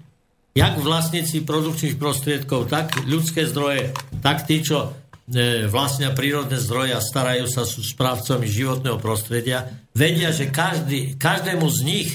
[0.52, 4.92] jak vlastníci produkčných prostriedkov, tak ľudské zdroje, tak tí, čo
[5.32, 11.64] e, vlastnia prírodné zdroje a starajú sa, sú správcami životného prostredia, vedia, že každý, každému
[11.72, 12.08] z nich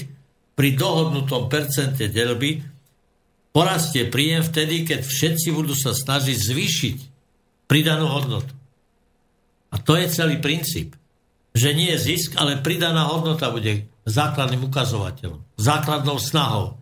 [0.54, 2.69] pri dohodnutom percente delby
[3.50, 6.96] porastie príjem vtedy, keď všetci budú sa snažiť zvýšiť
[7.70, 8.50] pridanú hodnotu.
[9.70, 10.98] A to je celý princíp.
[11.50, 16.78] Že nie je zisk, ale pridaná hodnota bude základným ukazovateľom, základnou snahou.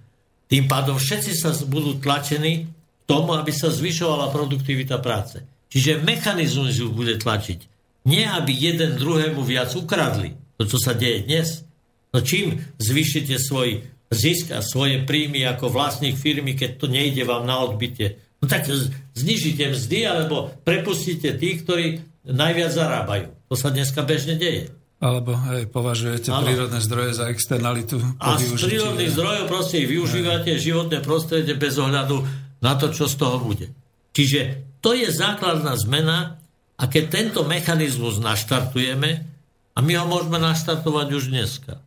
[0.49, 2.69] Tým pádom všetci sa budú tlačení k
[3.05, 5.45] tomu, aby sa zvyšovala produktivita práce.
[5.69, 7.69] Čiže mechanizmus ju bude tlačiť.
[8.09, 10.33] Nie, aby jeden druhému viac ukradli.
[10.57, 11.69] To, čo sa deje dnes.
[12.13, 17.45] No čím zvyšite svoj zisk a svoje príjmy ako vlastník firmy, keď to nejde vám
[17.45, 18.21] na odbytie?
[18.39, 18.71] No tak
[19.15, 21.87] znižite mzdy alebo prepustíte tých, ktorí
[22.25, 23.27] najviac zarábajú.
[23.51, 24.71] To sa dneska bežne deje.
[24.99, 26.43] Alebo hej, považujete ano.
[26.43, 28.03] prírodné zdroje za externalitu?
[28.19, 32.27] A z prírodných zdrojov proste využívate životné prostredie bez ohľadu
[32.59, 33.71] na to, čo z toho bude.
[34.11, 36.43] Čiže to je základná zmena
[36.79, 39.39] a keď tento mechanizmus naštartujeme,
[39.75, 41.79] a my ho môžeme naštartovať už dneska.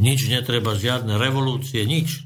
[0.00, 2.24] Nič netreba, žiadne revolúcie, nič.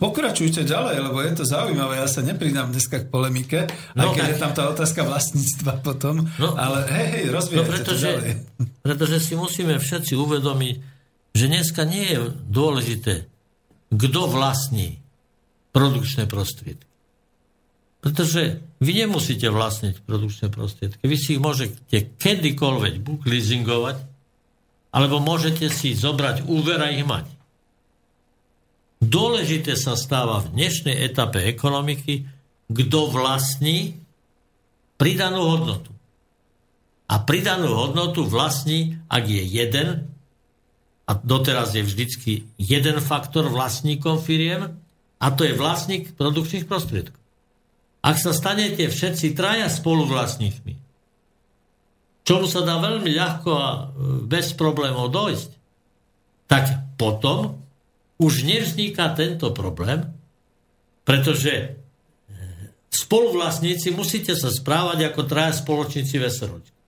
[0.00, 2.00] Pokračujte ďalej, lebo je to zaujímavé.
[2.00, 4.32] Ja sa nepridám dneska k polemike, no, aj keď tak...
[4.32, 6.28] je tam tá otázka vlastníctva potom.
[6.36, 8.32] No, ale hej, hej, rozvíjajte no, pretože, to ďalej.
[8.84, 10.74] Pretože si musíme všetci uvedomiť,
[11.32, 12.18] že dneska nie je
[12.48, 13.14] dôležité,
[13.88, 15.00] kto vlastní
[15.72, 16.88] produkčné prostriedky.
[18.04, 21.00] Pretože vy nemusíte vlastniť produkčné prostriedky.
[21.08, 23.96] Vy si ich môžete kedykoľvek buď leasingovať,
[24.92, 27.24] alebo môžete si zobrať úver a ich mať.
[29.02, 32.28] Dôležité sa stáva v dnešnej etape ekonomiky,
[32.70, 33.98] kto vlastní
[35.00, 35.90] pridanú hodnotu.
[37.10, 39.88] A pridanú hodnotu vlastní, ak je jeden,
[41.02, 44.78] a doteraz je vždycky jeden faktor vlastníkom firiem,
[45.18, 47.18] a to je vlastník produkčných prostriedkov.
[48.02, 50.81] Ak sa stanete všetci traja spoluvlastníkmi,
[52.22, 53.80] čomu sa dá veľmi ľahko a e,
[54.26, 55.50] bez problémov dojsť,
[56.46, 57.58] tak potom
[58.22, 60.06] už nevzniká tento problém,
[61.02, 61.66] pretože e,
[62.90, 66.78] spoluvlastníci musíte sa správať ako traja spoločníci veseročky.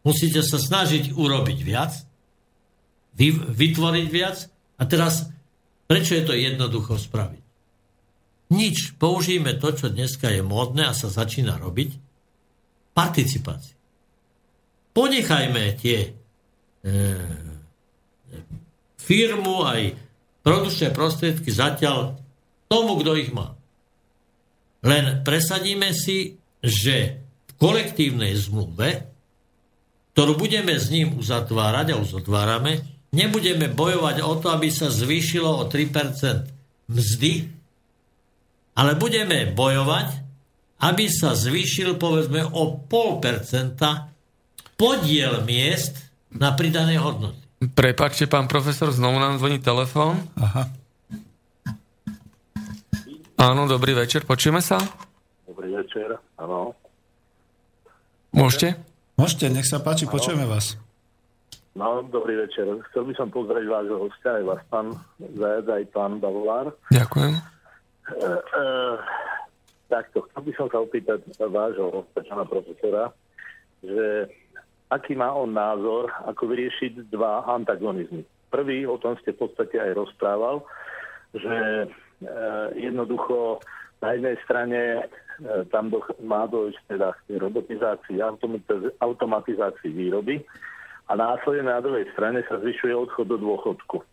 [0.00, 1.92] Musíte sa snažiť urobiť viac,
[3.52, 4.48] vytvoriť viac
[4.80, 5.28] a teraz
[5.84, 7.42] prečo je to jednoducho spraviť?
[8.50, 8.98] Nič.
[8.98, 11.90] Použijeme to, čo dneska je módne a sa začína robiť.
[12.90, 13.79] Participácia.
[15.00, 16.08] Ponechajme tie e,
[19.00, 19.96] firmu aj
[20.44, 22.20] produčné prostriedky zatiaľ
[22.68, 23.56] tomu, kto ich má.
[24.84, 27.16] Len presadíme si, že
[27.48, 29.08] v kolektívnej zmluve,
[30.12, 32.84] ktorú budeme s ním uzatvárať a uzatvárame,
[33.16, 37.48] nebudeme bojovať o to, aby sa zvýšilo o 3% mzdy,
[38.76, 40.08] ale budeme bojovať,
[40.84, 44.09] aby sa zvýšil povedzme o 0,5%
[44.80, 47.36] podiel miest na pridané hodnoty.
[47.76, 50.16] Prepačte, pán profesor, znovu nám zvoní telefón.
[50.40, 50.72] Aha.
[53.36, 54.80] Áno, dobrý večer, počujeme sa?
[55.44, 56.72] Dobrý večer, áno.
[58.32, 58.80] Môžete?
[59.20, 60.80] Môžete, nech sa páči, počujeme vás.
[61.76, 62.64] No, dobrý večer.
[62.90, 64.86] Chcel by som pozrieť vášho hostia, aj vás, pán
[65.20, 66.72] Zajac, aj pán Bavolár.
[66.88, 67.32] Ďakujem.
[67.36, 67.40] E,
[68.16, 68.64] e,
[69.92, 73.12] takto, chcel by som sa opýtať vášho pána profesora,
[73.84, 74.28] že
[74.90, 78.26] aký má on názor, ako vyriešiť dva antagonizmy.
[78.50, 80.66] Prvý, o tom ste v podstate aj rozprával,
[81.30, 81.86] že e,
[82.74, 83.62] jednoducho
[84.02, 85.02] na jednej strane e,
[85.70, 88.18] tam do, má dojsť teda robotizácii,
[88.98, 90.42] automatizácii výroby
[91.06, 94.02] a následne na druhej strane sa zvyšuje odchod do dôchodku.
[94.02, 94.04] E,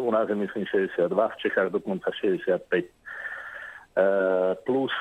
[0.00, 2.64] u nás je myslím 62, v Čechách dokonca 65.
[2.80, 2.88] E,
[4.64, 4.94] plus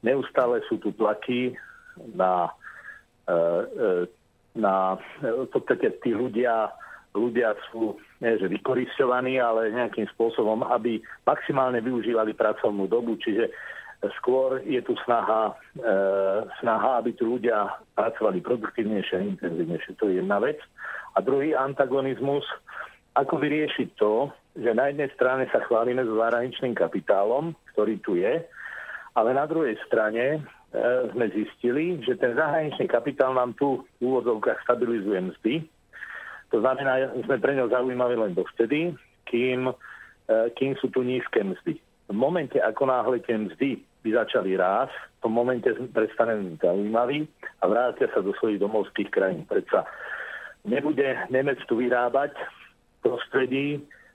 [0.00, 1.52] neustále sú tu tlaky
[2.16, 2.48] na
[4.56, 6.72] na, v podstate tí ľudia,
[7.12, 13.52] ľudia sú nie, že vykoristovaní, ale nejakým spôsobom, aby maximálne využívali pracovnú dobu, čiže
[14.20, 15.92] skôr je tu snaha, e,
[16.60, 19.92] snaha, aby tu ľudia pracovali produktívnejšie a intenzívnejšie.
[20.00, 20.60] To je jedna vec.
[21.16, 22.44] A druhý antagonizmus,
[23.16, 28.44] ako vyriešiť to, že na jednej strane sa chválime s zahraničným kapitálom, ktorý tu je,
[29.16, 30.55] ale na druhej strane E,
[31.12, 35.54] sme zistili, že ten zahraničný kapitál nám tu v úvodzovkách stabilizuje mzdy.
[36.52, 38.94] To znamená, sme pre ňo zaujímaví len dovtedy,
[39.26, 39.74] kým, e,
[40.54, 41.80] kým sú tu nízke mzdy.
[42.06, 47.26] V momente, ako náhle tie mzdy by začali rásť, v tom momente prestaneme zaujímaví
[47.58, 49.42] a vrátia sa do svojich domovských krajín.
[49.48, 49.82] Predsa
[50.62, 53.66] nebude Nemec tu vyrábať v prostredí,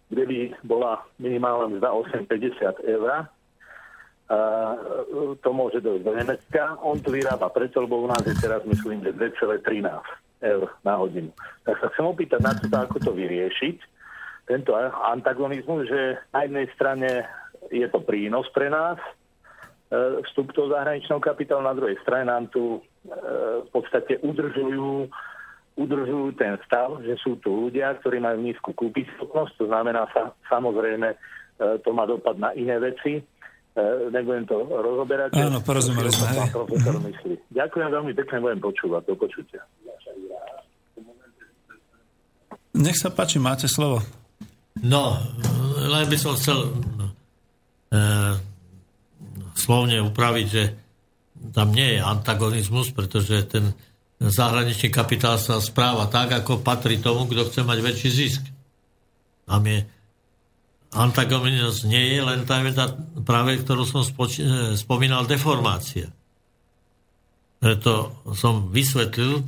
[0.07, 1.89] kde by bola minimálna mzda
[2.27, 3.27] 8,50 eur,
[5.41, 6.79] to môže dojsť do Nemecka.
[6.79, 9.91] On to vyrába preto, lebo u nás je teraz, myslím, že 2,13
[10.41, 11.31] eur na hodinu.
[11.67, 13.77] Tak sa chcem opýtať na to, ako to vyriešiť,
[14.49, 14.73] tento
[15.11, 17.09] antagonizmus, že na jednej strane
[17.69, 22.79] je to prínos pre nás, e, vstup toho zahraničného kapitálu, na druhej strane nám tu
[22.79, 22.79] e,
[23.63, 25.07] v podstate udržujú,
[25.77, 31.13] udržujú ten stav, že sú tu ľudia, ktorí majú nízku kúpischopnosť, to znamená sa, samozrejme,
[31.13, 31.17] e,
[31.85, 33.40] to má dopad na iné veci, E,
[34.11, 35.37] nebudem to rozoberať.
[35.37, 36.27] Áno, porozumeli sme.
[36.33, 36.49] Hej.
[36.53, 37.33] Profesor myslí.
[37.51, 39.01] Ďakujem veľmi pekne, budem počúvať.
[39.07, 39.61] Do počutia.
[42.71, 43.99] Nech sa páči, máte slovo.
[44.79, 45.19] No,
[45.77, 46.69] len by som chcel e,
[49.59, 50.63] slovne upraviť, že
[51.51, 53.75] tam nie je antagonizmus, pretože ten
[54.21, 58.43] zahraničný kapitál sa správa tak, ako patrí tomu, kto chce mať väčší zisk.
[59.49, 59.81] Tam je
[60.91, 62.91] antagonizmus nie je len tá veda,
[63.23, 66.11] práve ktorú som spoči- e, spomínal, deformácia.
[67.61, 69.45] Preto som vysvetlil,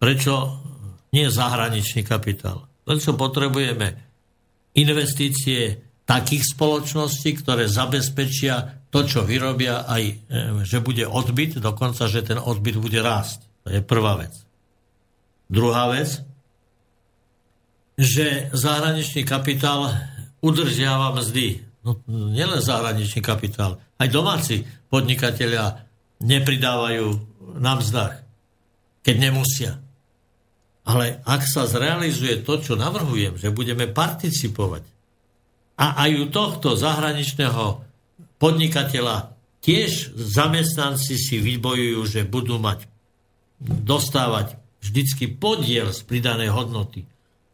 [0.00, 0.56] prečo
[1.12, 2.64] nie zahraničný kapitál.
[2.86, 3.88] Prečo potrebujeme
[4.78, 5.76] investície
[6.08, 10.14] takých spoločností, ktoré zabezpečia to, čo vyrobia, aj e,
[10.64, 13.46] že bude odbyt, dokonca, že ten odbyt bude rásť.
[13.66, 14.34] To je prvá vec.
[15.50, 16.24] Druhá vec,
[18.00, 19.92] že zahraničný kapitál
[20.40, 21.64] udržiava mzdy.
[21.80, 25.88] No, nielen zahraničný kapitál, aj domáci podnikatelia
[26.20, 27.08] nepridávajú
[27.56, 28.20] na mzdách,
[29.00, 29.80] keď nemusia.
[30.84, 34.84] Ale ak sa zrealizuje to, čo navrhujem, že budeme participovať
[35.80, 37.80] a aj u tohto zahraničného
[38.36, 39.32] podnikateľa
[39.64, 42.84] tiež zamestnanci si vybojujú, že budú mať
[43.60, 47.04] dostávať vždycky podiel z pridanej hodnoty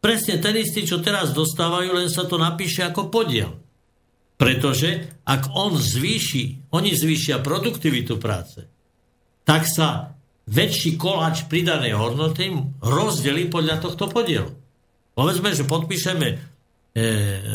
[0.07, 3.59] presne ten istý, čo teraz dostávajú, len sa to napíše ako podiel.
[4.39, 8.63] Pretože ak on zvýši, oni zvýšia produktivitu práce,
[9.43, 10.15] tak sa
[10.47, 14.47] väčší koláč pridanej hodnoty rozdelí podľa tohto podielu.
[15.11, 16.35] Povedzme, že podpíšeme e,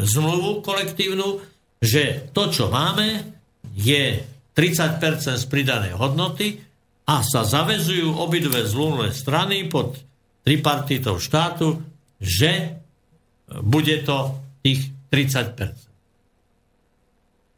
[0.04, 1.40] zmluvu kolektívnu,
[1.80, 3.32] že to, čo máme,
[3.72, 4.20] je
[4.52, 6.60] 30% z pridanej hodnoty
[7.08, 9.96] a sa zavezujú obidve zlúvne strany pod
[10.44, 11.91] tripartitou štátu,
[12.22, 12.78] že
[13.66, 15.58] bude to tých 30%.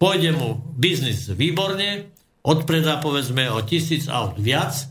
[0.01, 2.11] pôjde mu biznis výborne,
[2.43, 4.91] odpredá povedzme o tisíc aut viac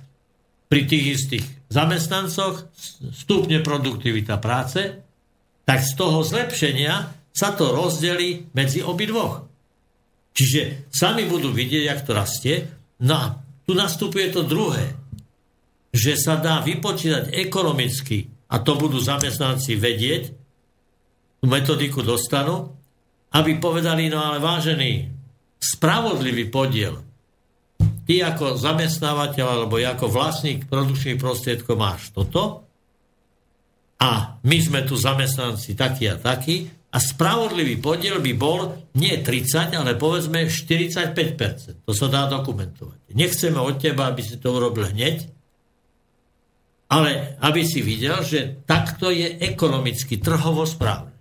[0.72, 2.70] pri tých istých zamestnancoch,
[3.14, 5.04] stupne produktivita práce,
[5.68, 9.46] tak z toho zlepšenia sa to rozdeli medzi obidvoch.
[10.34, 12.56] Čiže sami budú vidieť, jak to rastie.
[13.06, 13.26] No a
[13.66, 14.98] tu nastupuje to druhé,
[15.94, 20.24] že sa dá vypočítať ekonomicky, a to budú zamestnanci vedieť,
[21.44, 22.72] tú metodiku dostanú,
[23.36, 25.12] aby povedali, no ale vážený,
[25.60, 27.04] spravodlivý podiel,
[28.08, 32.64] ty ako zamestnávateľ alebo ako vlastník produkčných prostriedkov máš toto
[34.00, 39.74] a my sme tu zamestnanci takí a takí a spravodlivý podiel by bol nie 30,
[39.74, 41.90] ale povedzme 45%.
[41.90, 43.18] To sa dá dokumentovať.
[43.18, 45.26] Nechceme od teba, aby si to urobil hneď,
[46.94, 51.18] ale aby si videl, že takto je ekonomicky trhovo správne.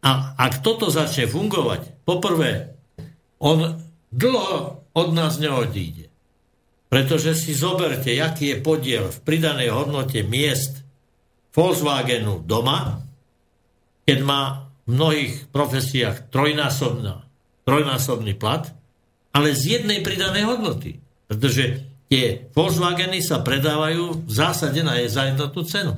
[0.00, 2.72] A ak toto začne fungovať, poprvé,
[3.36, 3.76] on
[4.08, 6.08] dlho od nás neodíde.
[6.88, 10.86] Pretože si zoberte, aký je podiel v pridanej hodnote miest
[11.52, 13.02] Volkswagenu doma,
[14.08, 17.26] keď má v mnohých profesiách trojnásobná,
[17.66, 18.70] trojnásobný plat,
[19.34, 21.02] ale z jednej pridanej hodnoty.
[21.26, 25.94] Pretože tie Volkswageny sa predávajú v zásade na za jednotnú cenu.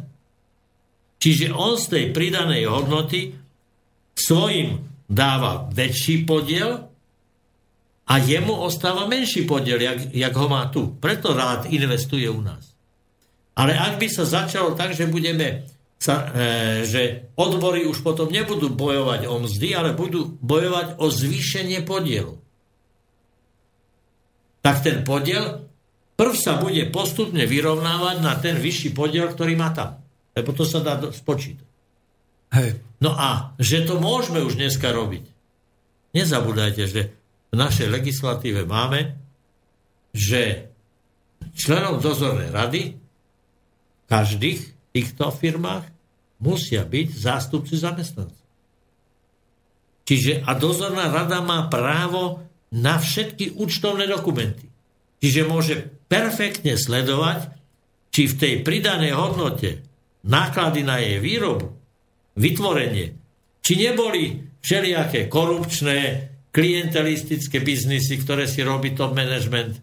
[1.18, 3.34] Čiže on z tej pridanej hodnoty
[4.14, 6.88] svojim dáva väčší podiel
[8.08, 10.96] a jemu ostáva menší podiel, jak, jak ho má tu.
[10.96, 12.72] Preto rád investuje u nás.
[13.58, 15.66] Ale ak by sa začalo tak, že budeme
[15.98, 21.82] sa, e, že odbory už potom nebudú bojovať o mzdy, ale budú bojovať o zvýšenie
[21.82, 22.38] podielu.
[24.62, 25.67] Tak ten podiel
[26.18, 30.02] prv sa bude postupne vyrovnávať na ten vyšší podiel, ktorý má tam.
[30.34, 31.68] Lebo to sa dá spočítať.
[32.58, 32.82] Hej.
[32.98, 35.24] No a že to môžeme už dneska robiť.
[36.18, 37.14] Nezabúdajte, že
[37.48, 39.14] v našej legislatíve máme,
[40.10, 40.72] že
[41.54, 42.98] členom dozornej rady
[44.10, 45.86] každých týchto firmách
[46.42, 48.46] musia byť zástupci zamestnancov.
[50.08, 52.40] Čiže a dozorná rada má právo
[52.72, 54.64] na všetky účtovné dokumenty.
[55.20, 57.52] Čiže môže perfektne sledovať,
[58.08, 59.84] či v tej pridanej hodnote
[60.26, 61.70] náklady na jej výrobu,
[62.34, 63.14] vytvorenie,
[63.62, 69.78] či neboli všelijaké korupčné, klientelistické biznisy, ktoré si robí top management.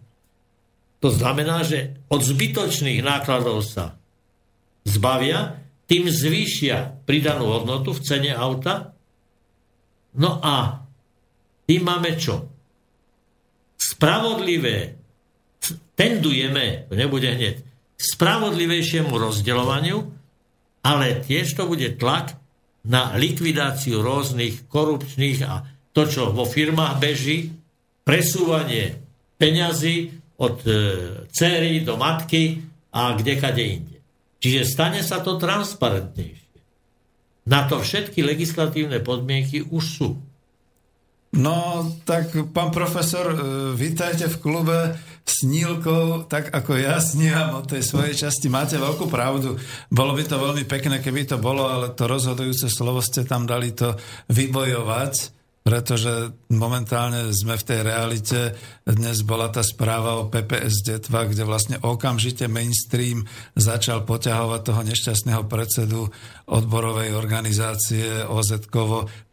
[0.99, 3.95] To znamená, že od zbytočných nákladov sa
[4.83, 8.97] zbavia, tým zvýšia pridanú hodnotu v cene auta.
[10.17, 10.81] No a
[11.69, 12.49] tým máme čo?
[13.77, 15.04] Spravodlivé,
[15.95, 17.63] tendujeme, to nebude hneď,
[17.95, 19.97] spravodlivejšiemu rozdeľovaniu,
[20.85, 22.37] ale tiež to bude tlak
[22.85, 25.65] na likvidáciu rôznych korupčných a
[25.95, 27.49] to, čo vo firmách beží,
[28.05, 29.01] presúvanie
[29.41, 30.71] peňazí od e,
[31.31, 32.61] céry do matky
[32.93, 33.97] a kde kade inde.
[34.43, 36.59] Čiže stane sa to transparentnejšie.
[37.49, 40.09] Na to všetky legislatívne podmienky už sú.
[41.35, 43.37] No, tak pán profesor, e,
[43.73, 44.77] vítajte v klube
[45.25, 48.47] snílkov, tak ako ja snívam o tej svojej časti.
[48.47, 49.57] Máte veľkú pravdu.
[49.89, 53.73] Bolo by to veľmi pekné, keby to bolo, ale to rozhodujúce slovo ste tam dali
[53.73, 53.97] to
[54.31, 55.34] vybojovať
[55.65, 58.53] pretože momentálne sme v tej realite.
[58.85, 63.25] Dnes bola tá správa o PPSD 2, kde vlastne okamžite mainstream
[63.57, 66.13] začal poťahovať toho nešťastného predsedu
[66.45, 68.53] odborovej organizácie oz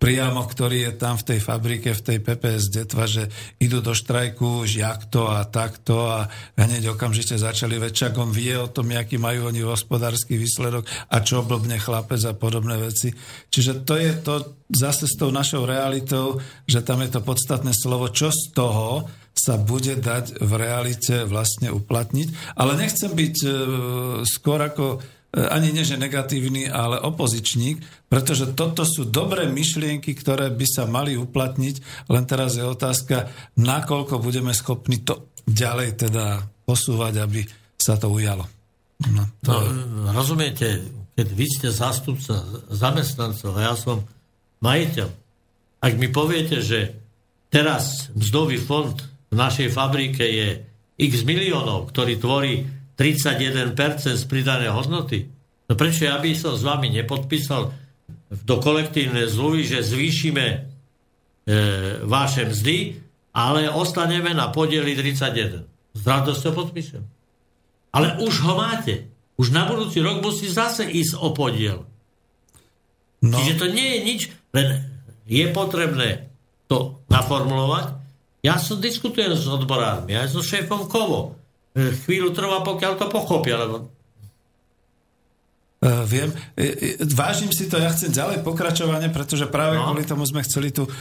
[0.01, 3.29] priamo, ktorý je tam v tej fabrike, v tej PPSD 2, že
[3.61, 8.57] idú do štrajku, jak to a takto a hneď okamžite začali, veď čak on vie
[8.57, 13.13] o tom, aký majú oni hospodársky výsledok a čo blbne chlapec a podobné veci.
[13.53, 14.35] Čiže to je to
[14.73, 19.57] zase s tou našou realitou, že tam je to podstatné slovo, čo z toho sa
[19.57, 22.57] bude dať v realite vlastne uplatniť.
[22.57, 23.49] Ale nechcem byť e,
[24.29, 27.81] skôr ako e, ani nie že negatívny, ale opozičník,
[28.13, 34.21] pretože toto sú dobré myšlienky, ktoré by sa mali uplatniť, len teraz je otázka, nakoľko
[34.21, 37.41] budeme schopní to ďalej teda posúvať, aby
[37.81, 38.47] sa to ujalo.
[39.11, 39.51] No, to...
[39.51, 40.79] no, rozumiete,
[41.19, 44.07] keď vy ste zástupca zamestnancov a ja som
[44.63, 45.09] majiteľ,
[45.83, 46.95] ak mi poviete, že
[47.51, 48.95] teraz mzdový fond
[49.29, 50.49] v našej fabrike je
[50.97, 52.63] x miliónov, ktorý tvorí
[52.95, 53.75] 31%
[54.15, 55.27] z pridanej hodnoty,
[55.67, 57.75] no prečo ja by som s vami nepodpísal
[58.33, 60.59] do kolektívnej zmluvy, že zvýšime e,
[62.07, 62.97] vaše mzdy,
[63.37, 65.69] ale ostaneme na podieli 31.
[65.93, 67.05] S radosťou podpíšem.
[67.93, 69.13] Ale už ho máte.
[69.37, 71.85] Už na budúci rok musí zase ísť o podiel.
[73.23, 73.39] No.
[73.39, 74.21] Čiže to nie je nič,
[74.51, 74.83] len
[75.31, 76.27] je potrebné
[76.67, 78.03] to naformulovať.
[78.43, 81.39] Ja som diskutujem s odborármi, aj so šéfom Kovo.
[81.79, 83.93] E, chvíľu trvá, pokiaľ to pochopia, lebo
[85.83, 86.31] Uh, viem.
[86.55, 89.91] E, vážim si to, ja chcem ďalej pokračovanie, pretože práve no.
[89.91, 90.93] kvôli tomu sme chceli tu uh,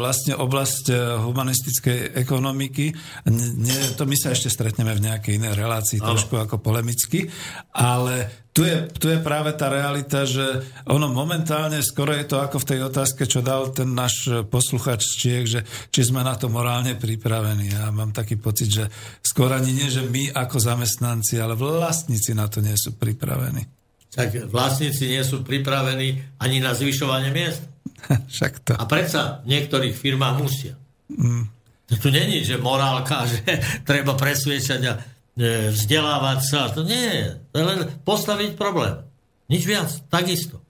[0.00, 2.88] vlastne oblasť uh, humanistickej ekonomiky.
[3.28, 6.16] Nie, to my sa ešte stretneme v nejakej inej relácii, no.
[6.16, 7.28] trošku ako polemicky,
[7.76, 12.62] ale tu je, tu je práve tá realita, že ono momentálne, skoro je to ako
[12.62, 15.60] v tej otázke, čo dal ten náš posluchač z Čiech, že
[15.90, 17.74] či sme na to morálne pripravení.
[17.74, 18.84] Ja mám taký pocit, že
[19.26, 23.66] skoro ani nie, že my ako zamestnanci, ale vlastníci na to nie sú pripravení
[24.14, 27.66] tak vlastníci nie sú pripravení ani na zvyšovanie miest.
[28.34, 28.72] Však to.
[28.78, 30.78] A predsa v niektorých firmách musia.
[31.10, 31.50] Mm.
[31.84, 33.42] Tu není, že morálka, že
[33.82, 34.94] treba presviečať a
[35.38, 36.70] vzdelávať sa.
[36.70, 39.02] To nie, to je len postaviť problém.
[39.50, 40.62] Nič viac, takisto.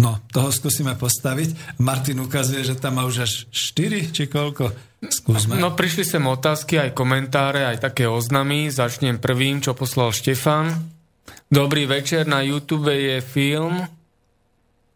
[0.00, 1.76] No, toho skúsime postaviť.
[1.76, 4.72] Martin ukazuje, že tam má už až 4, či koľko?
[5.04, 5.60] Skúsme.
[5.60, 8.72] No, prišli sem otázky, aj komentáre, aj také oznamy.
[8.72, 10.72] Začnem prvým, čo poslal Štefan.
[11.52, 13.99] Dobrý večer, na YouTube je film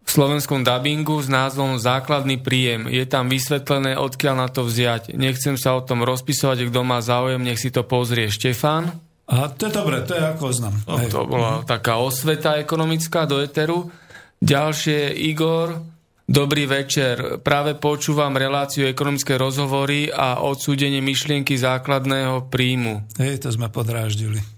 [0.04, 2.92] v slovenskom dubbingu s názvom Základný príjem.
[2.92, 5.16] Je tam vysvetlené, odkiaľ na to vziať.
[5.16, 8.92] Nechcem sa o tom rozpisovať, kto má záujem, nech si to pozrie Štefan.
[9.24, 10.76] A to je dobre, to je ako oznam.
[10.84, 13.88] No, to bola taká osveta ekonomická do Eteru.
[14.44, 15.80] Ďalšie Igor,
[16.28, 17.40] dobrý večer.
[17.40, 23.08] Práve počúvam reláciu ekonomické rozhovory a odsúdenie myšlienky základného príjmu.
[23.16, 24.53] Hej, to sme podráždili.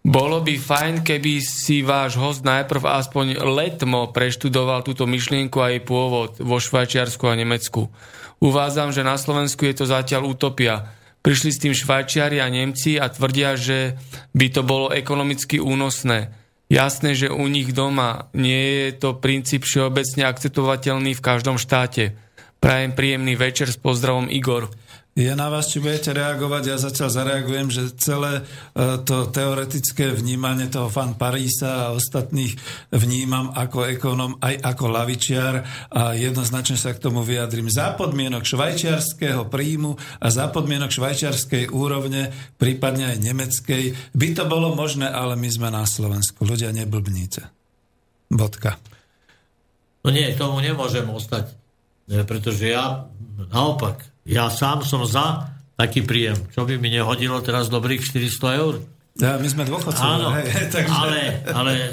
[0.00, 5.82] Bolo by fajn, keby si váš host najprv aspoň letmo preštudoval túto myšlienku a jej
[5.84, 7.92] pôvod vo Švajčiarsku a Nemecku.
[8.40, 10.88] Uvádzam, že na Slovensku je to zatiaľ utopia.
[11.20, 14.00] Prišli s tým Švajčiari a Nemci a tvrdia, že
[14.32, 16.32] by to bolo ekonomicky únosné.
[16.72, 22.16] Jasné, že u nich doma nie je to princíp všeobecne akceptovateľný v každom štáte.
[22.62, 24.72] Prajem príjemný večer s pozdravom Igor.
[25.18, 28.42] Ja na vás, či budete reagovať, ja zatiaľ zareagujem, že celé e,
[29.02, 32.54] to teoretické vnímanie toho fan Parísa a ostatných
[32.94, 35.54] vnímam ako ekonom, aj ako lavičiar
[35.90, 37.66] a jednoznačne sa k tomu vyjadrím.
[37.66, 44.78] Za podmienok švajčiarského príjmu a za podmienok švajčiarskej úrovne, prípadne aj nemeckej, by to bolo
[44.78, 46.46] možné, ale my sme na Slovensku.
[46.46, 47.50] Ľudia, neblbníte.
[48.30, 48.78] Bodka.
[50.06, 51.50] No nie, tomu nemôžem ostať,
[52.30, 53.10] pretože ja
[53.50, 56.38] naopak ja sám som za taký príjem.
[56.54, 58.74] Čo by mi nehodilo teraz dobrých 400 eur?
[59.18, 60.06] Ja, my sme dôchodcovia.
[60.06, 60.94] Áno, hej, takže...
[60.94, 61.20] ale,
[61.50, 61.90] ale e,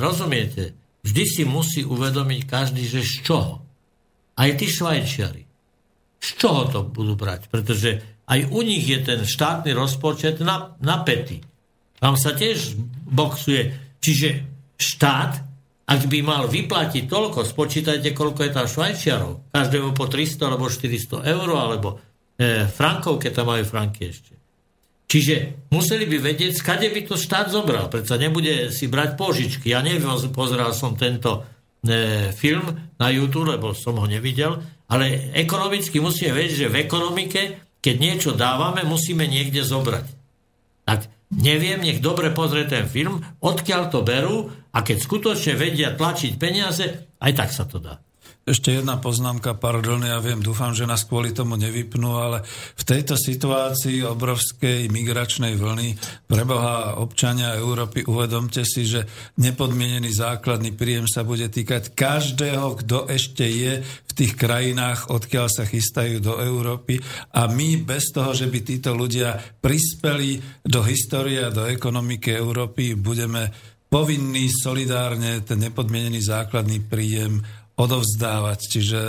[0.00, 0.72] rozumiete,
[1.04, 3.60] vždy si musí uvedomiť každý, že z čoho.
[4.36, 5.44] Aj tí švajčiari.
[6.16, 7.52] Z čoho to budú brať?
[7.52, 7.90] Pretože
[8.26, 10.42] aj u nich je ten štátny rozpočet
[10.82, 11.44] napätý.
[12.02, 12.74] Tam sa tiež
[13.06, 13.96] boxuje.
[14.02, 14.28] Čiže
[14.76, 15.45] štát
[15.86, 19.54] ak by mal vyplatiť toľko, spočítajte, koľko je tam Švajčiarov.
[19.54, 21.88] Každému po 300 alebo 400 eur, alebo
[22.34, 24.34] e, frankov, keď tam majú franky ešte.
[25.06, 27.86] Čiže museli by vedieť, skade by to štát zobral.
[27.86, 29.70] Predsa nebude si brať požičky.
[29.70, 31.46] Ja neviem, pozeral som tento
[31.86, 32.66] e, film
[32.98, 34.58] na YouTube, lebo som ho nevidel,
[34.90, 37.42] ale ekonomicky musíme vedieť, že v ekonomike,
[37.78, 40.15] keď niečo dávame, musíme niekde zobrať.
[41.34, 47.10] Neviem, nech dobre pozrie ten film, odkiaľ to berú a keď skutočne vedia tlačiť peniaze,
[47.18, 48.05] aj tak sa to dá.
[48.46, 52.46] Ešte jedna poznámka, pardon, ja viem, dúfam, že nás kvôli tomu nevypnú, ale
[52.78, 55.98] v tejto situácii obrovskej migračnej vlny
[56.30, 59.02] preboha občania Európy, uvedomte si, že
[59.42, 65.66] nepodmienený základný príjem sa bude týkať každého, kto ešte je v tých krajinách, odkiaľ sa
[65.66, 67.02] chystajú do Európy.
[67.34, 72.94] A my bez toho, že by títo ľudia prispeli do histórie a do ekonomiky Európy,
[72.94, 77.38] budeme povinní solidárne ten nepodmienený základný príjem
[77.76, 78.58] odovzdávať.
[78.72, 79.00] Čiže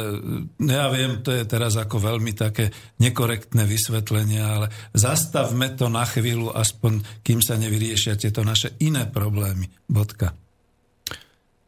[0.59, 2.69] no ja viem, to je teraz ako veľmi také
[2.99, 9.71] nekorektné vysvetlenie, ale zastavme to na chvíľu, aspoň kým sa nevyriešia tieto naše iné problémy.
[9.87, 10.35] Bodka.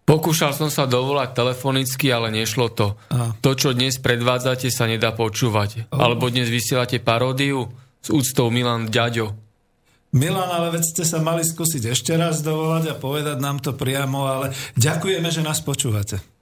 [0.04, 2.98] Pokúšal som sa dovolať telefonicky, ale nešlo to.
[3.14, 3.38] A.
[3.46, 5.94] To, čo dnes predvádzate, sa nedá počúvať.
[5.94, 6.02] O.
[6.02, 7.70] Alebo dnes vysielate paródiu
[8.02, 9.38] s úctou Milan Ďaďo.
[10.18, 14.26] Milan, ale veď ste sa mali skúsiť ešte raz dovolať a povedať nám to priamo,
[14.26, 16.39] ale ďakujeme, že nás počúvate.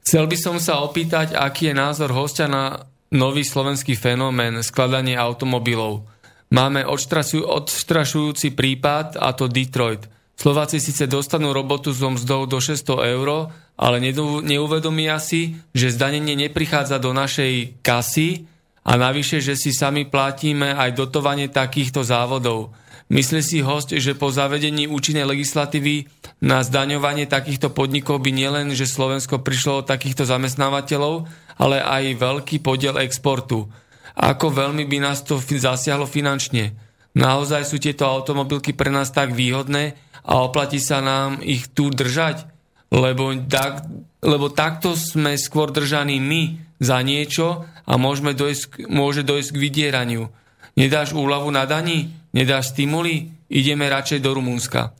[0.00, 6.06] Chcel by som sa opýtať, aký je názor hostia na nový slovenský fenomén skladanie automobilov.
[6.50, 10.06] Máme odstrašujúci prípad, a to Detroit.
[10.34, 13.96] Slováci síce dostanú robotu so mzdou do 600 eur, ale
[14.42, 18.50] neuvedomia si, že zdanenie neprichádza do našej kasy
[18.80, 22.72] A navyše, že si sami platíme aj dotovanie takýchto závodov.
[23.10, 26.06] Myslí si host, že po zavedení účinnej legislatívy
[26.46, 31.26] na zdaňovanie takýchto podnikov by nielen, že Slovensko prišlo od takýchto zamestnávateľov,
[31.58, 33.66] ale aj veľký podiel exportu.
[34.14, 36.78] Ako veľmi by nás to zasiahlo finančne.
[37.18, 42.46] Naozaj sú tieto automobilky pre nás tak výhodné a oplatí sa nám ich tu držať?
[42.94, 43.90] Lebo, tak,
[44.22, 50.30] lebo takto sme skôr držaní my za niečo a môžeme dojsť, môže dojsť k vydieraniu.
[50.78, 52.19] Nedáš úľavu na daní?
[52.30, 53.30] Nedáš stimuly?
[53.50, 54.94] Ideme radšej do Rumunska.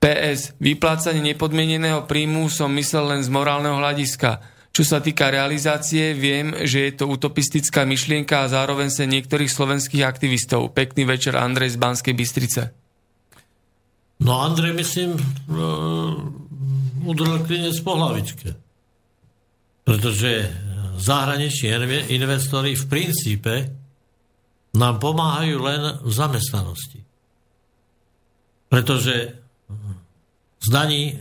[0.00, 0.56] PS.
[0.60, 4.40] Vyplácanie nepodmieneného príjmu som myslel len z morálneho hľadiska.
[4.74, 10.02] Čo sa týka realizácie, viem, že je to utopistická myšlienka a zároveň sa niektorých slovenských
[10.02, 10.74] aktivistov.
[10.74, 12.62] Pekný večer, Andrej z Banskej Bystrice.
[14.24, 15.14] No Andrej, myslím,
[17.06, 18.56] udrel klinec po hlavičke.
[19.84, 20.48] Pretože
[20.96, 21.70] zahraniční
[22.08, 23.54] investori v princípe
[24.74, 27.00] nám pomáhajú len v zamestnanosti.
[28.66, 29.38] Pretože
[30.58, 31.14] z daní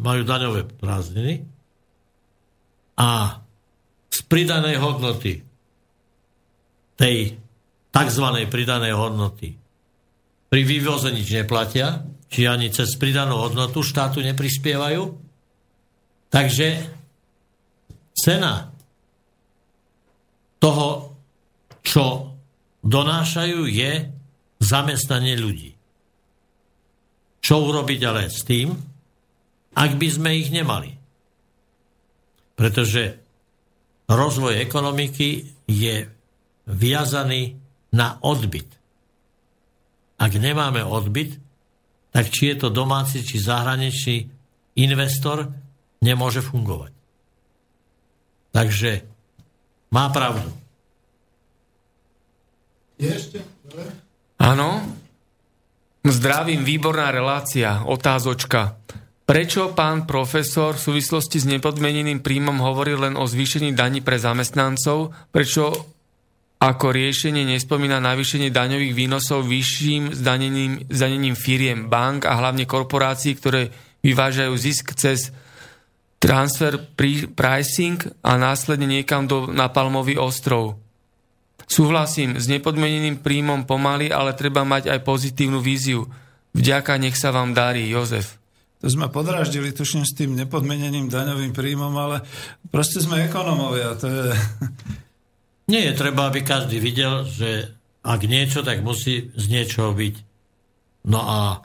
[0.00, 1.44] majú daňové prázdniny
[2.96, 3.42] a
[4.08, 5.42] z pridanej hodnoty
[6.94, 7.36] tej
[7.90, 8.26] tzv.
[8.48, 9.58] pridanej hodnoty
[10.46, 15.02] pri vývoze nič neplatia, či ani cez pridanú hodnotu štátu neprispievajú.
[16.30, 16.66] Takže
[18.14, 18.70] cena
[20.62, 21.18] toho,
[21.82, 22.33] čo
[22.84, 24.12] donášajú, je
[24.60, 25.72] zamestnanie ľudí.
[27.44, 28.72] Čo urobiť ale s tým,
[29.74, 30.96] ak by sme ich nemali?
[32.54, 33.18] Pretože
[34.08, 35.28] rozvoj ekonomiky
[35.66, 36.08] je
[36.64, 37.58] viazaný
[37.92, 38.68] na odbyt.
[40.16, 41.36] Ak nemáme odbyt,
[42.14, 44.30] tak či je to domáci, či zahraničný
[44.78, 45.50] investor,
[45.98, 46.92] nemôže fungovať.
[48.54, 48.90] Takže
[49.90, 50.63] má pravdu.
[53.00, 53.38] Ešte?
[54.38, 54.82] Áno.
[56.04, 57.80] Zdravím, výborná relácia.
[57.88, 58.76] Otázočka.
[59.24, 65.16] Prečo pán profesor v súvislosti s nepodmeneným príjmom hovorí len o zvýšení daní pre zamestnancov?
[65.32, 65.94] Prečo
[66.60, 73.72] ako riešenie nespomína navýšenie daňových výnosov vyšším zdanením, zdanením firiem, bank a hlavne korporácií, ktoré
[74.04, 75.32] vyvážajú zisk cez
[76.20, 76.80] transfer
[77.32, 80.83] pricing a následne niekam do, na Palmový ostrov.
[81.64, 86.06] Súhlasím, s nepodmeneným príjmom pomaly, ale treba mať aj pozitívnu víziu.
[86.54, 88.38] Vďaka, nech sa vám darí, Jozef.
[88.84, 92.20] To sme podráždili, tuším, s tým nepodmeneným daňovým príjmom, ale
[92.68, 93.96] proste sme ekonomovia.
[93.96, 94.24] To je...
[95.72, 97.72] Nie je treba, aby každý videl, že
[98.04, 100.14] ak niečo, tak musí z niečoho byť.
[101.08, 101.58] No a e,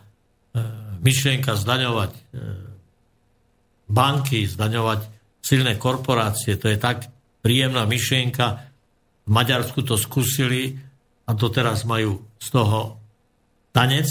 [1.04, 2.22] myšlienka zdaňovať e,
[3.92, 5.00] banky, zdaňovať
[5.44, 7.12] silné korporácie, to je tak
[7.44, 8.69] príjemná myšlienka.
[9.30, 10.74] V Maďarsku to skúsili
[11.30, 12.98] a doteraz majú z toho
[13.70, 14.10] tanec,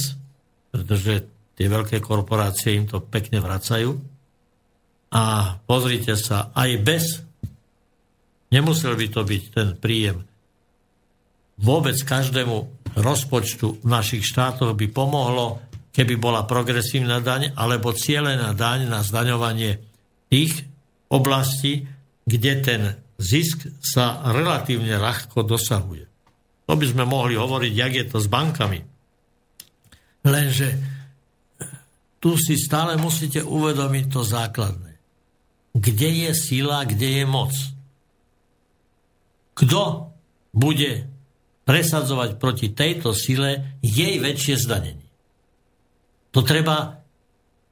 [0.70, 1.26] pretože
[1.58, 3.98] tie veľké korporácie im to pekne vracajú.
[5.10, 7.04] A pozrite sa, aj bez,
[8.54, 10.22] nemusel by to byť ten príjem,
[11.58, 12.56] vôbec každému
[12.94, 15.58] rozpočtu v našich štátoch by pomohlo,
[15.90, 19.82] keby bola progresívna daň alebo cieľená daň na zdaňovanie
[20.30, 20.62] tých
[21.10, 21.90] oblastí,
[22.22, 22.82] kde ten
[23.18, 26.06] zisk sa relatívne ľahko dosahuje.
[26.70, 28.80] To by sme mohli hovoriť, jak je to s bankami.
[30.22, 30.68] Lenže
[32.22, 34.92] tu si stále musíte uvedomiť to základné.
[35.74, 37.54] Kde je sila, kde je moc?
[39.54, 40.14] Kto
[40.54, 41.06] bude
[41.66, 45.08] presadzovať proti tejto sile jej väčšie zdanenie?
[46.34, 47.02] To treba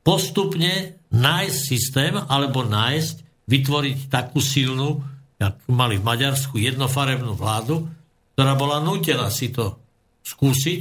[0.03, 5.03] postupne nájsť systém alebo nájsť, vytvoriť takú silnú,
[5.69, 7.85] mali v Maďarsku, jednofarebnú vládu,
[8.37, 9.77] ktorá bola nútená si to
[10.25, 10.81] skúsiť,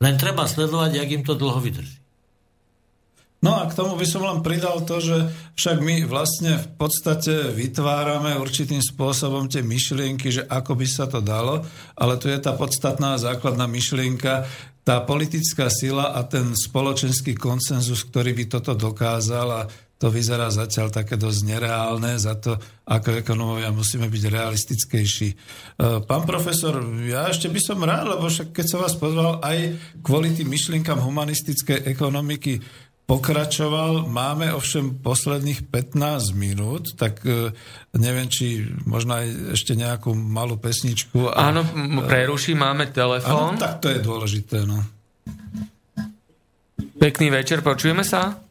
[0.00, 2.00] len treba sledovať, jak im to dlho vydrží.
[3.40, 5.16] No a k tomu by som len pridal to, že
[5.56, 11.24] však my vlastne v podstate vytvárame určitým spôsobom tie myšlienky, že ako by sa to
[11.24, 11.64] dalo,
[11.96, 14.44] ale tu je tá podstatná základná myšlienka,
[14.84, 19.62] tá politická sila a ten spoločenský konsenzus, ktorý by toto dokázal a
[20.00, 22.56] to vyzerá zatiaľ také dosť nereálne, za to
[22.88, 25.28] ako ekonomovia musíme byť realistickejší.
[25.28, 25.36] E,
[26.08, 30.32] pán profesor, ja ešte by som rád, lebo však keď som vás pozval aj kvôli
[30.32, 32.64] tým myšlienkam humanistickej ekonomiky,
[33.04, 34.08] pokračoval.
[34.08, 37.52] Máme ovšem posledných 15 minút, tak e,
[38.00, 41.28] neviem, či možno aj ešte nejakú malú pesničku.
[41.28, 41.60] A, áno,
[42.08, 43.52] preruším, máme telefón.
[43.52, 44.64] Áno, tak to je dôležité.
[44.64, 44.80] No.
[46.96, 48.48] Pekný večer, počujeme sa?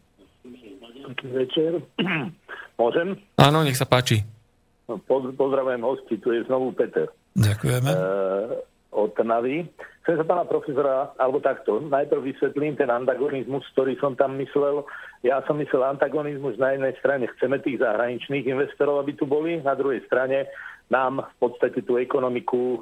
[1.09, 1.71] Pekný večer.
[2.81, 3.17] Môžem?
[3.41, 4.21] Áno, nech sa páči.
[4.85, 5.01] No,
[5.33, 7.09] pozdravujem hosti, tu je znovu Peter.
[7.37, 7.89] Ďakujeme.
[7.89, 7.97] E,
[8.93, 9.65] od Trnavy.
[10.05, 14.81] Chcem sa pána profesora, alebo takto, najprv vysvetlím ten antagonizmus, ktorý som tam myslel.
[15.21, 19.77] Ja som myslel antagonizmus na jednej strane, chceme tých zahraničných investorov, aby tu boli, na
[19.77, 20.49] druhej strane
[20.89, 22.79] nám v podstate tú ekonomiku e,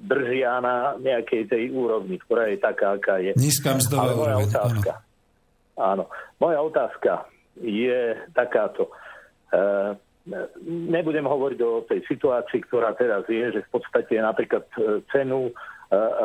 [0.00, 3.36] držia na nejakej tej úrovni, ktorá je taká, aká je.
[3.36, 5.11] Nízka mzdová moja otázka, áno.
[5.76, 6.08] Áno,
[6.40, 7.28] moja otázka
[7.60, 8.88] je takáto.
[9.52, 9.96] E,
[10.66, 15.52] nebudem hovoriť o tej situácii, ktorá teraz je, že v podstate napríklad e, cenu e,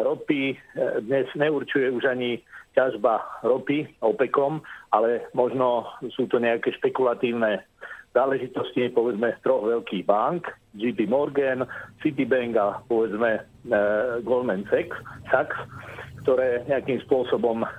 [0.06, 0.56] ropy e,
[1.02, 2.40] dnes neurčuje už ani
[2.78, 4.62] ťažba ropy OPECom,
[4.94, 7.66] ale možno sú to nejaké špekulatívne
[8.14, 10.46] záležitosti, povedzme, troch veľkých bank,
[10.78, 11.66] JP Morgan,
[12.02, 15.58] Citibank a povedzme uh, Goldman Sachs,
[16.28, 17.70] ktoré nejakým spôsobom uh,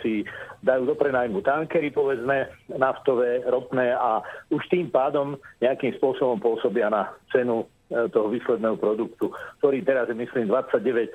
[0.00, 0.24] si
[0.64, 7.12] dajú do prenajmu tankery, povedzme, naftové, ropné a už tým pádom nejakým spôsobom pôsobia na
[7.28, 9.28] cenu uh, toho výsledného produktu,
[9.60, 11.12] ktorý teraz je, myslím, 29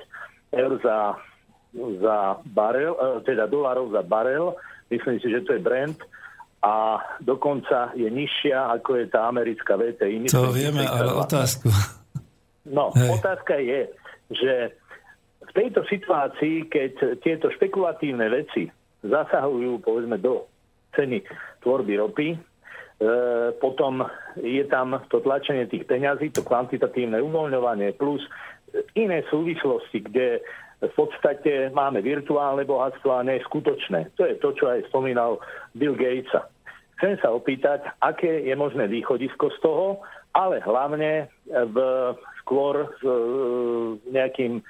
[0.54, 1.18] eur za,
[1.98, 4.54] za barel, uh, teda dolarov za barel.
[4.94, 5.98] Myslím si, že to je Brent
[6.62, 10.30] a dokonca je nižšia, ako je tá americká VTI.
[10.30, 11.66] To vieme, ale otázku.
[12.70, 13.10] No, Hej.
[13.10, 13.90] otázka je,
[14.30, 14.54] že
[15.48, 18.68] v tejto situácii, keď tieto špekulatívne veci
[19.02, 20.44] zasahujú, povedzme, do
[20.92, 21.24] ceny
[21.64, 22.38] tvorby ropy, e,
[23.56, 24.04] potom
[24.36, 28.20] je tam to tlačenie tých peňazí, to kvantitatívne uvoľňovanie plus
[28.98, 30.44] iné súvislosti, kde
[30.78, 34.14] v podstate máme virtuálne bohatstvo a nie skutočné.
[34.14, 35.42] To je to, čo aj spomínal
[35.74, 36.30] Bill Gates.
[36.98, 40.02] Chcem sa opýtať, aké je možné východisko z toho,
[40.34, 41.76] ale hlavne v,
[42.42, 43.02] skôr s
[44.10, 44.62] nejakým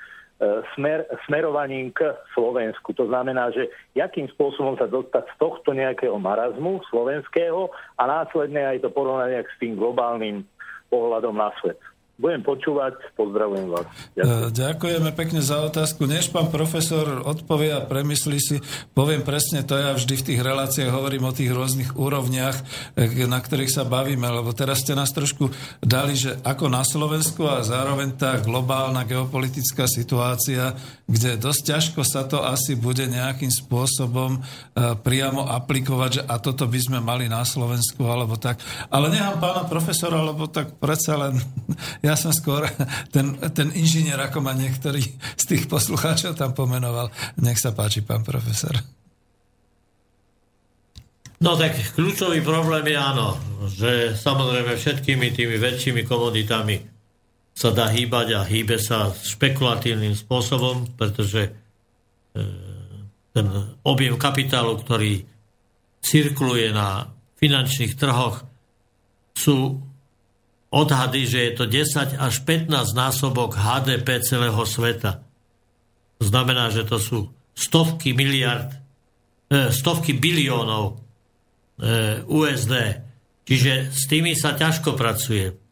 [0.75, 2.95] smer, smerovaním k Slovensku.
[2.95, 3.67] To znamená, že
[3.99, 9.57] jakým spôsobom sa dostať z tohto nejakého marazmu slovenského a následne aj to porovnať s
[9.59, 10.47] tým globálnym
[10.89, 11.79] pohľadom na svet.
[12.19, 13.87] Budem počúvať, pozdravujem vás.
[14.19, 14.51] Ďakujem.
[14.51, 16.03] Ďakujeme pekne za otázku.
[16.03, 18.59] Než pán profesor odpovie a premyslí si,
[18.91, 22.59] poviem presne to, ja vždy v tých reláciách hovorím o tých rôznych úrovniach,
[22.99, 27.47] e, na ktorých sa bavíme, lebo teraz ste nás trošku dali, že ako na Slovensku
[27.47, 30.75] a zároveň tá globálna geopolitická situácia,
[31.09, 34.41] kde dosť ťažko sa to asi bude nejakým spôsobom e,
[35.01, 38.61] priamo aplikovať, že a toto by sme mali na Slovensku, alebo tak.
[38.93, 41.41] Ale nechám pána profesora, lebo tak predsa len
[42.07, 42.69] ja som skôr
[43.09, 45.01] ten, ten inžinier, ako ma niektorý
[45.41, 47.09] z tých poslucháčov tam pomenoval.
[47.41, 48.77] Nech sa páči, pán profesor.
[51.41, 53.39] No tak kľúčový problém je áno,
[53.71, 56.98] že samozrejme všetkými tými väčšími komoditami
[57.59, 61.51] sa dá hýbať a hýbe sa špekulatívnym spôsobom, pretože e,
[63.35, 63.47] ten
[63.83, 65.27] objem kapitálu, ktorý
[65.99, 67.11] cirkuluje na
[67.43, 68.47] finančných trhoch,
[69.35, 69.83] sú
[70.71, 75.23] odhady, že je to 10 až 15 násobok HDP celého sveta.
[76.19, 77.19] To znamená, že to sú
[77.55, 78.75] stovky miliard,
[79.51, 80.99] eh, stovky biliónov
[81.79, 82.75] eh, USD.
[83.49, 85.68] Čiže s tými sa ťažko pracuje.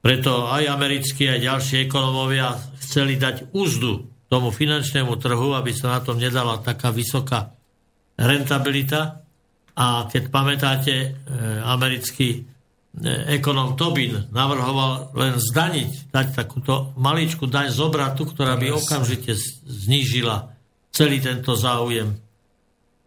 [0.00, 6.00] Preto aj americkí, aj ďalší ekonomovia chceli dať úzdu tomu finančnému trhu, aby sa na
[6.00, 7.52] tom nedala taká vysoká
[8.16, 9.20] rentabilita.
[9.76, 11.08] A keď pamätáte, e,
[11.64, 12.48] americký
[13.30, 20.50] ekonom Tobin navrhoval len zdaniť, dať takúto maličku daň z obratu, ktorá by okamžite znížila
[20.90, 22.18] celý tento záujem.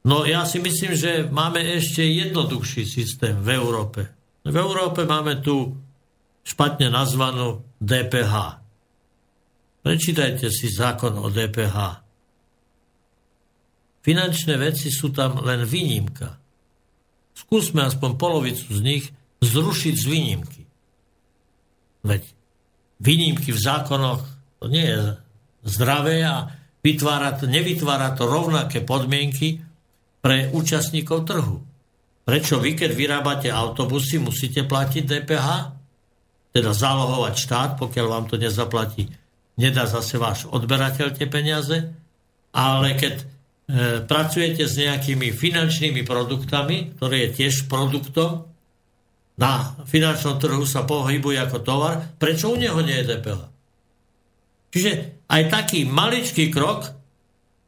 [0.08, 4.08] No ja si myslím, že máme ešte jednoduchší systém v Európe.
[4.44, 5.76] V Európe máme tu
[6.44, 8.64] špatne nazvanú DPH.
[9.84, 12.04] Prečítajte si zákon o DPH.
[14.04, 16.40] Finančné veci sú tam len výnimka.
[17.36, 19.04] Skúsme aspoň polovicu z nich
[19.44, 20.64] zrušiť z výnimky.
[22.04, 22.24] Veď
[23.00, 24.24] výnimky v zákonoch
[24.60, 25.00] to nie je
[25.68, 26.52] zdravé a
[26.84, 29.64] vytvára to, nevytvára to rovnaké podmienky
[30.24, 31.60] pre účastníkov trhu.
[32.24, 35.48] Prečo vy, keď vyrábate autobusy, musíte platiť DPH?
[36.54, 39.10] Teda zálohovať štát, pokiaľ vám to nezaplatí.
[39.58, 41.78] Nedá zase váš odberateľ tie peniaze.
[42.54, 43.26] Ale keď e,
[44.06, 48.46] pracujete s nejakými finančnými produktami, ktoré je tiež produktom,
[49.34, 53.42] na finančnom trhu sa pohybuje ako tovar, prečo u neho nie je DPH?
[54.74, 54.92] Čiže
[55.26, 56.94] aj taký maličký krok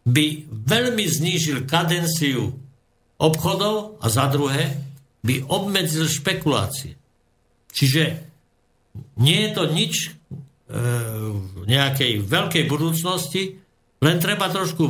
[0.06, 2.54] by veľmi znížil kadenciu
[3.18, 4.78] obchodov a za druhé
[5.26, 6.94] by obmedzil špekulácie.
[7.74, 8.04] Čiže
[9.20, 10.10] nie je to nič e,
[11.32, 13.60] v nejakej veľkej budúcnosti,
[14.04, 14.86] len treba trošku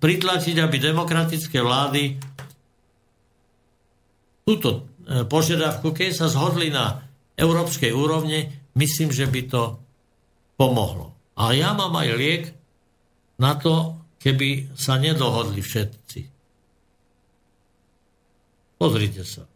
[0.00, 2.16] pritlačiť, aby demokratické vlády
[4.44, 4.90] túto
[5.28, 7.02] požiadavku, keď sa zhodli na
[7.34, 8.46] európskej úrovni,
[8.78, 9.62] myslím, že by to
[10.54, 11.16] pomohlo.
[11.40, 12.44] A ja mám aj liek
[13.40, 16.20] na to, keby sa nedohodli všetci.
[18.76, 19.48] Pozrite sa.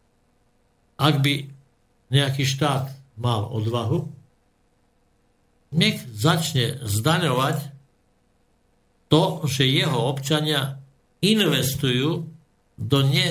[0.97, 1.45] Ak by
[2.09, 2.89] nejaký štát
[3.19, 4.11] mal odvahu,
[5.75, 7.75] nech začne zdaňovať
[9.11, 10.79] to, že jeho občania
[11.23, 12.27] investujú
[12.75, 13.31] do ne,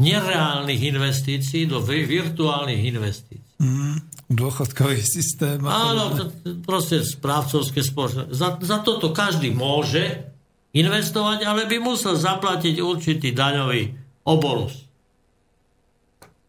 [0.00, 3.56] nereálnych investícií, do virtuálnych investícií.
[3.62, 3.96] Mm,
[4.32, 5.60] dôchodkový systém.
[5.64, 6.24] Áno, to,
[6.64, 8.32] proste správcovské spoločnosti.
[8.32, 10.32] Za, za toto každý môže
[10.72, 13.92] investovať, ale by musel zaplatiť určitý daňový
[14.24, 14.88] obolus.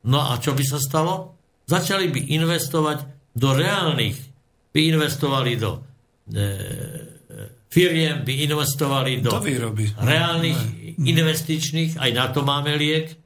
[0.07, 1.32] No a čo by sa stalo?
[1.73, 2.97] Začali by investovať
[3.33, 4.17] do reálnych,
[4.69, 5.81] by investovali do
[6.29, 6.45] e,
[7.73, 9.33] firiem, by investovali do,
[9.97, 11.09] reálnych ne.
[11.09, 13.17] investičných, aj na to máme liek,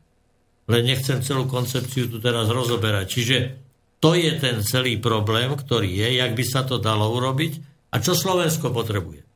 [0.72, 3.06] len nechcem celú koncepciu tu teraz rozoberať.
[3.08, 3.38] Čiže
[4.00, 7.60] to je ten celý problém, ktorý je, jak by sa to dalo urobiť
[7.92, 9.28] a čo Slovensko potrebuje.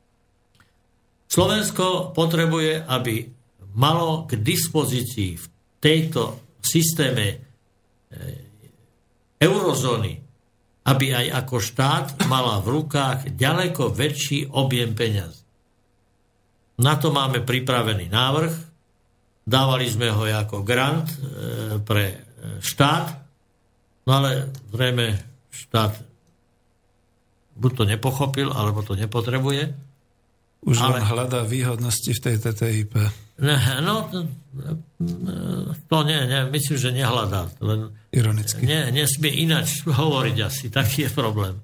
[1.28, 3.28] Slovensko potrebuje, aby
[3.76, 5.46] malo k dispozícii v
[5.80, 7.36] tejto systéme e,
[9.42, 10.22] eurozóny,
[10.86, 15.42] aby aj ako štát mala v rukách ďaleko väčší objem peňazí.
[16.82, 18.54] Na to máme pripravený návrh.
[19.42, 21.18] Dávali sme ho ako grant e,
[21.82, 22.16] pre e,
[22.62, 23.06] štát,
[24.06, 25.18] no ale zrejme
[25.50, 25.92] štát
[27.58, 29.74] buď to nepochopil, alebo to nepotrebuje
[30.62, 31.02] už ale...
[31.02, 32.94] len hľadá výhodnosti v tej TTIP.
[33.42, 34.06] Ne, no,
[35.90, 37.50] to nie, nie, myslím, že nehľadá.
[37.58, 38.62] Len Ironicky.
[38.62, 41.58] Nie, nesmie ináč hovoriť asi, taký je problém.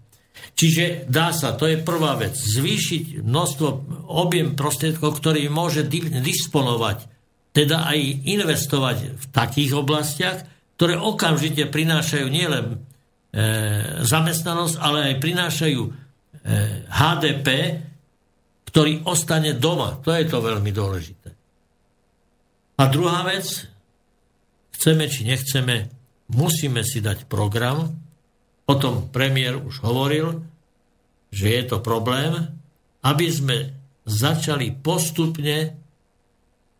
[0.58, 3.66] Čiže dá sa, to je prvá vec, zvýšiť množstvo,
[4.10, 7.06] objem prostriedkov, ktorý môže disponovať,
[7.54, 10.38] teda aj investovať v takých oblastiach,
[10.74, 12.76] ktoré okamžite prinášajú nielen e,
[14.02, 15.90] zamestnanosť, ale aj prinášajú e,
[16.90, 17.48] HDP,
[18.66, 20.02] ktorý ostane doma.
[20.02, 21.37] To je to veľmi dôležité.
[22.78, 23.66] A druhá vec,
[24.78, 25.90] chceme či nechceme,
[26.30, 27.90] musíme si dať program.
[28.70, 30.46] O tom premiér už hovoril,
[31.34, 32.54] že je to problém,
[33.02, 33.74] aby sme
[34.06, 35.74] začali postupne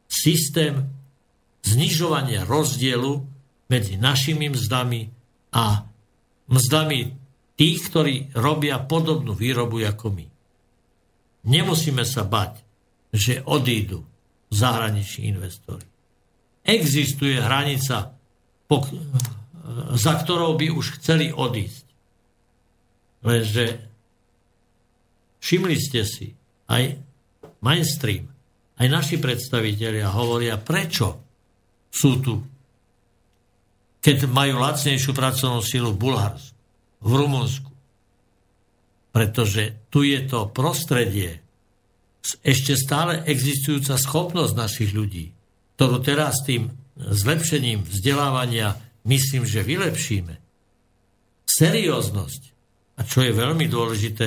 [0.07, 0.87] systém
[1.67, 3.13] znižovania rozdielu
[3.69, 5.11] medzi našimi mzdami
[5.53, 5.85] a
[6.49, 7.01] mzdami
[7.59, 10.27] tých, ktorí robia podobnú výrobu ako my.
[11.49, 12.63] Nemusíme sa bať,
[13.13, 14.07] že odídu
[14.51, 15.87] zahraniční investori.
[16.65, 18.13] Existuje hranica,
[19.97, 21.87] za ktorou by už chceli odísť.
[23.25, 23.65] Lenže
[25.41, 26.33] všimli ste si,
[26.69, 27.01] aj
[27.65, 28.29] mainstream,
[28.79, 31.25] aj naši predstavitelia hovoria, prečo
[31.89, 32.35] sú tu,
[33.99, 36.57] keď majú lacnejšiu pracovnú silu v Bulharsku,
[37.03, 37.73] v Rumunsku,
[39.11, 41.43] pretože tu je to prostredie,
[42.45, 45.33] ešte stále existujúca schopnosť našich ľudí,
[45.79, 46.69] ktorú teraz tým
[46.99, 48.77] zlepšením vzdelávania
[49.07, 50.35] myslím, že vylepšíme.
[51.49, 52.43] Serióznosť
[52.99, 54.27] a čo je veľmi dôležité,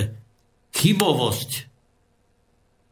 [0.72, 1.52] chybovosť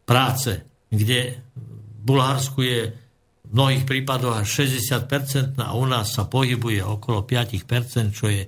[0.04, 0.52] práce,
[0.92, 7.24] kde v Bulharsku je v mnohých prípadoch až 60% a u nás sa pohybuje okolo
[7.24, 8.44] 5%, čo je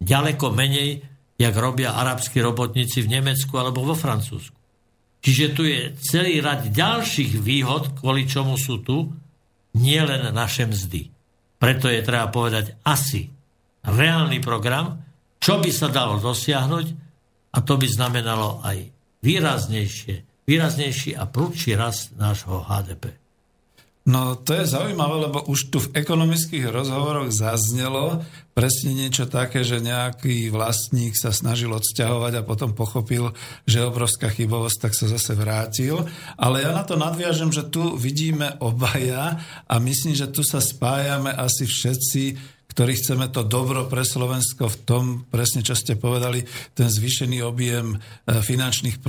[0.00, 1.02] ďaleko menej
[1.40, 4.59] jak robia arabskí robotníci v Nemecku alebo vo Francúzsku.
[5.20, 9.12] Čiže tu je celý rad ďalších výhod, kvôli čomu sú tu,
[9.76, 11.12] nie len naše mzdy.
[11.60, 13.28] Preto je treba povedať asi
[13.84, 15.04] reálny program,
[15.36, 16.86] čo by sa dalo dosiahnuť
[17.52, 18.88] a to by znamenalo aj
[19.20, 23.19] výraznejšie, výraznejší a prudší rast nášho HDP.
[24.10, 29.78] No to je zaujímavé, lebo už tu v ekonomických rozhovoroch zaznelo presne niečo také, že
[29.78, 33.30] nejaký vlastník sa snažil odsťahovať a potom pochopil,
[33.70, 36.02] že je obrovská chybovosť, tak sa zase vrátil.
[36.34, 39.38] Ale ja na to nadviažem, že tu vidíme obaja
[39.70, 44.80] a myslím, že tu sa spájame asi všetci ktorí chceme to dobro pre Slovensko v
[44.86, 46.46] tom, presne čo ste povedali,
[46.78, 47.98] ten zvýšený objem e,
[48.30, 49.04] finančných e,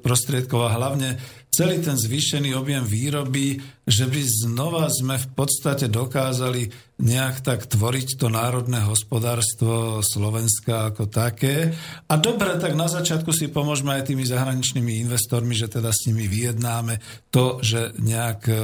[0.00, 1.20] prostriedkov a hlavne
[1.52, 8.18] celý ten zvýšený objem výroby, že by znova sme v podstate dokázali nejak tak tvoriť
[8.18, 11.70] to národné hospodárstvo Slovenska ako také.
[12.10, 16.26] A dobre, tak na začiatku si pomôžeme aj tými zahraničnými investormi, že teda s nimi
[16.26, 18.56] vyjednáme to, že nejak e,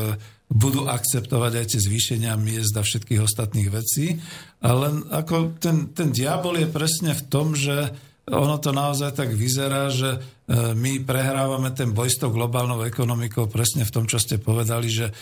[0.51, 4.19] budú akceptovať aj tie zvýšenia miest a všetkých ostatných vecí.
[4.59, 7.95] Ale ako ten, ten diabol je presne v tom, že
[8.31, 10.19] ono to naozaj tak vyzerá, že e,
[10.75, 15.11] my prehrávame ten boj s tou globálnou ekonomikou presne v tom, čo ste povedali, že
[15.11, 15.13] e,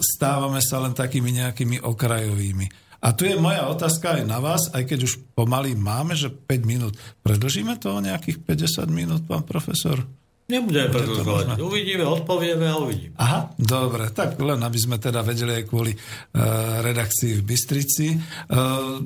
[0.00, 2.66] stávame sa len takými nejakými okrajovými.
[3.02, 6.62] A tu je moja otázka aj na vás, aj keď už pomaly máme, že 5
[6.62, 6.94] minút.
[7.26, 10.06] Predlžíme to o nejakých 50 minút, pán profesor?
[10.52, 11.56] Nebudeme predlžovať.
[11.64, 13.16] Uvidíme, odpovieme a uvidíme.
[13.16, 14.12] Aha, dobre.
[14.12, 18.12] Tak len aby sme teda vedeli aj kvôli uh, redakcii v Bystrici.
[18.52, 19.00] Uh,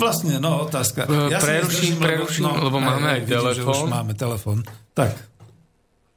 [0.00, 1.04] vlastne, no, otázka.
[1.28, 3.84] Ja preruším, preruším, no, lebo máme aj, aj telefón.
[3.84, 4.58] Už máme telefón.
[4.96, 5.12] Tak.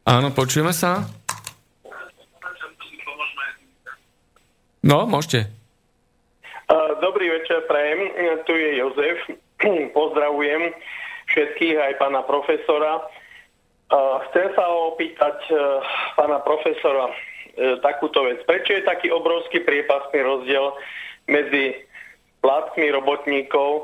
[0.08, 1.04] Áno, počujeme sa?
[4.84, 5.52] No, môžete.
[7.04, 8.00] Dobrý večer, prajem.
[8.48, 9.20] Tu je Jozef.
[10.00, 10.72] Pozdravujem
[11.28, 13.04] všetkých, aj pána profesora.
[14.30, 15.54] Chcem sa opýtať
[16.18, 17.16] pána profesora e,
[17.86, 18.42] takúto vec.
[18.42, 20.74] Prečo je taký obrovský priepasný rozdiel
[21.30, 21.78] medzi
[22.42, 23.84] platkmi robotníkov e,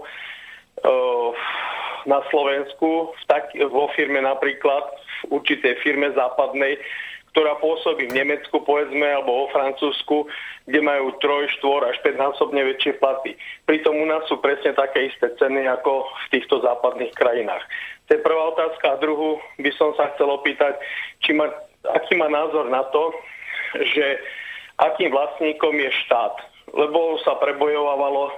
[2.10, 4.90] na Slovensku v tak, vo firme napríklad,
[5.30, 6.82] v určitej firme západnej,
[7.30, 10.26] ktorá pôsobí v Nemecku, povedzme, alebo vo Francúzsku,
[10.66, 13.38] kde majú troj, štvor až 5 násobne väčšie platy.
[13.70, 17.62] Pritom u nás sú presne také isté ceny ako v týchto západných krajinách.
[18.10, 18.98] To je prvá otázka.
[18.98, 20.82] A druhú by som sa chcel opýtať,
[21.22, 21.46] či má,
[21.94, 23.14] aký má názor na to,
[23.78, 24.18] že
[24.82, 26.42] akým vlastníkom je štát.
[26.74, 28.34] Lebo sa prebojovalo e,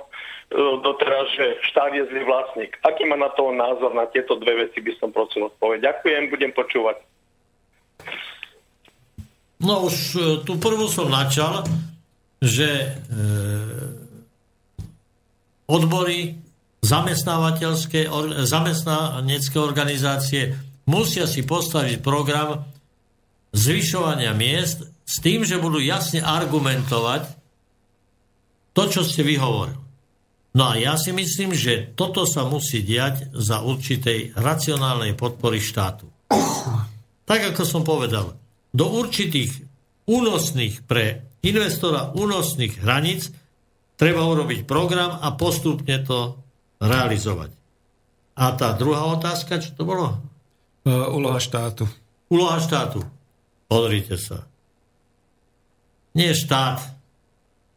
[0.83, 2.75] doteraz, že štát je zlý vlastník.
[2.83, 5.79] Aký má na to názor na tieto dve veci, by som prosil odpovedť.
[5.87, 6.99] Ďakujem, budem počúvať.
[9.63, 11.63] No už e, tú prvú som načal,
[12.43, 12.89] že e,
[15.69, 16.40] odbory
[16.81, 20.57] zamestnávateľské, or, zamestnanecké organizácie
[20.89, 22.65] musia si postaviť program
[23.53, 27.37] zvyšovania miest s tým, že budú jasne argumentovať
[28.71, 29.77] to, čo ste vyhovorili.
[30.51, 36.11] No a ja si myslím, že toto sa musí diať za určitej racionálnej podpory štátu.
[37.23, 38.35] Tak ako som povedal,
[38.75, 39.63] do určitých
[40.07, 43.31] únosných pre investora únosných hraníc
[43.95, 46.40] treba urobiť program a postupne to
[46.81, 47.53] realizovať.
[48.33, 50.17] A tá druhá otázka, čo to bolo?
[50.81, 51.85] Uh, úloha štátu.
[52.33, 53.05] Úloha štátu.
[53.69, 54.49] Pozrite sa.
[56.17, 56.81] Nie štát.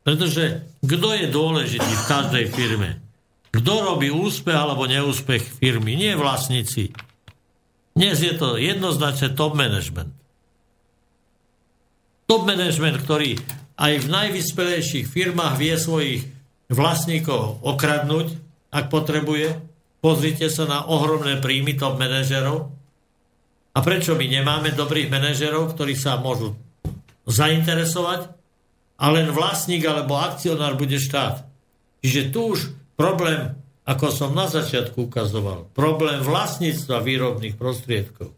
[0.03, 2.91] Pretože kto je dôležitý v každej firme?
[3.53, 5.95] Kto robí úspech alebo neúspech firmy?
[5.95, 6.91] Nie vlastníci.
[7.95, 10.11] Dnes je to jednoznačne top management
[12.35, 13.39] top management, ktorý
[13.79, 16.21] aj v najvyspelejších firmách vie svojich
[16.67, 18.35] vlastníkov okradnúť,
[18.75, 19.63] ak potrebuje.
[20.03, 22.75] Pozrite sa na ohromné príjmy top manažerov.
[23.75, 26.59] A prečo my nemáme dobrých manažerov, ktorí sa môžu
[27.31, 28.35] zainteresovať
[28.99, 31.47] a len vlastník alebo akcionár bude štát.
[32.05, 32.61] Čiže tu už
[32.95, 33.57] problém,
[33.89, 38.37] ako som na začiatku ukazoval, problém vlastníctva výrobných prostriedkov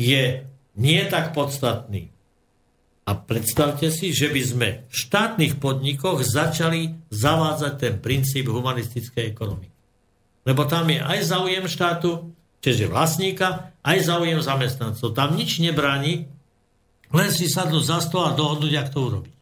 [0.00, 0.48] je
[0.80, 2.08] nie tak podstatný.
[3.10, 9.74] A predstavte si, že by sme v štátnych podnikoch začali zavádzať ten princíp humanistickej ekonomiky.
[10.46, 12.30] Lebo tam je aj záujem štátu,
[12.62, 15.10] čiže vlastníka, aj záujem zamestnancov.
[15.10, 16.30] Tam nič nebráni,
[17.10, 19.34] len si sadnúť za stôl a dohodnúť, jak to urobiť.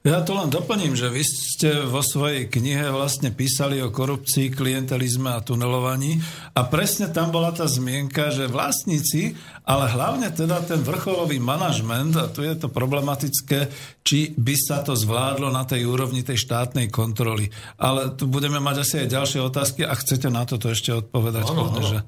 [0.00, 5.28] Ja to len doplním, že vy ste vo svojej knihe vlastne písali o korupcii, klientelizme
[5.28, 6.16] a tunelovaní
[6.56, 9.36] a presne tam bola tá zmienka, že vlastníci,
[9.68, 13.68] ale hlavne teda ten vrcholový manažment, a tu je to problematické,
[14.00, 17.52] či by sa to zvládlo na tej úrovni tej štátnej kontroly.
[17.76, 21.44] Ale tu budeme mať asi aj ďalšie otázky a chcete na toto ešte odpovedať.
[21.52, 21.84] Ano, ano.
[21.84, 21.98] Že...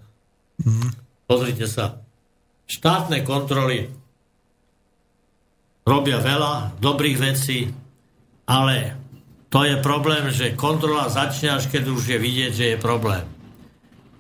[0.64, 0.88] Mhm.
[1.28, 2.00] Pozrite sa.
[2.64, 3.92] Štátne kontroly
[5.88, 7.72] robia veľa dobrých vecí,
[8.44, 8.92] ale
[9.48, 13.24] to je problém, že kontrola začne až keď už je vidieť, že je problém.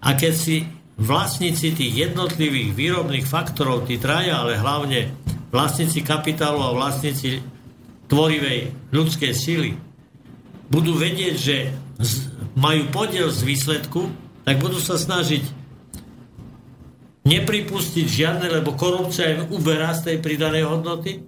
[0.00, 0.64] A keď si
[0.96, 5.12] vlastníci tých jednotlivých výrobných faktorov, tí traja, ale hlavne
[5.52, 7.44] vlastníci kapitálu a vlastníci
[8.08, 9.76] tvorivej ľudskej síly,
[10.72, 11.56] budú vedieť, že
[12.56, 14.08] majú podiel z výsledku,
[14.48, 15.44] tak budú sa snažiť
[17.28, 21.20] nepripustiť žiadne, lebo korupcia uberá z tej pridanej hodnoty,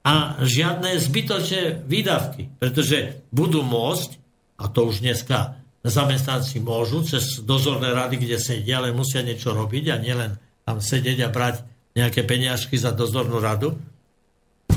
[0.00, 4.16] a žiadne zbytočné výdavky, pretože budú môcť,
[4.60, 9.84] a to už dneska zamestnanci môžu cez dozorné rady, kde sedia, ale musia niečo robiť
[9.92, 11.56] a nielen tam sedieť a brať
[11.96, 13.76] nejaké peniažky za dozornú radu,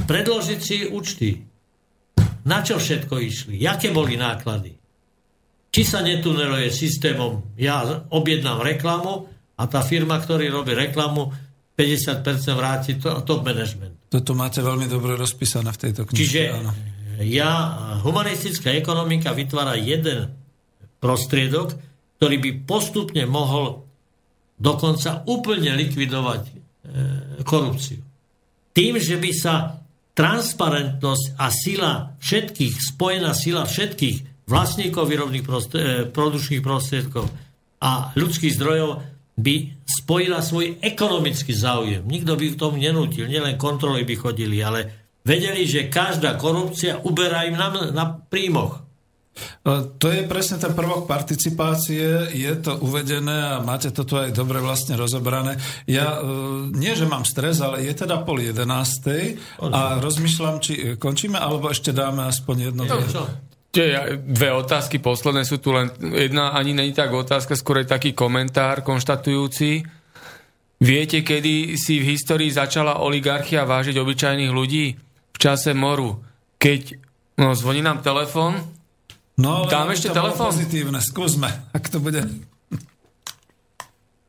[0.07, 1.43] predložiť si účty.
[2.43, 3.55] Na čo všetko išli?
[3.59, 4.75] Jaké boli náklady?
[5.73, 9.25] Či sa netuneluje systémom, ja objednám reklamu
[9.57, 11.33] a tá firma, ktorý robí reklamu,
[11.73, 14.05] 50% vráti to, top management.
[14.13, 16.21] Toto máte veľmi dobre rozpísané v tejto knihe.
[16.21, 16.71] Čiže áno.
[17.25, 17.51] ja,
[18.05, 20.29] humanistická ekonomika vytvára jeden
[21.01, 21.73] prostriedok,
[22.21, 23.83] ktorý by postupne mohol
[24.55, 26.51] dokonca úplne likvidovať e,
[27.41, 27.99] korupciu.
[28.71, 29.81] Tým, že by sa
[30.13, 31.91] transparentnosť a sila
[32.21, 37.25] všetkých, spojená sila všetkých vlastníkov výrobných proste, e, produčných prostriedkov
[37.81, 38.89] a ľudských zdrojov
[39.33, 42.05] by spojila svoj ekonomický záujem.
[42.05, 47.49] Nikto by k tomu nenútil, nielen kontroly by chodili, ale vedeli, že každá korupcia uberá
[47.49, 48.83] im na, na príjmoch.
[49.97, 54.61] To je presne ten prvok participácie, je to uvedené a máte to tu aj dobre
[54.61, 55.57] vlastne rozobrané.
[55.89, 61.41] Ja e, nie, že mám stres, ale je teda pol jedenástej a rozmýšľam, či končíme,
[61.41, 62.85] alebo ešte dáme aspoň jedno.
[62.85, 63.01] No?
[63.73, 63.89] Tie
[64.21, 68.85] dve otázky posledné sú tu len, jedna ani není tak otázka, skôr je taký komentár
[68.85, 69.81] konštatujúci.
[70.77, 74.93] Viete, kedy si v histórii začala oligarchia vážiť obyčajných ľudí?
[75.33, 76.21] V čase moru.
[76.61, 77.01] Keď,
[77.41, 78.61] no zvoní nám telefon,
[79.33, 80.53] No, Dám ešte telefón?
[80.53, 82.21] pozitívne, skúsme, ak to bude.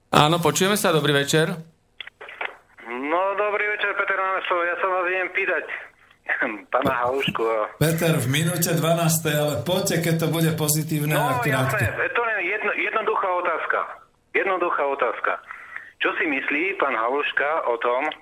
[0.09, 1.53] Áno, počujeme sa, dobrý večer.
[2.89, 5.65] No, dobrý večer, Peter Námesov, ja sa vás idem pýtať
[6.73, 7.45] pána Halušku.
[7.77, 8.81] Peter, v minúte 12.
[9.29, 13.79] ale poďte, keď to bude pozitívne no, jasné, to je jedno, jednoduchá otázka.
[14.35, 15.33] Jednoduchá otázka.
[16.03, 18.15] Čo si myslí pán Haluška o tom, e,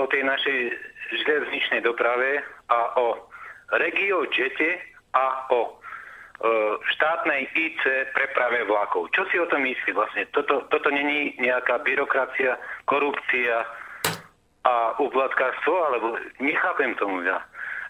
[0.00, 0.58] o tej našej
[1.12, 2.40] železničnej doprave
[2.72, 3.28] a o
[3.78, 4.80] regio jete
[5.12, 5.70] a o e,
[6.94, 7.82] štátnej IC
[8.16, 9.12] preprave vlakov.
[9.12, 10.24] Čo si o tom myslí vlastne?
[10.32, 12.56] Toto, toto není nejaká byrokracia,
[12.88, 13.83] korupcia
[14.64, 17.38] a ublatkárstvo, alebo nechápem tomu ja.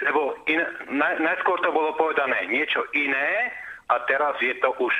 [0.02, 0.58] Lebo in,
[0.90, 3.54] naj, najskôr to bolo povedané niečo iné
[3.88, 4.94] a teraz je to už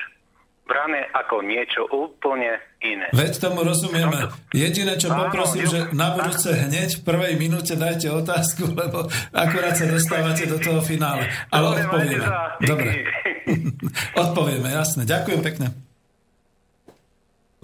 [0.65, 3.13] brané ako niečo úplne iné.
[3.13, 4.33] Veď tomu rozumieme.
[4.57, 9.05] Jediné, čo poprosím, že na budúce hneď v prvej minúte dajte otázku, lebo
[9.37, 11.29] akurát sa dostávate do toho finále.
[11.53, 12.27] Ale odpovieme.
[12.65, 12.91] Dobre.
[14.17, 15.05] odpovieme, jasne.
[15.05, 15.67] Ďakujem pekne.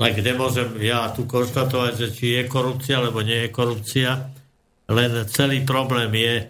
[0.01, 4.33] Tak kde môžem ja tu konštatovať, že či je korupcia, alebo nie je korupcia,
[4.89, 6.49] len celý problém je,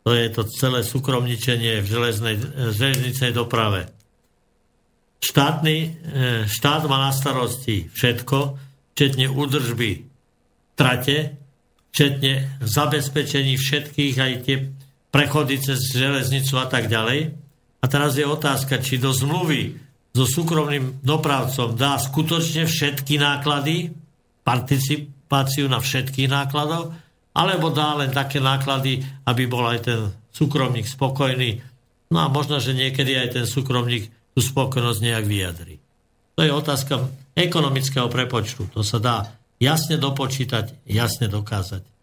[0.00, 2.40] to je to celé súkromničenie v železnej,
[2.72, 3.92] železničnej doprave
[5.20, 5.88] štátny, e,
[6.46, 8.58] štát má na starosti všetko,
[8.94, 10.06] včetne údržby
[10.76, 11.36] trate,
[11.92, 14.56] včetne zabezpečení všetkých, aj tie
[15.10, 17.32] prechody cez železnicu a tak ďalej.
[17.80, 19.76] A teraz je otázka, či do zmluvy
[20.16, 23.92] so súkromným dopravcom dá skutočne všetky náklady,
[24.40, 26.96] participáciu na všetkých nákladov,
[27.36, 30.00] alebo dá len také náklady, aby bol aj ten
[30.32, 31.60] súkromník spokojný.
[32.08, 35.76] No a možno, že niekedy aj ten súkromník tú spokojnosť nejak vyjadri.
[36.36, 38.72] To je otázka ekonomického prepočtu.
[38.72, 39.16] To sa dá
[39.60, 41.95] jasne dopočítať, jasne dokázať.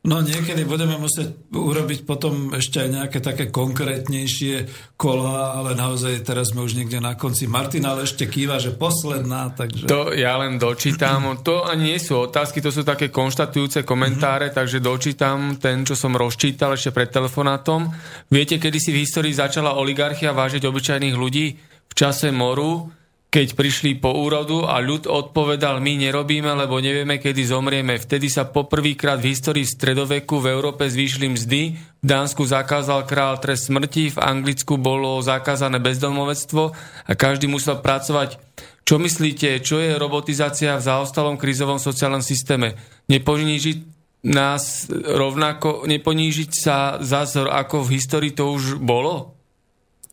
[0.00, 4.64] No niekedy budeme musieť urobiť potom ešte aj nejaké také konkrétnejšie
[4.96, 7.44] kola, ale naozaj teraz sme už niekde na konci.
[7.44, 9.84] Martin ale ešte kýva, že posledná, takže...
[9.92, 11.20] To ja len dočítam.
[11.50, 14.58] To ani nie sú otázky, to sú také konštatujúce komentáre, mm-hmm.
[14.60, 17.88] takže dočítam ten, čo som rozčítal ešte pred telefonátom.
[18.28, 21.46] Viete, kedy si v histórii začala oligarchia vážiť obyčajných ľudí?
[21.90, 22.88] V čase moru,
[23.30, 27.94] keď prišli po úrodu a ľud odpovedal, my nerobíme, lebo nevieme, kedy zomrieme.
[27.94, 33.70] Vtedy sa poprvýkrát v histórii stredoveku v Európe zvýšili mzdy, v Dánsku zakázal král trest
[33.70, 36.74] smrti, v Anglicku bolo zakázané bezdomovectvo
[37.06, 38.42] a každý musel pracovať.
[38.82, 42.74] Čo myslíte, čo je robotizácia v zaostalom krízovom sociálnom systéme?
[43.06, 43.78] Neponížiť
[44.26, 49.39] nás rovnako, neponížiť sa zase ako v histórii to už bolo?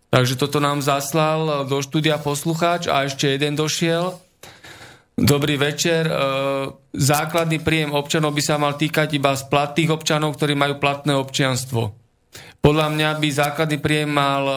[0.08, 4.16] Takže toto nám zaslal do štúdia poslucháč a ešte jeden došiel.
[5.18, 6.06] Dobrý večer.
[6.06, 6.14] E,
[6.94, 11.92] základný príjem občanov by sa mal týkať iba z platných občanov, ktorí majú platné občianstvo.
[12.62, 14.56] Podľa mňa by základný príjem mal e,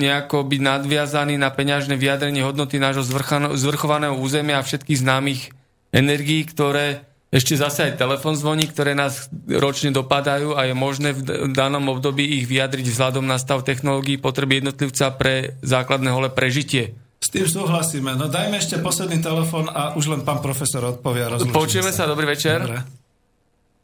[0.00, 3.04] nejako byť nadviazaný na peňažné vyjadrenie hodnoty nášho
[3.52, 5.52] zvrchovaného územia a všetkých známych
[5.92, 11.52] energií, ktoré ešte zase aj telefon zvoní, ktoré nás ročne dopadajú a je možné v
[11.52, 16.96] danom období ich vyjadriť vzhľadom na stav technológií potreby jednotlivca pre základné hole prežitie.
[17.20, 18.16] S tým súhlasíme.
[18.16, 21.28] No dajme ešte posledný telefon a už len pán profesor odpovie.
[21.52, 22.06] Počujeme sa.
[22.06, 22.64] sa, dobrý večer.
[22.64, 22.80] Dobre.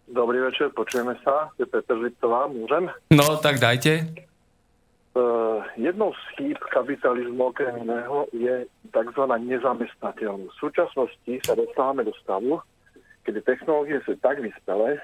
[0.09, 1.51] Dobrý večer, počujeme sa.
[1.59, 2.87] Je Peter Žicová, môžem?
[3.11, 4.09] No, tak dajte.
[5.12, 9.23] Uh, jednou z chýb kapitalizmu okrem iného je tzv.
[9.27, 10.55] nezamestnateľnosť.
[10.55, 12.62] V súčasnosti sa dostávame do stavu,
[13.24, 15.01] kedy technológie sú tak vyspelé,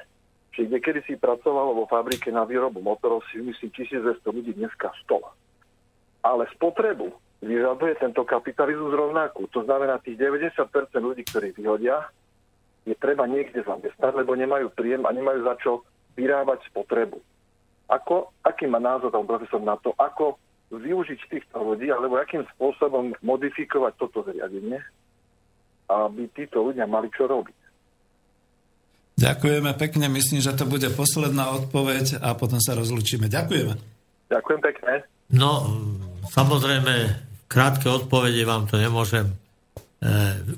[0.53, 4.93] že kde kedy si pracovalo vo fabrike na výrobu motorov si myslím 1200 ľudí dneska
[5.09, 5.25] 100.
[6.21, 7.09] Ale spotrebu
[7.41, 9.49] vyžaduje tento kapitalizmus rovnakú.
[9.57, 10.53] To znamená, tých 90%
[11.01, 12.13] ľudí, ktorí vyhodia,
[12.85, 15.73] je treba niekde zamestnať, lebo nemajú príjem a nemajú za čo
[16.17, 17.21] vyrábať spotrebu.
[17.89, 20.37] Ako, aký má názor tam profesor na to, ako
[20.71, 24.79] využiť týchto ľudí, alebo akým spôsobom modifikovať toto zriadenie,
[25.91, 27.60] aby títo ľudia mali čo robiť.
[29.21, 33.29] Ďakujeme pekne, myslím, že to bude posledná odpoveď a potom sa rozlučíme.
[33.29, 33.75] Ďakujeme.
[34.33, 34.93] Ďakujem pekne.
[35.37, 35.77] No,
[36.33, 39.35] samozrejme, krátke odpovede vám to nemôžem e,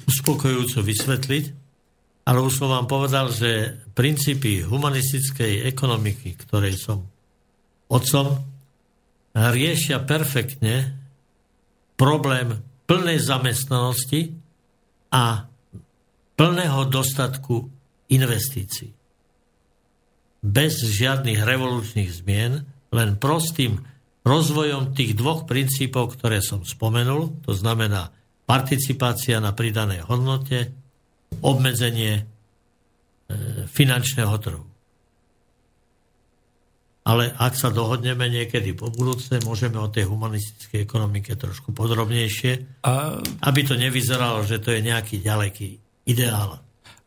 [0.06, 1.44] uspokojujúco vysvetliť,
[2.22, 7.02] ale už som vám povedal, že princípy humanistickej ekonomiky, ktorej som
[7.90, 8.38] otcom,
[9.34, 10.94] riešia perfektne
[11.98, 14.38] problém plnej zamestnanosti
[15.10, 15.50] a
[16.38, 17.81] plného dostatku
[18.12, 18.92] investícií.
[20.42, 23.80] Bez žiadnych revolučných zmien, len prostým
[24.22, 28.14] rozvojom tých dvoch princípov, ktoré som spomenul, to znamená
[28.46, 30.70] participácia na pridanej hodnote,
[31.42, 32.22] obmedzenie e,
[33.66, 34.64] finančného trhu.
[37.02, 43.18] Ale ak sa dohodneme niekedy po budúce, môžeme o tej humanistickej ekonomike trošku podrobnejšie, a...
[43.18, 46.61] aby to nevyzeralo, že to je nejaký ďaleký ideál.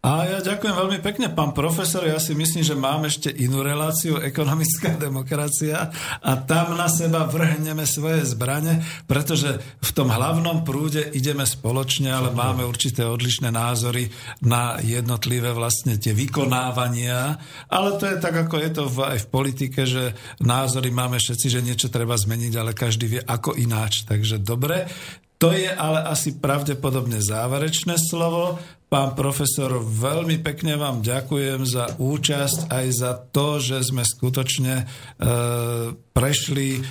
[0.05, 2.05] A ja ďakujem veľmi pekne, pán profesor.
[2.05, 5.89] Ja si myslím, že mám ešte inú reláciu, ekonomická demokracia
[6.21, 12.29] a tam na seba vrhneme svoje zbrane, pretože v tom hlavnom prúde ideme spoločne, ale
[12.37, 14.13] máme určité odlišné názory
[14.45, 17.41] na jednotlivé vlastne tie vykonávania.
[17.73, 21.49] Ale to je tak, ako je to v, aj v politike, že názory máme všetci,
[21.49, 24.05] že niečo treba zmeniť, ale každý vie ako ináč.
[24.05, 24.85] Takže dobre.
[25.39, 28.55] To je ale asi pravdepodobne záverečné slovo.
[28.85, 34.85] Pán profesor, veľmi pekne vám ďakujem za účasť aj za to, že sme skutočne e,
[36.15, 36.81] prešli e,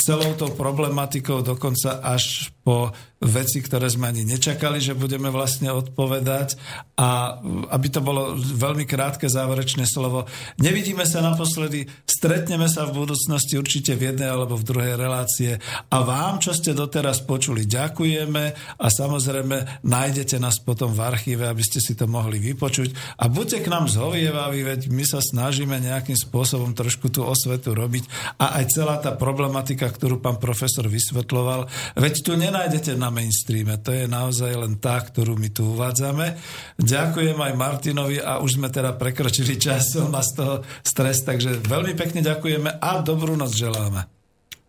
[0.00, 2.90] celou tou problematikou dokonca až po
[3.22, 6.58] veci, ktoré sme ani nečakali, že budeme vlastne odpovedať.
[7.00, 7.40] A
[7.72, 10.28] aby to bolo veľmi krátke záverečné slovo,
[10.60, 15.56] nevidíme sa naposledy, stretneme sa v budúcnosti určite v jednej alebo v druhej relácie.
[15.92, 18.44] A vám, čo ste doteraz počuli, ďakujeme
[18.80, 23.20] a samozrejme nájdete nás potom v archíve, aby ste si to mohli vypočuť.
[23.20, 28.34] A buďte k nám zhovievaví, veď my sa snažíme nejakým spôsobom trošku tú osvetu robiť
[28.40, 33.92] a aj celá tá problematika, ktorú pán profesor vysvetloval, veď tu nenájdete na mainstreame, to
[33.92, 36.40] je naozaj len tá, ktorú my tu uvádzame.
[36.80, 41.92] Ďakujem aj Martinovi a už sme teda prekročili časom a z toho stres, takže veľmi
[41.92, 44.08] pekne ďakujeme a dobrú noc želáme.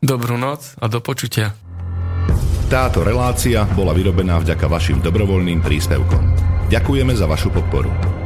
[0.03, 1.55] Dobrú noc a do počutia.
[2.67, 6.23] Táto relácia bola vyrobená vďaka vašim dobrovoľným príspevkom.
[6.67, 8.16] Ďakujeme za vašu podporu.